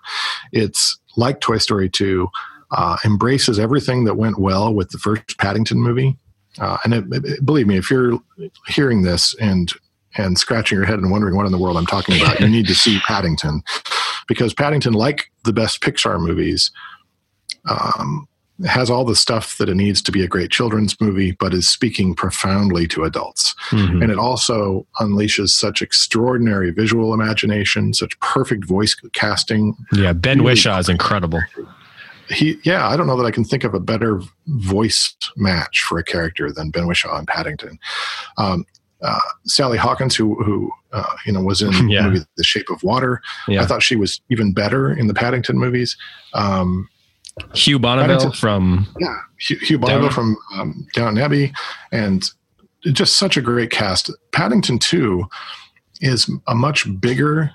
[0.52, 2.30] It's like Toy Story Two,
[2.72, 6.18] uh, embraces everything that went well with the first Paddington movie.
[6.60, 8.20] Uh, and it, it, believe me, if you're
[8.68, 9.72] hearing this and
[10.18, 12.68] and scratching your head and wondering what in the world I'm talking about, you need
[12.68, 13.64] to see Paddington
[14.28, 16.72] because Paddington, like the best Pixar movies,
[17.70, 18.28] um,
[18.68, 21.68] has all the stuff that it needs to be a great children's movie, but is
[21.68, 23.56] speaking profoundly to adults.
[23.70, 24.02] Mm-hmm.
[24.02, 29.76] And it also unleashes such extraordinary visual imagination, such perfect voice casting.
[29.94, 31.42] Yeah, Ben really Whishaw is incredible.
[32.30, 35.98] He, yeah, I don't know that I can think of a better voice match for
[35.98, 37.80] a character than Ben Whishaw and Paddington.
[38.38, 38.66] Um,
[39.02, 42.04] uh, Sally Hawkins, who who uh, you know was in yeah.
[42.04, 43.64] the movie The Shape of Water, yeah.
[43.64, 45.98] I thought she was even better in the Paddington movies.
[46.34, 46.90] Um,
[47.54, 51.54] Hugh Bonneville from yeah, Hugh, Hugh Bonneville from um, Downton Abbey,
[51.92, 52.30] and
[52.84, 54.12] just such a great cast.
[54.32, 55.26] Paddington Two
[56.02, 57.52] is a much bigger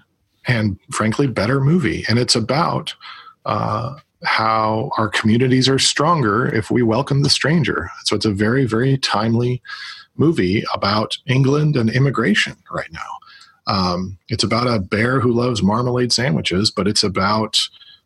[0.47, 2.94] and frankly better movie, and it's about
[3.47, 3.94] uh,
[4.24, 7.90] how our communities are stronger if we welcome the stranger.
[8.05, 9.62] So it's a very very timely
[10.16, 13.01] movie about England and immigration right now.
[13.66, 17.59] Um, it's about a bear who loves marmalade sandwiches, but it's about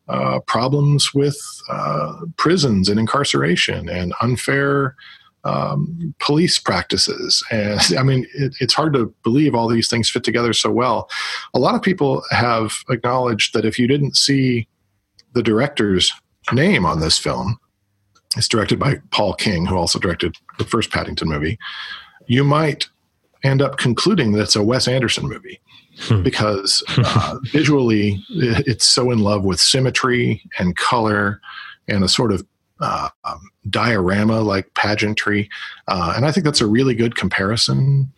[0.08, 4.94] uh, problems with uh, prisons and incarceration and unfair
[5.44, 7.44] um, police practices.
[7.50, 11.08] And I mean, it, it's hard to believe all these things fit together so well.
[11.54, 14.66] A lot of people have acknowledged that if you didn't see
[15.34, 16.12] the director's
[16.52, 17.58] name on this film,
[18.36, 21.58] it's directed by Paul King, who also directed the first Paddington movie,
[22.26, 22.88] you might
[23.42, 25.60] end up concluding that it's a Wes Anderson movie.
[26.00, 26.22] Hmm.
[26.22, 31.40] because uh, visually it's so in love with symmetry and color
[31.88, 32.46] and a sort of
[32.80, 35.48] uh, um, diorama like pageantry.
[35.88, 38.12] Uh, and I think that's a really good comparison.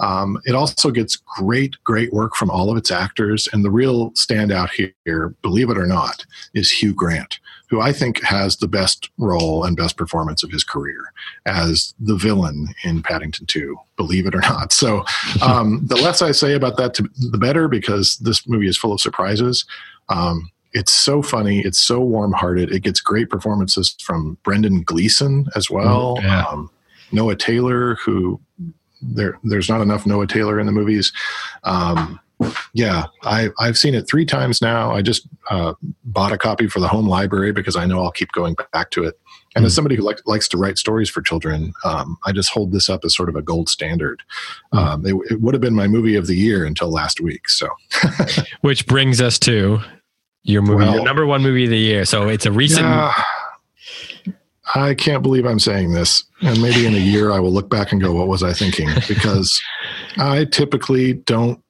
[0.00, 3.48] Um, it also gets great, great work from all of its actors.
[3.52, 7.38] And the real standout here, believe it or not, is Hugh Grant,
[7.68, 11.12] who I think has the best role and best performance of his career
[11.46, 14.72] as the villain in Paddington 2, believe it or not.
[14.72, 15.04] So
[15.42, 18.92] um, the less I say about that, to, the better, because this movie is full
[18.92, 19.64] of surprises.
[20.08, 21.60] Um, it's so funny.
[21.60, 22.72] It's so warm hearted.
[22.72, 26.16] It gets great performances from Brendan Gleeson as well.
[26.18, 26.44] Mm, yeah.
[26.44, 26.70] Um,
[27.10, 28.40] Noah Taylor, who
[29.00, 31.12] there there's not enough Noah Taylor in the movies.
[31.64, 32.20] Um,
[32.72, 34.92] yeah, I I've seen it three times now.
[34.92, 38.32] I just uh, bought a copy for the home library because I know I'll keep
[38.32, 39.18] going back to it.
[39.54, 39.66] And mm.
[39.66, 42.88] as somebody who like, likes to write stories for children, um, I just hold this
[42.88, 44.22] up as sort of a gold standard.
[44.72, 44.78] Mm.
[44.78, 47.48] Um, it, it would have been my movie of the year until last week.
[47.48, 47.68] So,
[48.60, 49.80] which brings us to
[50.44, 52.04] your movie, well, your number one movie of the year.
[52.04, 52.86] So it's a recent.
[52.86, 53.12] Yeah,
[54.74, 56.24] I can't believe I'm saying this.
[56.42, 58.88] And maybe in a year I will look back and go, what was I thinking?
[59.08, 59.60] Because
[60.18, 61.62] I typically don't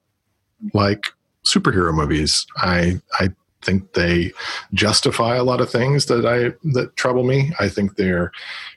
[0.74, 1.06] like
[1.44, 2.46] superhero movies.
[2.56, 3.28] I, I
[3.62, 4.32] think they
[4.74, 7.52] justify a lot of things that I, that trouble me.
[7.60, 8.32] I think they're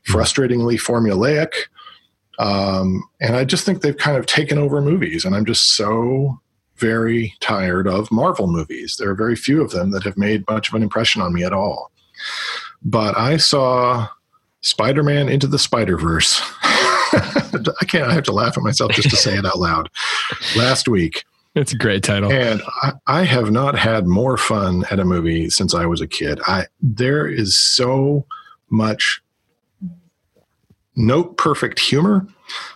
[0.08, 1.52] frustratingly formulaic.
[2.40, 5.26] Um, and I just think they've kind of taken over movies.
[5.26, 6.40] And I'm just so
[6.78, 8.98] very tired of Marvel movies.
[8.98, 11.44] There are very few of them that have made much of an impression on me
[11.44, 11.92] at all.
[12.84, 14.08] But I saw
[14.62, 16.42] Spider Man Into the Spider Verse.
[16.64, 19.90] I can't, I have to laugh at myself just to say it out loud.
[20.56, 21.26] Last week.
[21.54, 22.32] It's a great title.
[22.32, 26.08] And I, I, have not had more fun at a movie since I was a
[26.08, 26.40] kid.
[26.48, 28.26] I there is so
[28.70, 29.22] much
[30.96, 32.26] note perfect humor,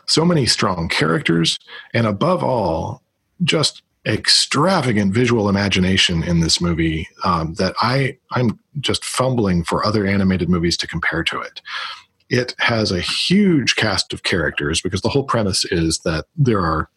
[0.08, 1.58] so many strong characters,
[1.94, 3.02] and above all,
[3.44, 10.06] just extravagant visual imagination in this movie um, that I I'm just fumbling for other
[10.06, 11.62] animated movies to compare to it.
[12.30, 16.90] It has a huge cast of characters because the whole premise is that there are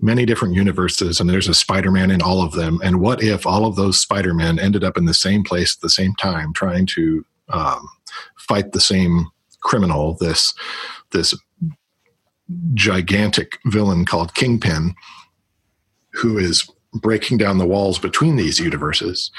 [0.00, 2.80] many different universes and there's a Spider-Man in all of them.
[2.82, 5.88] And what if all of those Spider-Men ended up in the same place at the
[5.88, 7.88] same time, trying to um,
[8.36, 9.28] fight the same
[9.60, 10.54] criminal, this
[11.12, 11.34] this
[12.74, 14.94] gigantic villain called Kingpin?
[16.12, 19.30] Who is breaking down the walls between these universes.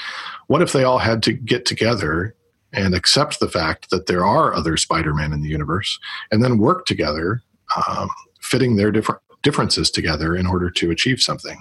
[0.48, 2.34] What if they all had to get together
[2.72, 5.98] and accept the fact that there are other Spider-Man in the universe
[6.32, 7.42] and then work together,
[7.88, 8.08] um,
[8.40, 11.60] fitting their different differences together in order to achieve something?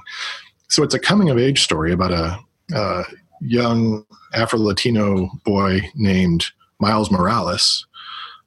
[0.69, 2.39] So it's a coming of age story about a,
[2.73, 3.03] a
[3.41, 6.47] young Afro Latino boy named
[6.79, 7.85] Miles Morales,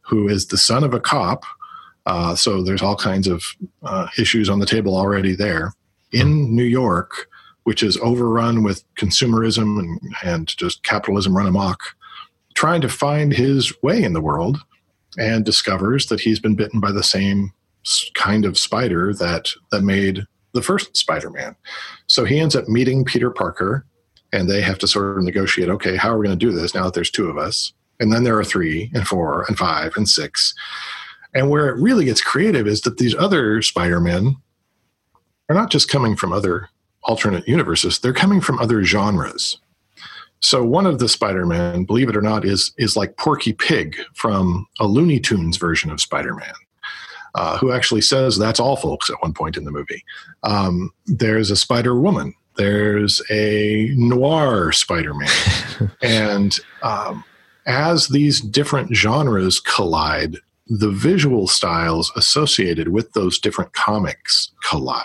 [0.01, 1.45] who is the son of a cop.
[2.07, 3.45] Uh, so there's all kinds of
[3.85, 5.73] uh, issues on the table already there
[6.21, 7.29] in New York,
[7.65, 11.81] which is overrun with consumerism and, and just capitalism run amok,
[12.55, 14.59] trying to find his way in the world
[15.19, 17.53] and discovers that he's been bitten by the same
[18.15, 21.55] kind of spider that that made the first Spider-Man.
[22.07, 23.87] So he ends up meeting Peter Parker
[24.33, 26.75] and they have to sort of negotiate, okay, how are we going to do this
[26.75, 27.73] now that there's two of us?
[28.01, 30.55] And then there are three and four and five and six.
[31.35, 34.37] And where it really gets creative is that these other Spider-Men
[35.49, 36.69] are not just coming from other
[37.05, 39.59] alternate universes, they're coming from other genres.
[40.41, 44.67] So one of the Spider-Man, believe it or not, is is like Porky Pig from
[44.79, 46.55] a Looney Tunes version of Spider-Man,
[47.35, 50.05] uh, who actually says that's all folks at one point in the movie.
[50.43, 52.35] Um, there's a Spider Woman.
[52.57, 57.25] There's a noir Spider-Man, and um,
[57.67, 60.37] as these different genres collide,
[60.67, 65.03] the visual styles associated with those different comics collide.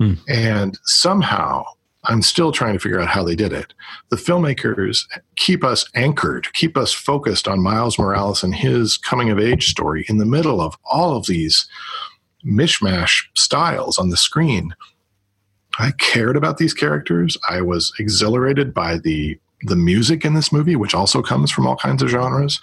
[0.00, 0.18] Mm.
[0.28, 1.64] And somehow,
[2.04, 3.74] I'm still trying to figure out how they did it.
[4.08, 5.04] The filmmakers
[5.36, 10.06] keep us anchored, keep us focused on Miles Morales and his coming of age story
[10.08, 11.68] in the middle of all of these
[12.44, 14.74] mishmash styles on the screen.
[15.78, 17.36] I cared about these characters.
[17.48, 21.76] I was exhilarated by the the music in this movie, which also comes from all
[21.76, 22.60] kinds of genres.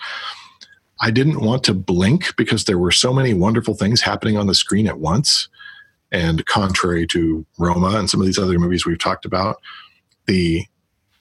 [1.02, 4.56] I didn't want to blink because there were so many wonderful things happening on the
[4.56, 5.48] screen at once.
[6.12, 9.58] And contrary to Roma and some of these other movies we've talked about,
[10.26, 10.66] the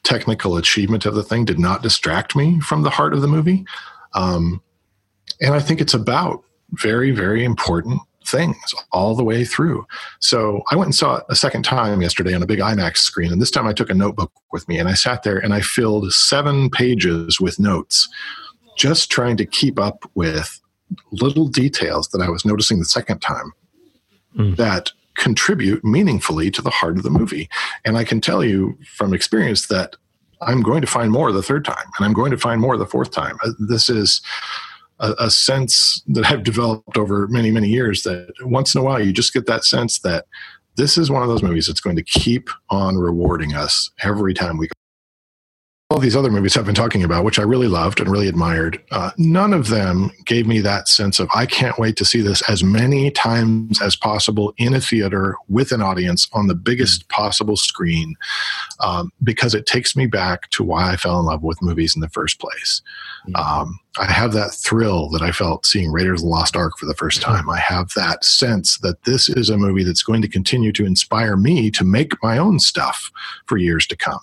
[0.04, 3.64] technical achievement of the thing did not distract me from the heart of the movie.
[4.14, 4.62] Um,
[5.40, 9.86] and I think it's about very, very important things all the way through.
[10.20, 13.32] So I went and saw it a second time yesterday on a big IMAX screen.
[13.32, 15.60] And this time I took a notebook with me and I sat there and I
[15.60, 18.08] filled seven pages with notes,
[18.76, 20.60] just trying to keep up with
[21.10, 23.52] little details that I was noticing the second time
[24.36, 24.56] mm.
[24.56, 27.48] that contribute meaningfully to the heart of the movie.
[27.84, 29.96] And I can tell you from experience that
[30.42, 32.86] I'm going to find more the third time and I'm going to find more the
[32.86, 33.38] fourth time.
[33.42, 34.20] Uh, this is
[35.00, 39.02] a, a, sense that I've developed over many, many years that once in a while
[39.02, 40.26] you just get that sense that
[40.76, 44.58] this is one of those movies that's going to keep on rewarding us every time
[44.58, 44.68] we
[45.96, 48.78] all these other movies I've been talking about, which I really loved and really admired,
[48.90, 52.46] uh, none of them gave me that sense of I can't wait to see this
[52.50, 57.56] as many times as possible in a theater with an audience on the biggest possible
[57.56, 58.14] screen,
[58.80, 62.02] um, because it takes me back to why I fell in love with movies in
[62.02, 62.82] the first place.
[63.30, 63.40] Mm.
[63.40, 66.84] Um, I have that thrill that I felt seeing Raiders of the Lost Ark for
[66.84, 67.48] the first time.
[67.48, 71.38] I have that sense that this is a movie that's going to continue to inspire
[71.38, 73.10] me to make my own stuff
[73.46, 74.20] for years to come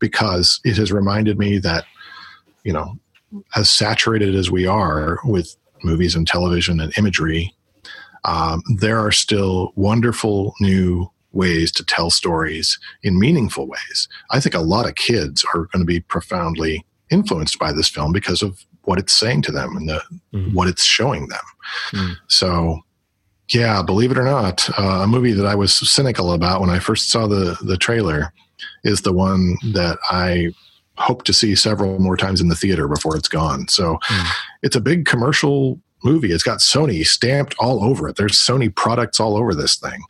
[0.00, 1.84] because it has reminded me that,
[2.64, 2.98] you know,
[3.54, 7.54] as saturated as we are with movies and television and imagery,
[8.24, 14.08] um, there are still wonderful new ways to tell stories in meaningful ways.
[14.30, 18.12] I think a lot of kids are going to be profoundly influenced by this film
[18.12, 20.02] because of what it's saying to them and the,
[20.34, 20.52] mm.
[20.52, 21.44] what it's showing them.
[21.92, 22.16] Mm.
[22.28, 22.80] So,
[23.48, 26.78] yeah, believe it or not, uh, a movie that I was cynical about when I
[26.78, 28.32] first saw the the trailer
[28.84, 30.52] is the one that I
[30.96, 33.68] hope to see several more times in the theater before it's gone.
[33.68, 34.30] So mm.
[34.62, 36.32] it's a big commercial movie.
[36.32, 38.16] It's got Sony stamped all over it.
[38.16, 40.02] There's Sony products all over this thing.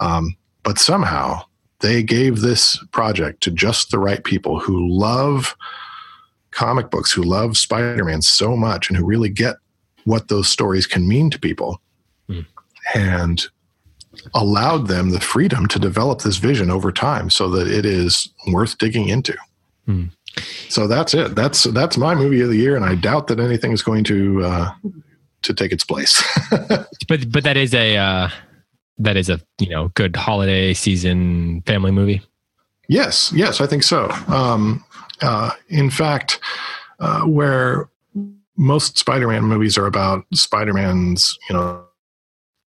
[0.00, 1.42] Um, but somehow
[1.80, 5.56] they gave this project to just the right people who love
[6.50, 9.56] comic books, who love Spider Man so much, and who really get
[10.04, 11.80] what those stories can mean to people.
[12.28, 12.46] Mm.
[12.94, 13.46] And
[14.34, 18.78] allowed them the freedom to develop this vision over time so that it is worth
[18.78, 19.36] digging into.
[19.86, 20.06] Hmm.
[20.68, 21.34] So that's it.
[21.34, 24.44] That's that's my movie of the year, and I doubt that anything is going to
[24.44, 24.70] uh,
[25.42, 26.22] to take its place.
[27.08, 28.28] but but that is a uh,
[28.98, 32.22] that is a you know good holiday season family movie.
[32.88, 34.10] Yes, yes, I think so.
[34.28, 34.84] Um,
[35.20, 36.40] uh, in fact,
[37.00, 37.88] uh, where
[38.56, 41.87] most Spider-Man movies are about Spider-Man's you know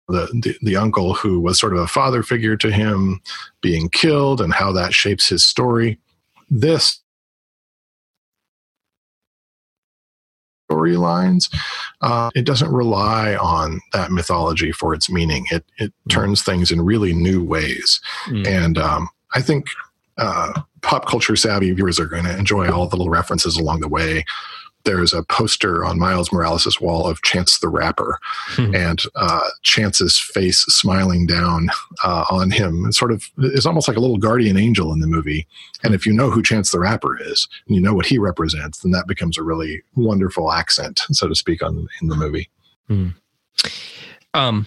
[0.08, 3.20] the, the, the uncle who was sort of a father figure to him
[3.60, 5.98] being killed and how that shapes his story.
[6.50, 7.00] This
[10.70, 11.54] storylines,
[12.00, 15.46] uh, it doesn't rely on that mythology for its meaning.
[15.50, 16.10] It it mm.
[16.10, 18.46] turns things in really new ways, mm.
[18.46, 19.66] and um, I think
[20.18, 23.88] uh, pop culture savvy viewers are going to enjoy all the little references along the
[23.88, 24.24] way
[24.88, 28.18] there's a poster on Miles Morales' wall of Chance the Rapper,
[28.52, 28.74] hmm.
[28.74, 31.68] and uh, Chance's face smiling down
[32.02, 32.86] uh, on him.
[32.86, 35.46] It's sort of is almost like a little guardian angel in the movie.
[35.84, 38.78] And if you know who Chance the Rapper is, and you know what he represents,
[38.80, 42.48] then that becomes a really wonderful accent, so to speak, on in the movie.
[42.86, 43.08] Hmm.
[44.32, 44.66] Um,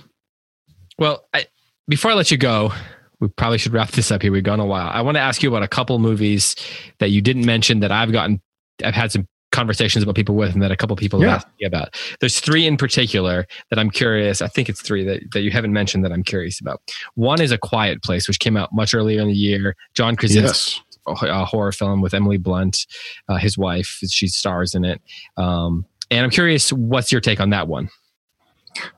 [0.99, 1.47] well, I,
[1.87, 2.71] before I let you go,
[3.19, 4.31] we probably should wrap this up here.
[4.31, 4.89] We've gone a while.
[4.89, 6.55] I want to ask you about a couple movies
[6.99, 8.39] that you didn't mention that I've gotten
[8.83, 11.27] I've had some conversations about people with and that a couple people yeah.
[11.27, 11.95] have asked me about.
[12.19, 14.41] There's three in particular that I'm curious.
[14.41, 16.81] I think it's three that, that you haven't mentioned that I'm curious about.
[17.15, 19.75] One is A Quiet Place, which came out much earlier in the year.
[19.93, 21.21] John Krasinski, yes.
[21.23, 22.87] a, horror film with Emily Blunt,
[23.27, 23.99] uh, his wife.
[24.07, 25.01] She stars in it.
[25.37, 27.89] Um, and I'm curious, what's your take on that one?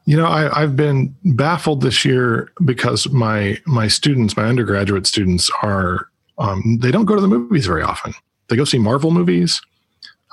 [0.06, 5.50] You know, I, have been baffled this year because my my students, my undergraduate students,
[5.64, 8.14] are um, they don't go to the movies very often.
[8.50, 9.62] They go see Marvel movies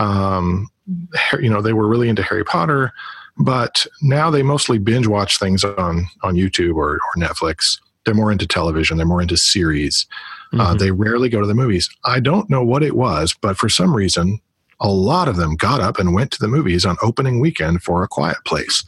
[0.01, 0.69] um,
[1.41, 2.93] you know, they were really into Harry Potter,
[3.37, 7.79] but now they mostly binge watch things on on YouTube or, or Netflix.
[8.05, 8.97] They're more into television.
[8.97, 10.07] They're more into series.
[10.53, 10.61] Uh, mm-hmm.
[10.61, 11.89] Uh, they rarely go to the movies.
[12.05, 14.41] I don't know what it was, but for some reason,
[14.81, 18.03] a lot of them got up and went to the movies on opening weekend for
[18.03, 18.83] A Quiet Place.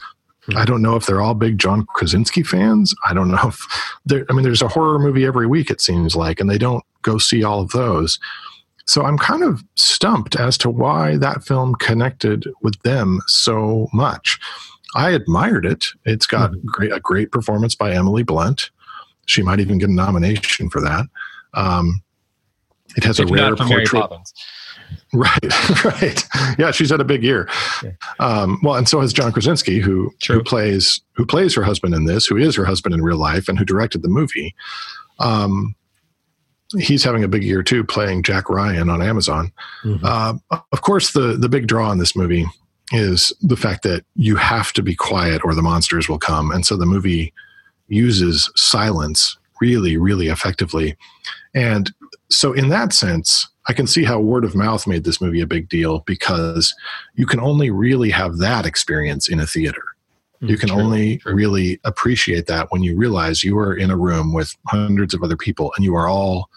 [0.47, 0.57] Mm-hmm.
[0.57, 2.93] I don't know if they're all big John Krasinski fans.
[3.07, 6.41] I don't know if I mean, there's a horror movie every week, it seems like,
[6.41, 8.19] and they don't go see all of those.
[8.85, 14.39] So I'm kind of stumped as to why that film connected with them so much.
[14.95, 15.87] I admired it.
[16.05, 16.67] It's got mm-hmm.
[16.67, 18.69] great, a great performance by Emily Blunt.
[19.25, 21.05] She might even get a nomination for that.
[21.53, 22.03] Um,
[22.95, 24.11] it has if a rare portrait.
[25.11, 26.23] Right, right.
[26.57, 27.47] Yeah, she's had a big year.
[27.83, 27.91] Yeah.
[28.19, 30.37] Um, well, and so has John Krasinski, who True.
[30.37, 33.47] who plays who plays her husband in this, who is her husband in real life,
[33.47, 34.55] and who directed the movie.
[35.19, 35.75] Um,
[36.79, 39.51] he's having a big year too, playing Jack Ryan on Amazon.
[39.83, 40.05] Mm-hmm.
[40.05, 42.45] Uh, of course, the the big draw in this movie
[42.91, 46.65] is the fact that you have to be quiet or the monsters will come, and
[46.65, 47.33] so the movie
[47.87, 50.97] uses silence really, really effectively.
[51.53, 51.91] And
[52.29, 55.47] so, in that sense, I can see how word of mouth made this movie a
[55.47, 56.73] big deal because
[57.15, 59.83] you can only really have that experience in a theater.
[60.41, 61.33] Mm, you can true, only true.
[61.33, 65.37] really appreciate that when you realize you are in a room with hundreds of other
[65.37, 66.49] people and you are all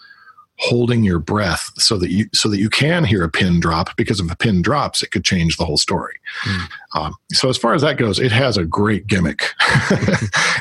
[0.59, 4.19] holding your breath so that you so that you can hear a pin drop because
[4.19, 6.15] if a pin drops it could change the whole story.
[6.43, 6.69] Mm.
[6.95, 9.51] um, so as far as that goes it has a great gimmick.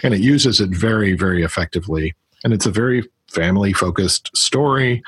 [0.03, 2.15] And it uses it very very effectively.
[2.45, 5.03] And it's a very family focused story.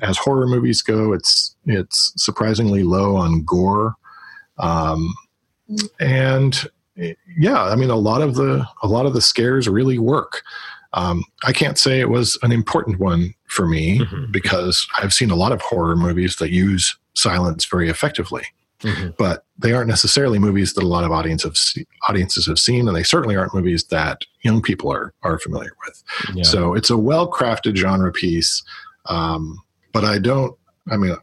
[0.00, 3.94] As horror movies go it's it's surprisingly low on gore.
[4.58, 5.14] Um,
[6.00, 6.68] and
[7.38, 10.42] yeah i mean a lot of the a lot of the scares really work
[10.92, 14.30] um, I can't say it was an important one for me mm-hmm.
[14.30, 18.42] because I've seen a lot of horror movies that use silence very effectively.
[18.80, 19.10] Mm-hmm.
[19.18, 22.88] But they aren't necessarily movies that a lot of audience have see, audiences have seen,
[22.88, 26.02] and they certainly aren't movies that young people are are familiar with.
[26.34, 26.44] Yeah.
[26.44, 28.62] So it's a well crafted genre piece.
[29.06, 29.62] Um,
[29.92, 30.56] but I don't
[30.88, 31.14] I mean,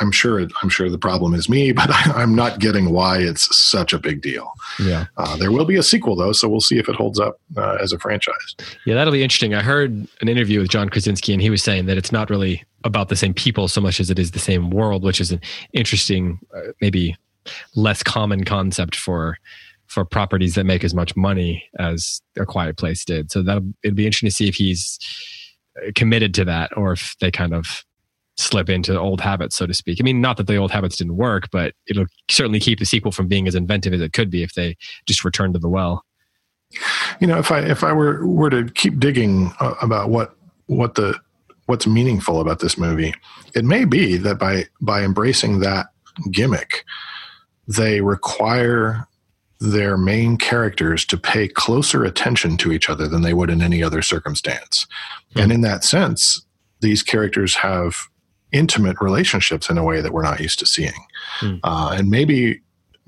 [0.00, 3.18] I'm sure it, I'm sure the problem is me, but I, am not getting why
[3.18, 4.52] it's such a big deal.
[4.80, 7.40] Yeah, uh, there will be a sequel though, so we'll see if it holds up
[7.56, 8.56] uh, as a franchise.
[8.84, 9.54] Yeah, that'll be interesting.
[9.54, 12.64] I heard an interview with John Krasinski, and he was saying that it's not really
[12.84, 15.40] about the same people so much as it is the same world, which is an
[15.72, 17.16] interesting, uh, maybe
[17.74, 19.38] less common concept for
[19.86, 23.30] for properties that make as much money as A Quiet Place did.
[23.30, 24.98] So that it'd be interesting to see if he's
[25.76, 27.84] uh, committed to that or if they kind of
[28.36, 29.98] slip into old habits, so to speak.
[30.00, 33.12] I mean, not that the old habits didn't work, but it'll certainly keep the sequel
[33.12, 36.04] from being as inventive as it could be if they just return to the well.
[37.20, 40.34] You know, if I if I were were to keep digging uh, about what
[40.66, 41.18] what the
[41.66, 43.14] what's meaningful about this movie,
[43.54, 45.86] it may be that by by embracing that
[46.30, 46.84] gimmick,
[47.68, 49.06] they require
[49.60, 53.82] their main characters to pay closer attention to each other than they would in any
[53.82, 54.86] other circumstance.
[55.30, 55.40] Mm-hmm.
[55.40, 56.44] And in that sense,
[56.80, 58.08] these characters have
[58.54, 61.04] intimate relationships in a way that we're not used to seeing.
[61.40, 61.60] Mm.
[61.64, 62.62] Uh, and maybe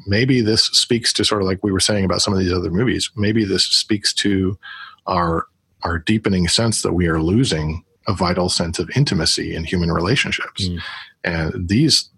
[0.06, 2.70] maybe this speaks to sort of like we were saying about some of these other
[2.70, 3.10] movies.
[3.16, 4.58] Maybe this speaks to
[5.06, 5.46] our
[5.82, 10.68] our deepening sense that we are losing a vital sense of intimacy in human relationships.
[10.68, 10.80] Mm.
[11.24, 12.10] And these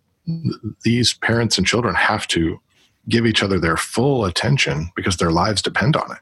[0.84, 2.60] these parents and children have to
[3.08, 6.18] give each other their full attention because their lives depend on it.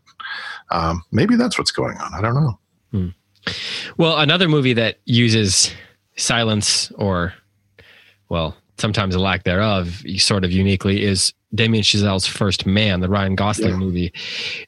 [0.71, 2.15] Um, maybe that's what's going on.
[2.15, 2.59] I don't know.
[2.93, 3.15] Mm.
[3.97, 5.73] Well, another movie that uses
[6.17, 7.35] silence or,
[8.29, 13.35] well, sometimes a lack thereof, sort of uniquely, is Damien Chazelle's First Man, the Ryan
[13.35, 13.77] Gosling yeah.
[13.77, 14.13] movie.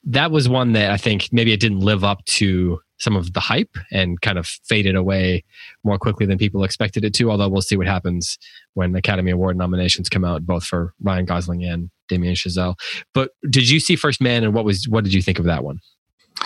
[0.03, 3.39] That was one that I think maybe it didn't live up to some of the
[3.39, 5.43] hype and kind of faded away
[5.83, 7.31] more quickly than people expected it to.
[7.31, 8.37] Although we'll see what happens
[8.73, 12.75] when Academy Award nominations come out, both for Ryan Gosling and Damien Chazelle.
[13.13, 15.63] But did you see First Man, and what was what did you think of that
[15.63, 15.79] one?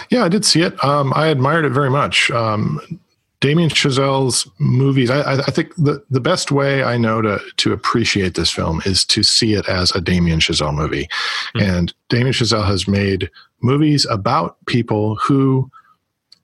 [0.10, 0.84] Yeah, I did see it.
[0.84, 2.30] Um, I admired it very much.
[2.32, 3.00] Um,
[3.44, 8.36] Damien Chazelle's movies, I, I, think the, the best way I know to, to appreciate
[8.36, 11.10] this film is to see it as a Damien Chazelle movie.
[11.54, 11.60] Mm-hmm.
[11.60, 13.30] And Damien Chazelle has made
[13.60, 15.70] movies about people who,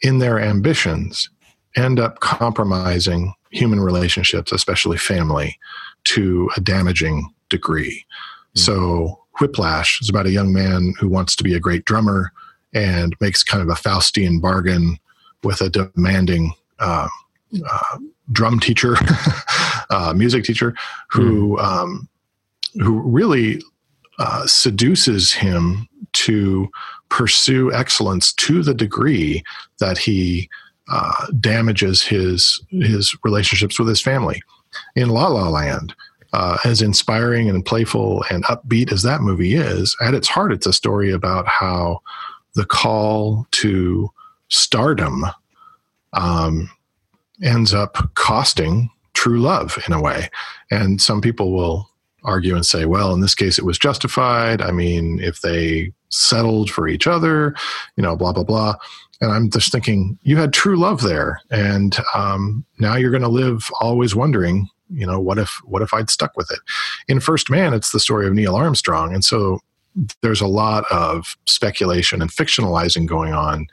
[0.02, 1.30] in their ambitions,
[1.78, 5.58] end up compromising human relationships, especially family,
[6.04, 8.06] to a damaging degree.
[8.58, 8.60] Mm-hmm.
[8.60, 12.34] So, Whiplash is about a young man who wants to be a great drummer
[12.74, 15.00] and makes kind of a Faustian bargain
[15.46, 17.08] with a demanding uh,
[17.68, 17.98] uh,
[18.32, 18.96] drum teacher,
[19.90, 20.76] uh, music teacher,
[21.10, 21.64] who mm.
[21.64, 22.08] um,
[22.76, 23.62] who really
[24.20, 26.70] uh, seduces him to
[27.10, 29.44] pursue excellence to the degree
[29.80, 30.50] that he
[30.90, 34.42] uh, damages his his relationships with his family.
[34.96, 35.96] In La La Land,
[36.34, 40.68] uh, as inspiring and playful and upbeat as that movie is, at its heart, it's
[40.68, 42.02] a story about how
[42.54, 44.12] the call to
[44.50, 45.26] stardom
[46.14, 46.70] um,
[47.44, 50.30] ends up costing true love in a way.
[50.72, 51.90] And some people will
[52.24, 54.62] argue and say, well, in this case, it was justified.
[54.62, 57.56] I mean, if they settled for each other,
[57.96, 58.76] you know, blah, blah, blah.
[59.22, 61.42] And I'm just thinking, you had true love there.
[61.52, 65.94] And um, now you're going to live always wondering, you know, what if, what if
[65.94, 66.60] I'd stuck with it?
[67.08, 69.14] In First Man, it's the story of Neil Armstrong.
[69.14, 69.60] And so
[70.22, 73.68] there's a lot of speculation and fictionalizing going on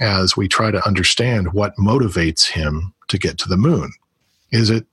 [0.00, 3.92] as we try to understand what motivates him to get to the moon.
[4.50, 4.86] Is it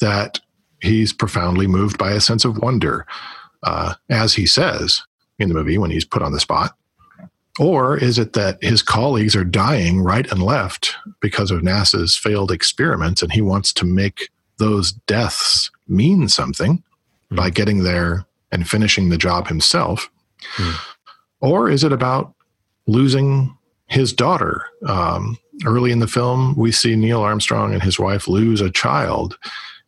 [0.00, 0.40] that
[0.80, 3.06] he's profoundly moved by a sense of wonder,
[3.62, 5.02] uh, as he says
[5.38, 6.76] in the movie when he's put on the spot?
[7.58, 12.50] Or is it that his colleagues are dying right and left because of NASA's failed
[12.50, 16.82] experiments and he wants to make those deaths mean something
[17.30, 17.36] mm.
[17.36, 20.10] by getting there and finishing the job himself?
[20.56, 20.74] Mm.
[21.40, 22.34] Or is it about
[22.86, 23.56] losing
[23.90, 24.64] his daughter?
[24.86, 29.36] Um, early in the film, we see Neil Armstrong and his wife lose a child,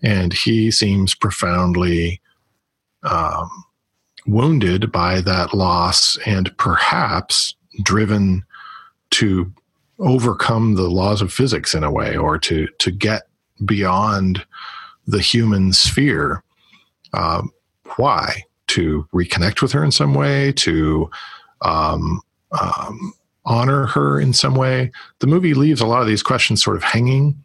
[0.02, 2.20] and he seems profoundly
[3.02, 3.48] um,
[4.26, 8.44] wounded by that loss and perhaps driven
[9.10, 9.52] to
[9.98, 13.22] overcome the laws of physics in a way or to to get
[13.64, 14.44] beyond
[15.06, 16.42] the human sphere
[17.12, 17.50] um,
[17.96, 21.10] why to reconnect with her in some way to
[21.62, 22.20] um,
[22.60, 23.12] um,
[23.44, 26.82] honor her in some way the movie leaves a lot of these questions sort of
[26.82, 27.42] hanging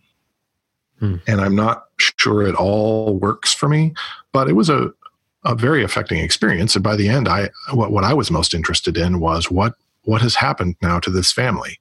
[0.99, 1.15] hmm.
[1.28, 3.94] and i'm not sure it all works for me
[4.32, 4.91] but it was a,
[5.44, 8.95] a very affecting experience and by the end i what, what i was most interested
[8.95, 11.80] in was what what has happened now to this family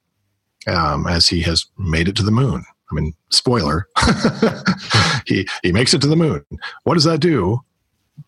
[0.67, 2.63] um, as he has made it to the moon.
[2.91, 3.87] I mean, spoiler,
[5.25, 6.43] he he makes it to the moon.
[6.83, 7.61] What does that do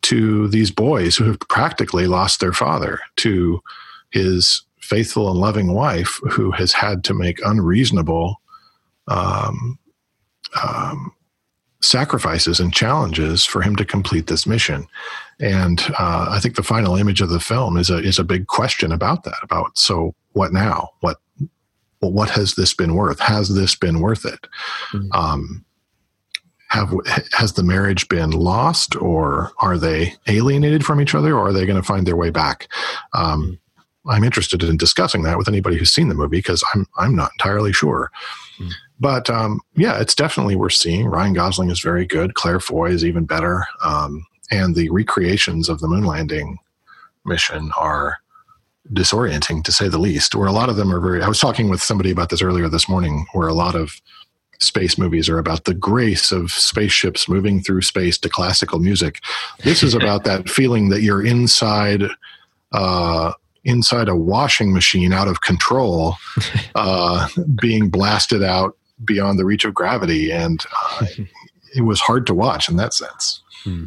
[0.04, 3.00] to these boys who have practically lost their father?
[3.18, 3.62] To
[4.12, 8.42] his faithful and loving wife who has had to make unreasonable
[9.08, 9.78] um,
[10.64, 11.12] um,
[11.82, 14.88] sacrifices and challenges for him to complete this mission.
[15.40, 18.48] And uh, I think the final image of the film is a is a big
[18.48, 19.38] question about that.
[19.44, 20.90] About so what now?
[21.02, 21.18] What
[22.00, 23.20] what has this been worth?
[23.20, 24.48] Has this been worth it?
[24.92, 25.12] Mm-hmm.
[25.14, 25.66] Um,
[26.70, 26.94] have
[27.34, 31.66] has the marriage been lost, or are they alienated from each other, or are they
[31.66, 32.68] going to find their way back?
[33.14, 33.60] Um.
[34.10, 37.32] I'm interested in discussing that with anybody who's seen the movie because I'm I'm not
[37.34, 38.12] entirely sure.
[38.58, 38.72] Mm-hmm.
[39.00, 41.08] But um, yeah, it's definitely worth seeing.
[41.08, 42.34] Ryan Gosling is very good.
[42.34, 43.66] Claire Foy is even better.
[43.84, 46.58] Um, and the recreations of the moon landing
[47.26, 48.18] mission are
[48.92, 50.36] disorienting to say the least.
[50.36, 51.22] Where a lot of them are very.
[51.22, 54.02] I was talking with somebody about this earlier this morning, where a lot of
[54.60, 59.20] space movies are about the grace of spaceships moving through space to classical music.
[59.64, 62.04] This is about that feeling that you're inside.
[62.72, 63.34] Uh,
[63.70, 66.16] inside a washing machine out of control,
[66.76, 67.28] uh,
[67.62, 68.76] being blasted out
[69.06, 71.06] beyond the reach of gravity, and uh,
[71.76, 73.42] it was hard to watch in that sense.
[73.64, 73.86] Hmm.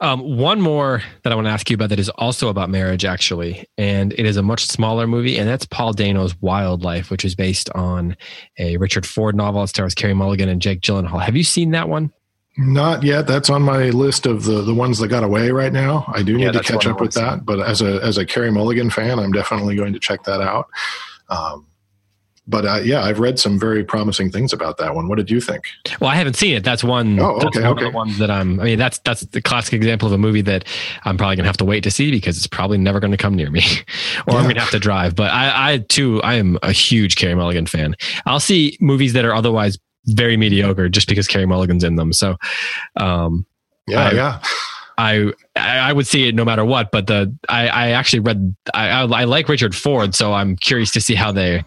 [0.00, 3.04] Um, one more that I want to ask you about that is also about marriage,
[3.04, 7.36] actually, and it is a much smaller movie, and that's Paul Dano's Wildlife, which is
[7.36, 8.16] based on
[8.58, 9.62] a Richard Ford novel.
[9.62, 11.22] It stars Carey Mulligan and Jake Gyllenhaal.
[11.22, 12.12] Have you seen that one?
[12.58, 13.26] Not yet.
[13.26, 16.04] That's on my list of the the ones that got away right now.
[16.14, 17.46] I do need yeah, to catch up with that.
[17.46, 20.68] But as a as a Carey Mulligan fan, I'm definitely going to check that out.
[21.30, 21.66] Um,
[22.46, 25.08] but uh, yeah, I've read some very promising things about that one.
[25.08, 25.64] What did you think?
[26.00, 26.64] Well, I haven't seen it.
[26.64, 27.18] That's one.
[27.20, 27.86] Oh, okay, that's one okay.
[27.86, 28.60] Of the ones that I'm.
[28.60, 30.64] I mean, that's that's the classic example of a movie that
[31.04, 33.34] I'm probably gonna have to wait to see because it's probably never going to come
[33.34, 33.62] near me,
[34.26, 34.38] or yeah.
[34.40, 35.14] I'm gonna have to drive.
[35.14, 37.94] But I, I too, I am a huge Carey Mulligan fan.
[38.26, 42.12] I'll see movies that are otherwise very mediocre just because Carey Mulligan's in them.
[42.12, 42.36] So,
[42.96, 43.46] um,
[43.86, 44.42] yeah, I, yeah.
[44.98, 46.90] I I would see it no matter what.
[46.90, 50.90] But the I, I actually read I, I, I like Richard Ford, so I'm curious
[50.92, 51.64] to see how they,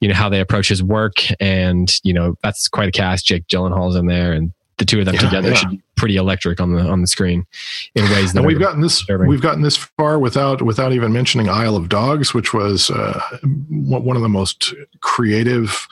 [0.00, 3.26] you know, how they approach his work, and you know that's quite a cast.
[3.26, 5.54] Jake Gyllenhaal's in there, and the two of them yeah, together yeah.
[5.54, 7.46] should be pretty electric on the on the screen
[7.94, 9.28] in ways that and we've gotten this disturbing.
[9.28, 13.20] we've gotten this far without without even mentioning Isle of Dogs, which was uh,
[13.68, 15.86] one of the most creative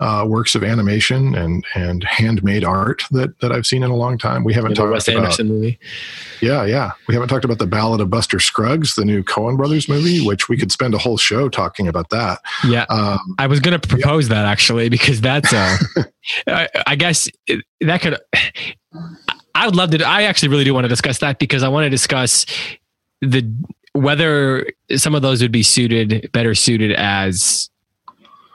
[0.00, 4.18] uh, works of animation and and handmade art that that I've seen in a long
[4.18, 4.44] time.
[4.44, 5.78] We haven't yeah, talked Wes about Anderson movie.
[6.40, 6.92] Yeah, yeah.
[7.06, 10.48] We haven't talked about the Ballad of Buster Scruggs, the new Coen Brothers movie, which
[10.48, 12.40] we could spend a whole show talking about that.
[12.66, 14.36] Yeah, um, I was going to propose yeah.
[14.36, 15.76] that actually because that's uh,
[16.46, 17.28] I, I guess
[17.80, 18.18] that could.
[19.54, 20.04] I would love to.
[20.04, 22.46] I actually really do want to discuss that because I want to discuss
[23.20, 23.50] the
[23.92, 24.66] whether
[24.96, 27.68] some of those would be suited better suited as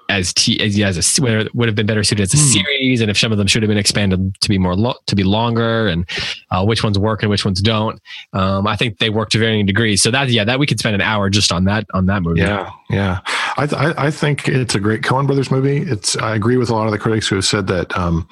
[0.09, 2.53] as t as, as a whether it would have been better suited as a mm.
[2.53, 5.15] series, and if some of them should have been expanded to be more lo- to
[5.15, 6.09] be longer, and
[6.51, 8.01] uh, which ones work and which ones don't.
[8.33, 10.01] Um, I think they work to varying degrees.
[10.01, 12.41] So that yeah, that we could spend an hour just on that on that movie.
[12.41, 13.19] Yeah, yeah.
[13.57, 15.77] I th- I think it's a great Coen Brothers movie.
[15.77, 18.27] It's I agree with a lot of the critics who have said that um,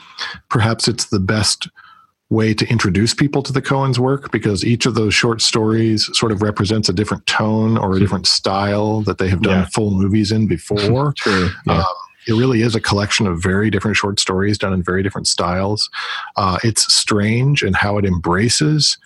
[0.50, 1.68] perhaps it's the best
[2.30, 6.32] way to introduce people to the Coens work because each of those short stories sort
[6.32, 9.70] of represents a different tone or a different style that they have done yeah.
[9.74, 11.14] full movies in before.
[11.18, 11.50] True.
[11.68, 11.80] Yeah.
[11.80, 11.86] Um,
[12.28, 15.90] it really is a collection of very different short stories done in very different styles.
[16.36, 18.98] Uh, it's strange in how it embraces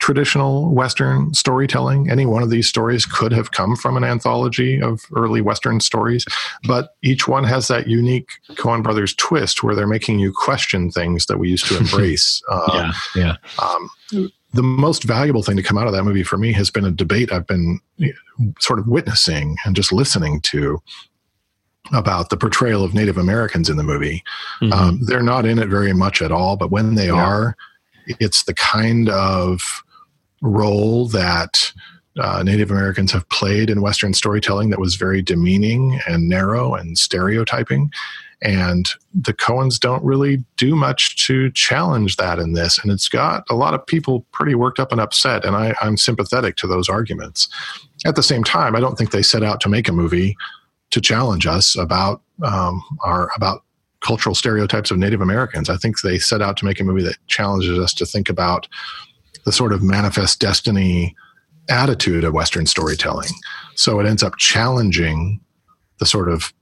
[0.00, 2.10] traditional Western storytelling.
[2.10, 6.24] Any one of these stories could have come from an anthology of early Western stories,
[6.66, 11.26] but each one has that unique Coen Brothers twist where they're making you question things
[11.26, 12.42] that we used to embrace.
[12.50, 13.36] Um, yeah, yeah.
[13.62, 16.84] Um, the most valuable thing to come out of that movie for me has been
[16.84, 17.80] a debate I've been
[18.60, 20.80] sort of witnessing and just listening to
[21.92, 24.22] about the portrayal of Native Americans in the movie.
[24.62, 24.72] Mm-hmm.
[24.72, 27.24] Um, they're not in it very much at all, but when they yeah.
[27.24, 27.56] are,
[28.06, 29.82] it's the kind of
[30.42, 31.72] role that
[32.18, 36.96] uh, Native Americans have played in Western storytelling that was very demeaning and narrow and
[36.96, 37.90] stereotyping.
[38.42, 42.78] And the Coens don't really do much to challenge that in this.
[42.78, 45.44] And it's got a lot of people pretty worked up and upset.
[45.44, 47.48] And I, I'm sympathetic to those arguments.
[48.04, 50.36] At the same time, I don't think they set out to make a movie
[50.90, 53.64] to challenge us about um, our about
[54.04, 55.70] cultural stereotypes of Native Americans.
[55.70, 58.68] I think they set out to make a movie that challenges us to think about
[59.44, 61.16] the sort of manifest destiny
[61.68, 63.30] attitude of Western storytelling.
[63.74, 65.40] So it ends up challenging
[65.98, 66.52] the sort of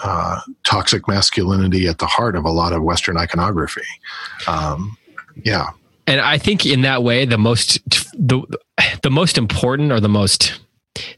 [0.00, 3.82] uh, toxic masculinity at the heart of a lot of Western iconography.
[4.46, 4.96] Um,
[5.44, 5.70] yeah,
[6.06, 7.80] and I think in that way, the most
[8.14, 8.42] the
[9.02, 10.60] the most important or the most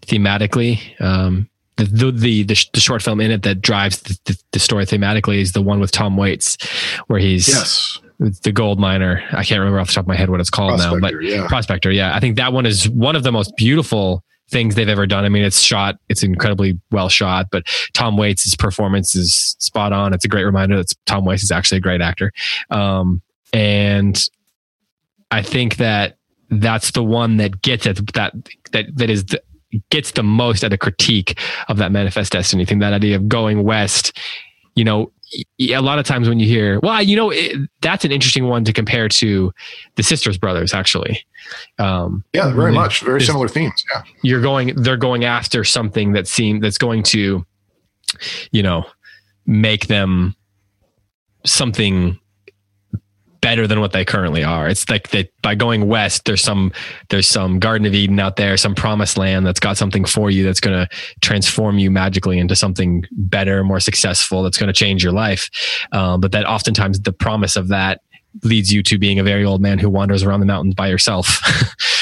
[0.06, 4.58] thematically um, the, the, the the short film in it that drives the, the, the,
[4.58, 6.56] story thematically is the one with Tom Waits,
[7.08, 7.98] where he's yes.
[8.18, 9.24] the gold miner.
[9.32, 11.22] I can't remember off the top of my head what it's called Prospector, now, but
[11.22, 11.46] yeah.
[11.48, 11.90] Prospector.
[11.90, 15.24] Yeah, I think that one is one of the most beautiful things they've ever done.
[15.24, 20.14] I mean, it's shot, it's incredibly well shot, but Tom Waits' performance is spot on.
[20.14, 22.32] It's a great reminder that Tom Waits is actually a great actor.
[22.70, 23.22] Um,
[23.52, 24.20] and
[25.30, 26.18] I think that
[26.50, 28.34] that's the one that gets it that
[28.72, 29.42] that that is the,
[29.90, 31.38] gets the most at a critique
[31.68, 32.78] of that manifest destiny thing.
[32.78, 34.18] That idea of going west,
[34.74, 35.12] you know,
[35.60, 38.64] a lot of times when you hear, well, you know, it, that's an interesting one
[38.64, 39.52] to compare to
[39.96, 41.24] the Sisters Brothers, actually.
[41.78, 43.84] Um, yeah, very much, very similar themes.
[43.92, 47.44] Yeah, you're going, they're going after something that seem that's going to,
[48.52, 48.84] you know,
[49.46, 50.36] make them
[51.44, 52.18] something
[53.44, 54.66] better than what they currently are.
[54.66, 56.72] It's like that by going west, there's some
[57.10, 60.42] there's some Garden of Eden out there, some promised land that's got something for you
[60.42, 65.04] that's going to transform you magically into something better, more successful, that's going to change
[65.04, 65.50] your life.
[65.92, 68.00] Um, but that oftentimes the promise of that
[68.44, 71.38] leads you to being a very old man who wanders around the mountains by yourself,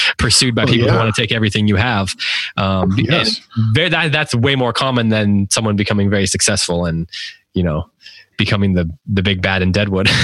[0.17, 0.93] pursued by oh, people yeah.
[0.93, 2.15] who want to take everything you have.
[2.55, 3.41] Um, yes.
[3.73, 7.09] Very, that, that's way more common than someone becoming very successful and,
[7.53, 7.89] you know,
[8.37, 10.09] becoming the the big bad in Deadwood.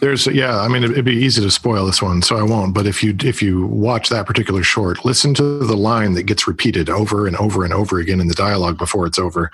[0.00, 2.72] There's yeah, I mean it'd be easy to spoil this one, so I won't.
[2.72, 6.46] But if you if you watch that particular short, listen to the line that gets
[6.46, 9.50] repeated over and over and over again in the dialogue before it's over,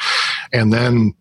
[0.52, 1.14] and then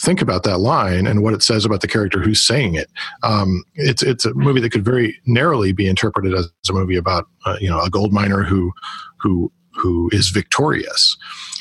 [0.00, 2.90] think about that line and what it says about the character who's saying it.
[3.22, 7.28] Um, it's it's a movie that could very narrowly be interpreted as a movie about
[7.46, 8.72] uh, you know a gold miner who
[9.18, 11.16] who who is victorious,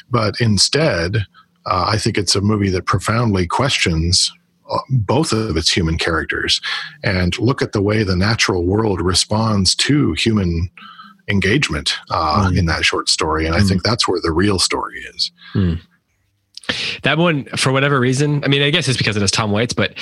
[0.09, 1.17] but instead,
[1.67, 4.31] uh, I think it's a movie that profoundly questions
[4.89, 6.61] both of its human characters
[7.03, 10.69] and look at the way the natural world responds to human
[11.27, 12.57] engagement uh, mm.
[12.57, 13.45] in that short story.
[13.45, 13.59] And mm.
[13.59, 15.31] I think that's where the real story is.
[15.53, 15.81] Mm.
[17.03, 19.73] That one, for whatever reason, I mean, I guess it's because it has Tom Waits,
[19.73, 19.95] but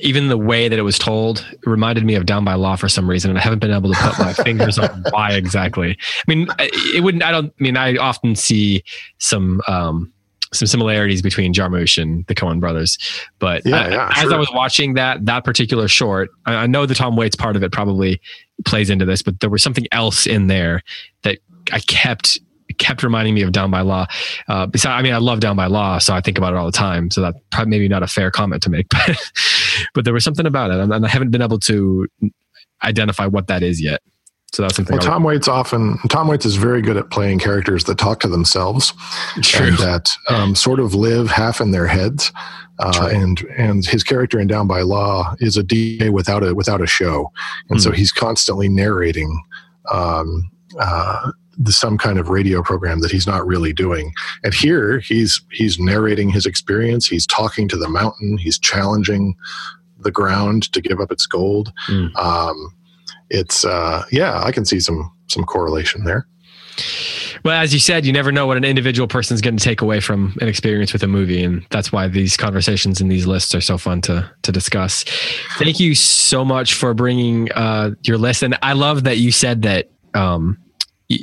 [0.00, 3.08] even the way that it was told reminded me of Down by Law for some
[3.08, 5.96] reason, and I haven't been able to put my fingers on why exactly.
[6.00, 7.22] I mean, it wouldn't.
[7.22, 7.76] I don't I mean.
[7.76, 8.82] I often see
[9.18, 10.12] some um,
[10.52, 12.98] some similarities between Jarmusch and the Coen brothers.
[13.38, 14.34] But yeah, I, yeah, as sure.
[14.34, 17.62] I was watching that that particular short, I, I, know the Tom Waits part of
[17.62, 18.20] it probably
[18.64, 20.82] plays into this, but there was something else in there
[21.22, 21.38] that
[21.72, 22.38] I kept
[22.78, 24.06] kept reminding me of Down by Law.
[24.48, 26.66] Uh, besides, I mean, I love Down by Law, so I think about it all
[26.66, 27.10] the time.
[27.10, 29.32] So that probably maybe not a fair comment to make, but
[29.94, 32.06] but there was something about it, and I haven't been able to
[32.82, 34.02] identify what that is yet.
[34.52, 34.96] So that's something.
[34.96, 38.28] Well, Tom Waits often Tom Waits is very good at playing characters that talk to
[38.28, 38.94] themselves,
[39.42, 39.66] True.
[39.66, 42.32] and that um, sort of live half in their heads.
[42.78, 46.80] Uh, and and his character in Down by Law is a DA without a without
[46.80, 47.32] a show,
[47.70, 47.82] and mm.
[47.82, 47.96] so hmm.
[47.96, 49.42] he's constantly narrating.
[49.92, 54.12] Um, uh, the, some kind of radio program that he's not really doing.
[54.44, 57.06] And here he's he's narrating his experience.
[57.06, 58.36] He's talking to the mountain.
[58.36, 59.36] He's challenging
[59.98, 61.72] the ground to give up its gold.
[61.88, 62.14] Mm.
[62.16, 62.74] Um,
[63.30, 66.26] it's uh, yeah, I can see some some correlation there.
[67.44, 69.80] Well, as you said, you never know what an individual person is going to take
[69.80, 73.54] away from an experience with a movie, and that's why these conversations and these lists
[73.54, 75.04] are so fun to to discuss.
[75.58, 79.62] Thank you so much for bringing uh, your list, and I love that you said
[79.62, 80.58] that um,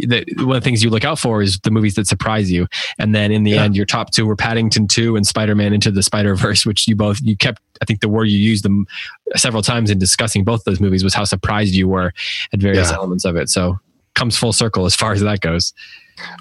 [0.08, 2.68] that one of the things you look out for is the movies that surprise you.
[3.00, 3.64] And then in the yeah.
[3.64, 6.88] end, your top two were Paddington 2 and Spider Man Into the Spider Verse, which
[6.88, 8.88] you both, you kept, I think the word you used them
[9.36, 12.14] several times in discussing both those movies was how surprised you were
[12.54, 12.96] at various yeah.
[12.96, 13.50] elements of it.
[13.50, 13.80] So
[14.16, 15.74] comes full circle as far as that goes.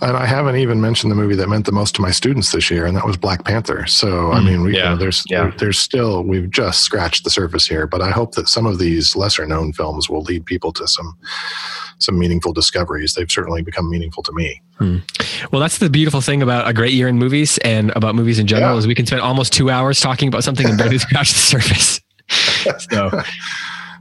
[0.03, 2.71] And I haven't even mentioned the movie that meant the most to my students this
[2.71, 3.87] year, and that was Black Panther.
[3.87, 5.51] So, mm, I mean, we, yeah, you know, there's yeah.
[5.59, 9.17] there's still we've just scratched the surface here, but I hope that some of these
[9.17, 11.17] lesser known films will lead people to some
[12.03, 13.15] some meaningful discoveries.
[13.15, 14.61] They've certainly become meaningful to me.
[14.79, 14.99] Hmm.
[15.51, 18.47] Well, that's the beautiful thing about a great year in movies and about movies in
[18.47, 18.79] general yeah.
[18.79, 22.01] is we can spend almost two hours talking about something and barely scratch the surface.
[22.91, 23.11] so,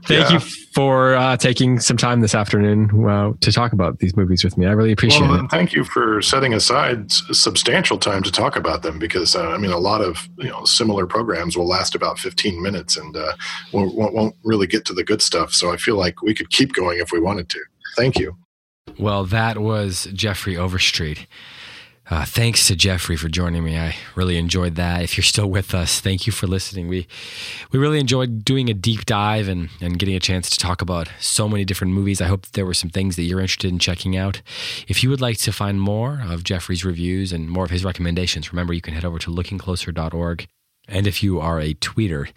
[0.06, 0.32] thank yeah.
[0.32, 0.40] you
[0.72, 4.66] for uh, taking some time this afternoon uh, to talk about these movies with me.
[4.66, 5.50] I really appreciate well, it.
[5.50, 9.70] Thank you for setting aside substantial time to talk about them because uh, I mean,
[9.70, 13.34] a lot of you know similar programs will last about 15 minutes and uh,
[13.72, 15.52] won't, won't really get to the good stuff.
[15.52, 17.60] So I feel like we could keep going if we wanted to.
[17.96, 18.36] Thank you.
[18.98, 21.26] Well, that was Jeffrey Overstreet.
[22.10, 23.78] Uh, thanks to Jeffrey for joining me.
[23.78, 25.02] I really enjoyed that.
[25.02, 26.88] If you're still with us, thank you for listening.
[26.88, 27.06] We
[27.70, 31.08] we really enjoyed doing a deep dive and, and getting a chance to talk about
[31.20, 32.20] so many different movies.
[32.20, 34.42] I hope there were some things that you're interested in checking out.
[34.88, 38.52] If you would like to find more of Jeffrey's reviews and more of his recommendations,
[38.52, 40.46] remember you can head over to lookingcloser.org.
[40.88, 42.30] And if you are a tweeter,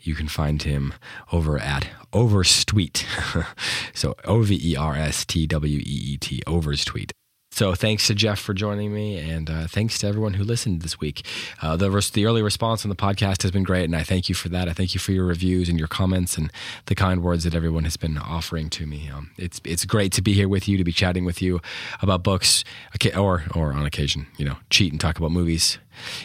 [0.00, 0.94] you can find him
[1.32, 3.06] over at Overstweet.
[3.94, 7.12] so O V E R S T W E E T, Overstweet.
[7.52, 11.00] So thanks to Jeff for joining me, and uh, thanks to everyone who listened this
[11.00, 11.26] week.
[11.60, 14.28] Uh, the res- the early response on the podcast has been great, and I thank
[14.28, 14.68] you for that.
[14.68, 16.50] I thank you for your reviews and your comments and
[16.86, 19.10] the kind words that everyone has been offering to me.
[19.12, 21.60] Um, it's it's great to be here with you, to be chatting with you
[22.00, 22.64] about books,
[23.16, 25.78] or or on occasion, you know, cheat and talk about movies.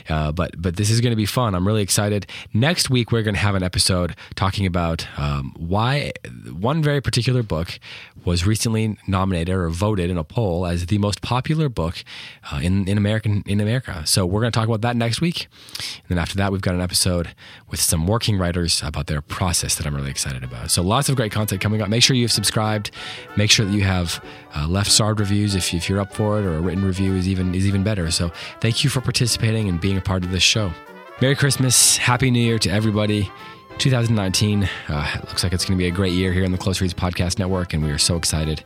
[0.09, 1.55] Uh, but but this is going to be fun.
[1.55, 2.27] I'm really excited.
[2.53, 6.11] Next week we're going to have an episode talking about um, why
[6.51, 7.79] one very particular book
[8.23, 12.03] was recently nominated or voted in a poll as the most popular book
[12.51, 14.03] uh, in in American in America.
[14.05, 15.47] So we're going to talk about that next week.
[15.79, 17.35] And then after that we've got an episode
[17.75, 20.71] with some working writers about their process that I'm really excited about.
[20.71, 21.89] So lots of great content coming up.
[21.89, 22.89] Make sure you've subscribed.
[23.35, 24.23] Make sure that you have
[24.55, 27.27] uh, left starred reviews if, if you're up for it, or a written review is
[27.27, 28.09] even is even better.
[28.11, 28.31] So
[28.61, 30.71] thank you for participating and being a part of this show.
[31.19, 33.29] Merry Christmas, Happy New Year to everybody.
[33.77, 36.79] 2019 uh, looks like it's going to be a great year here in the Close
[36.79, 38.63] Reads Podcast Network, and we are so excited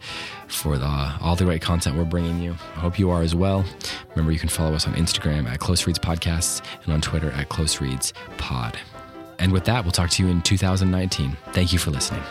[0.47, 2.51] for the, all the great content we're bringing you.
[2.75, 3.65] I hope you are as well.
[4.11, 7.49] Remember, you can follow us on Instagram at Close Reads Podcasts and on Twitter at
[7.49, 8.77] Close Reads Pod.
[9.39, 11.37] And with that, we'll talk to you in 2019.
[11.53, 12.23] Thank you for listening.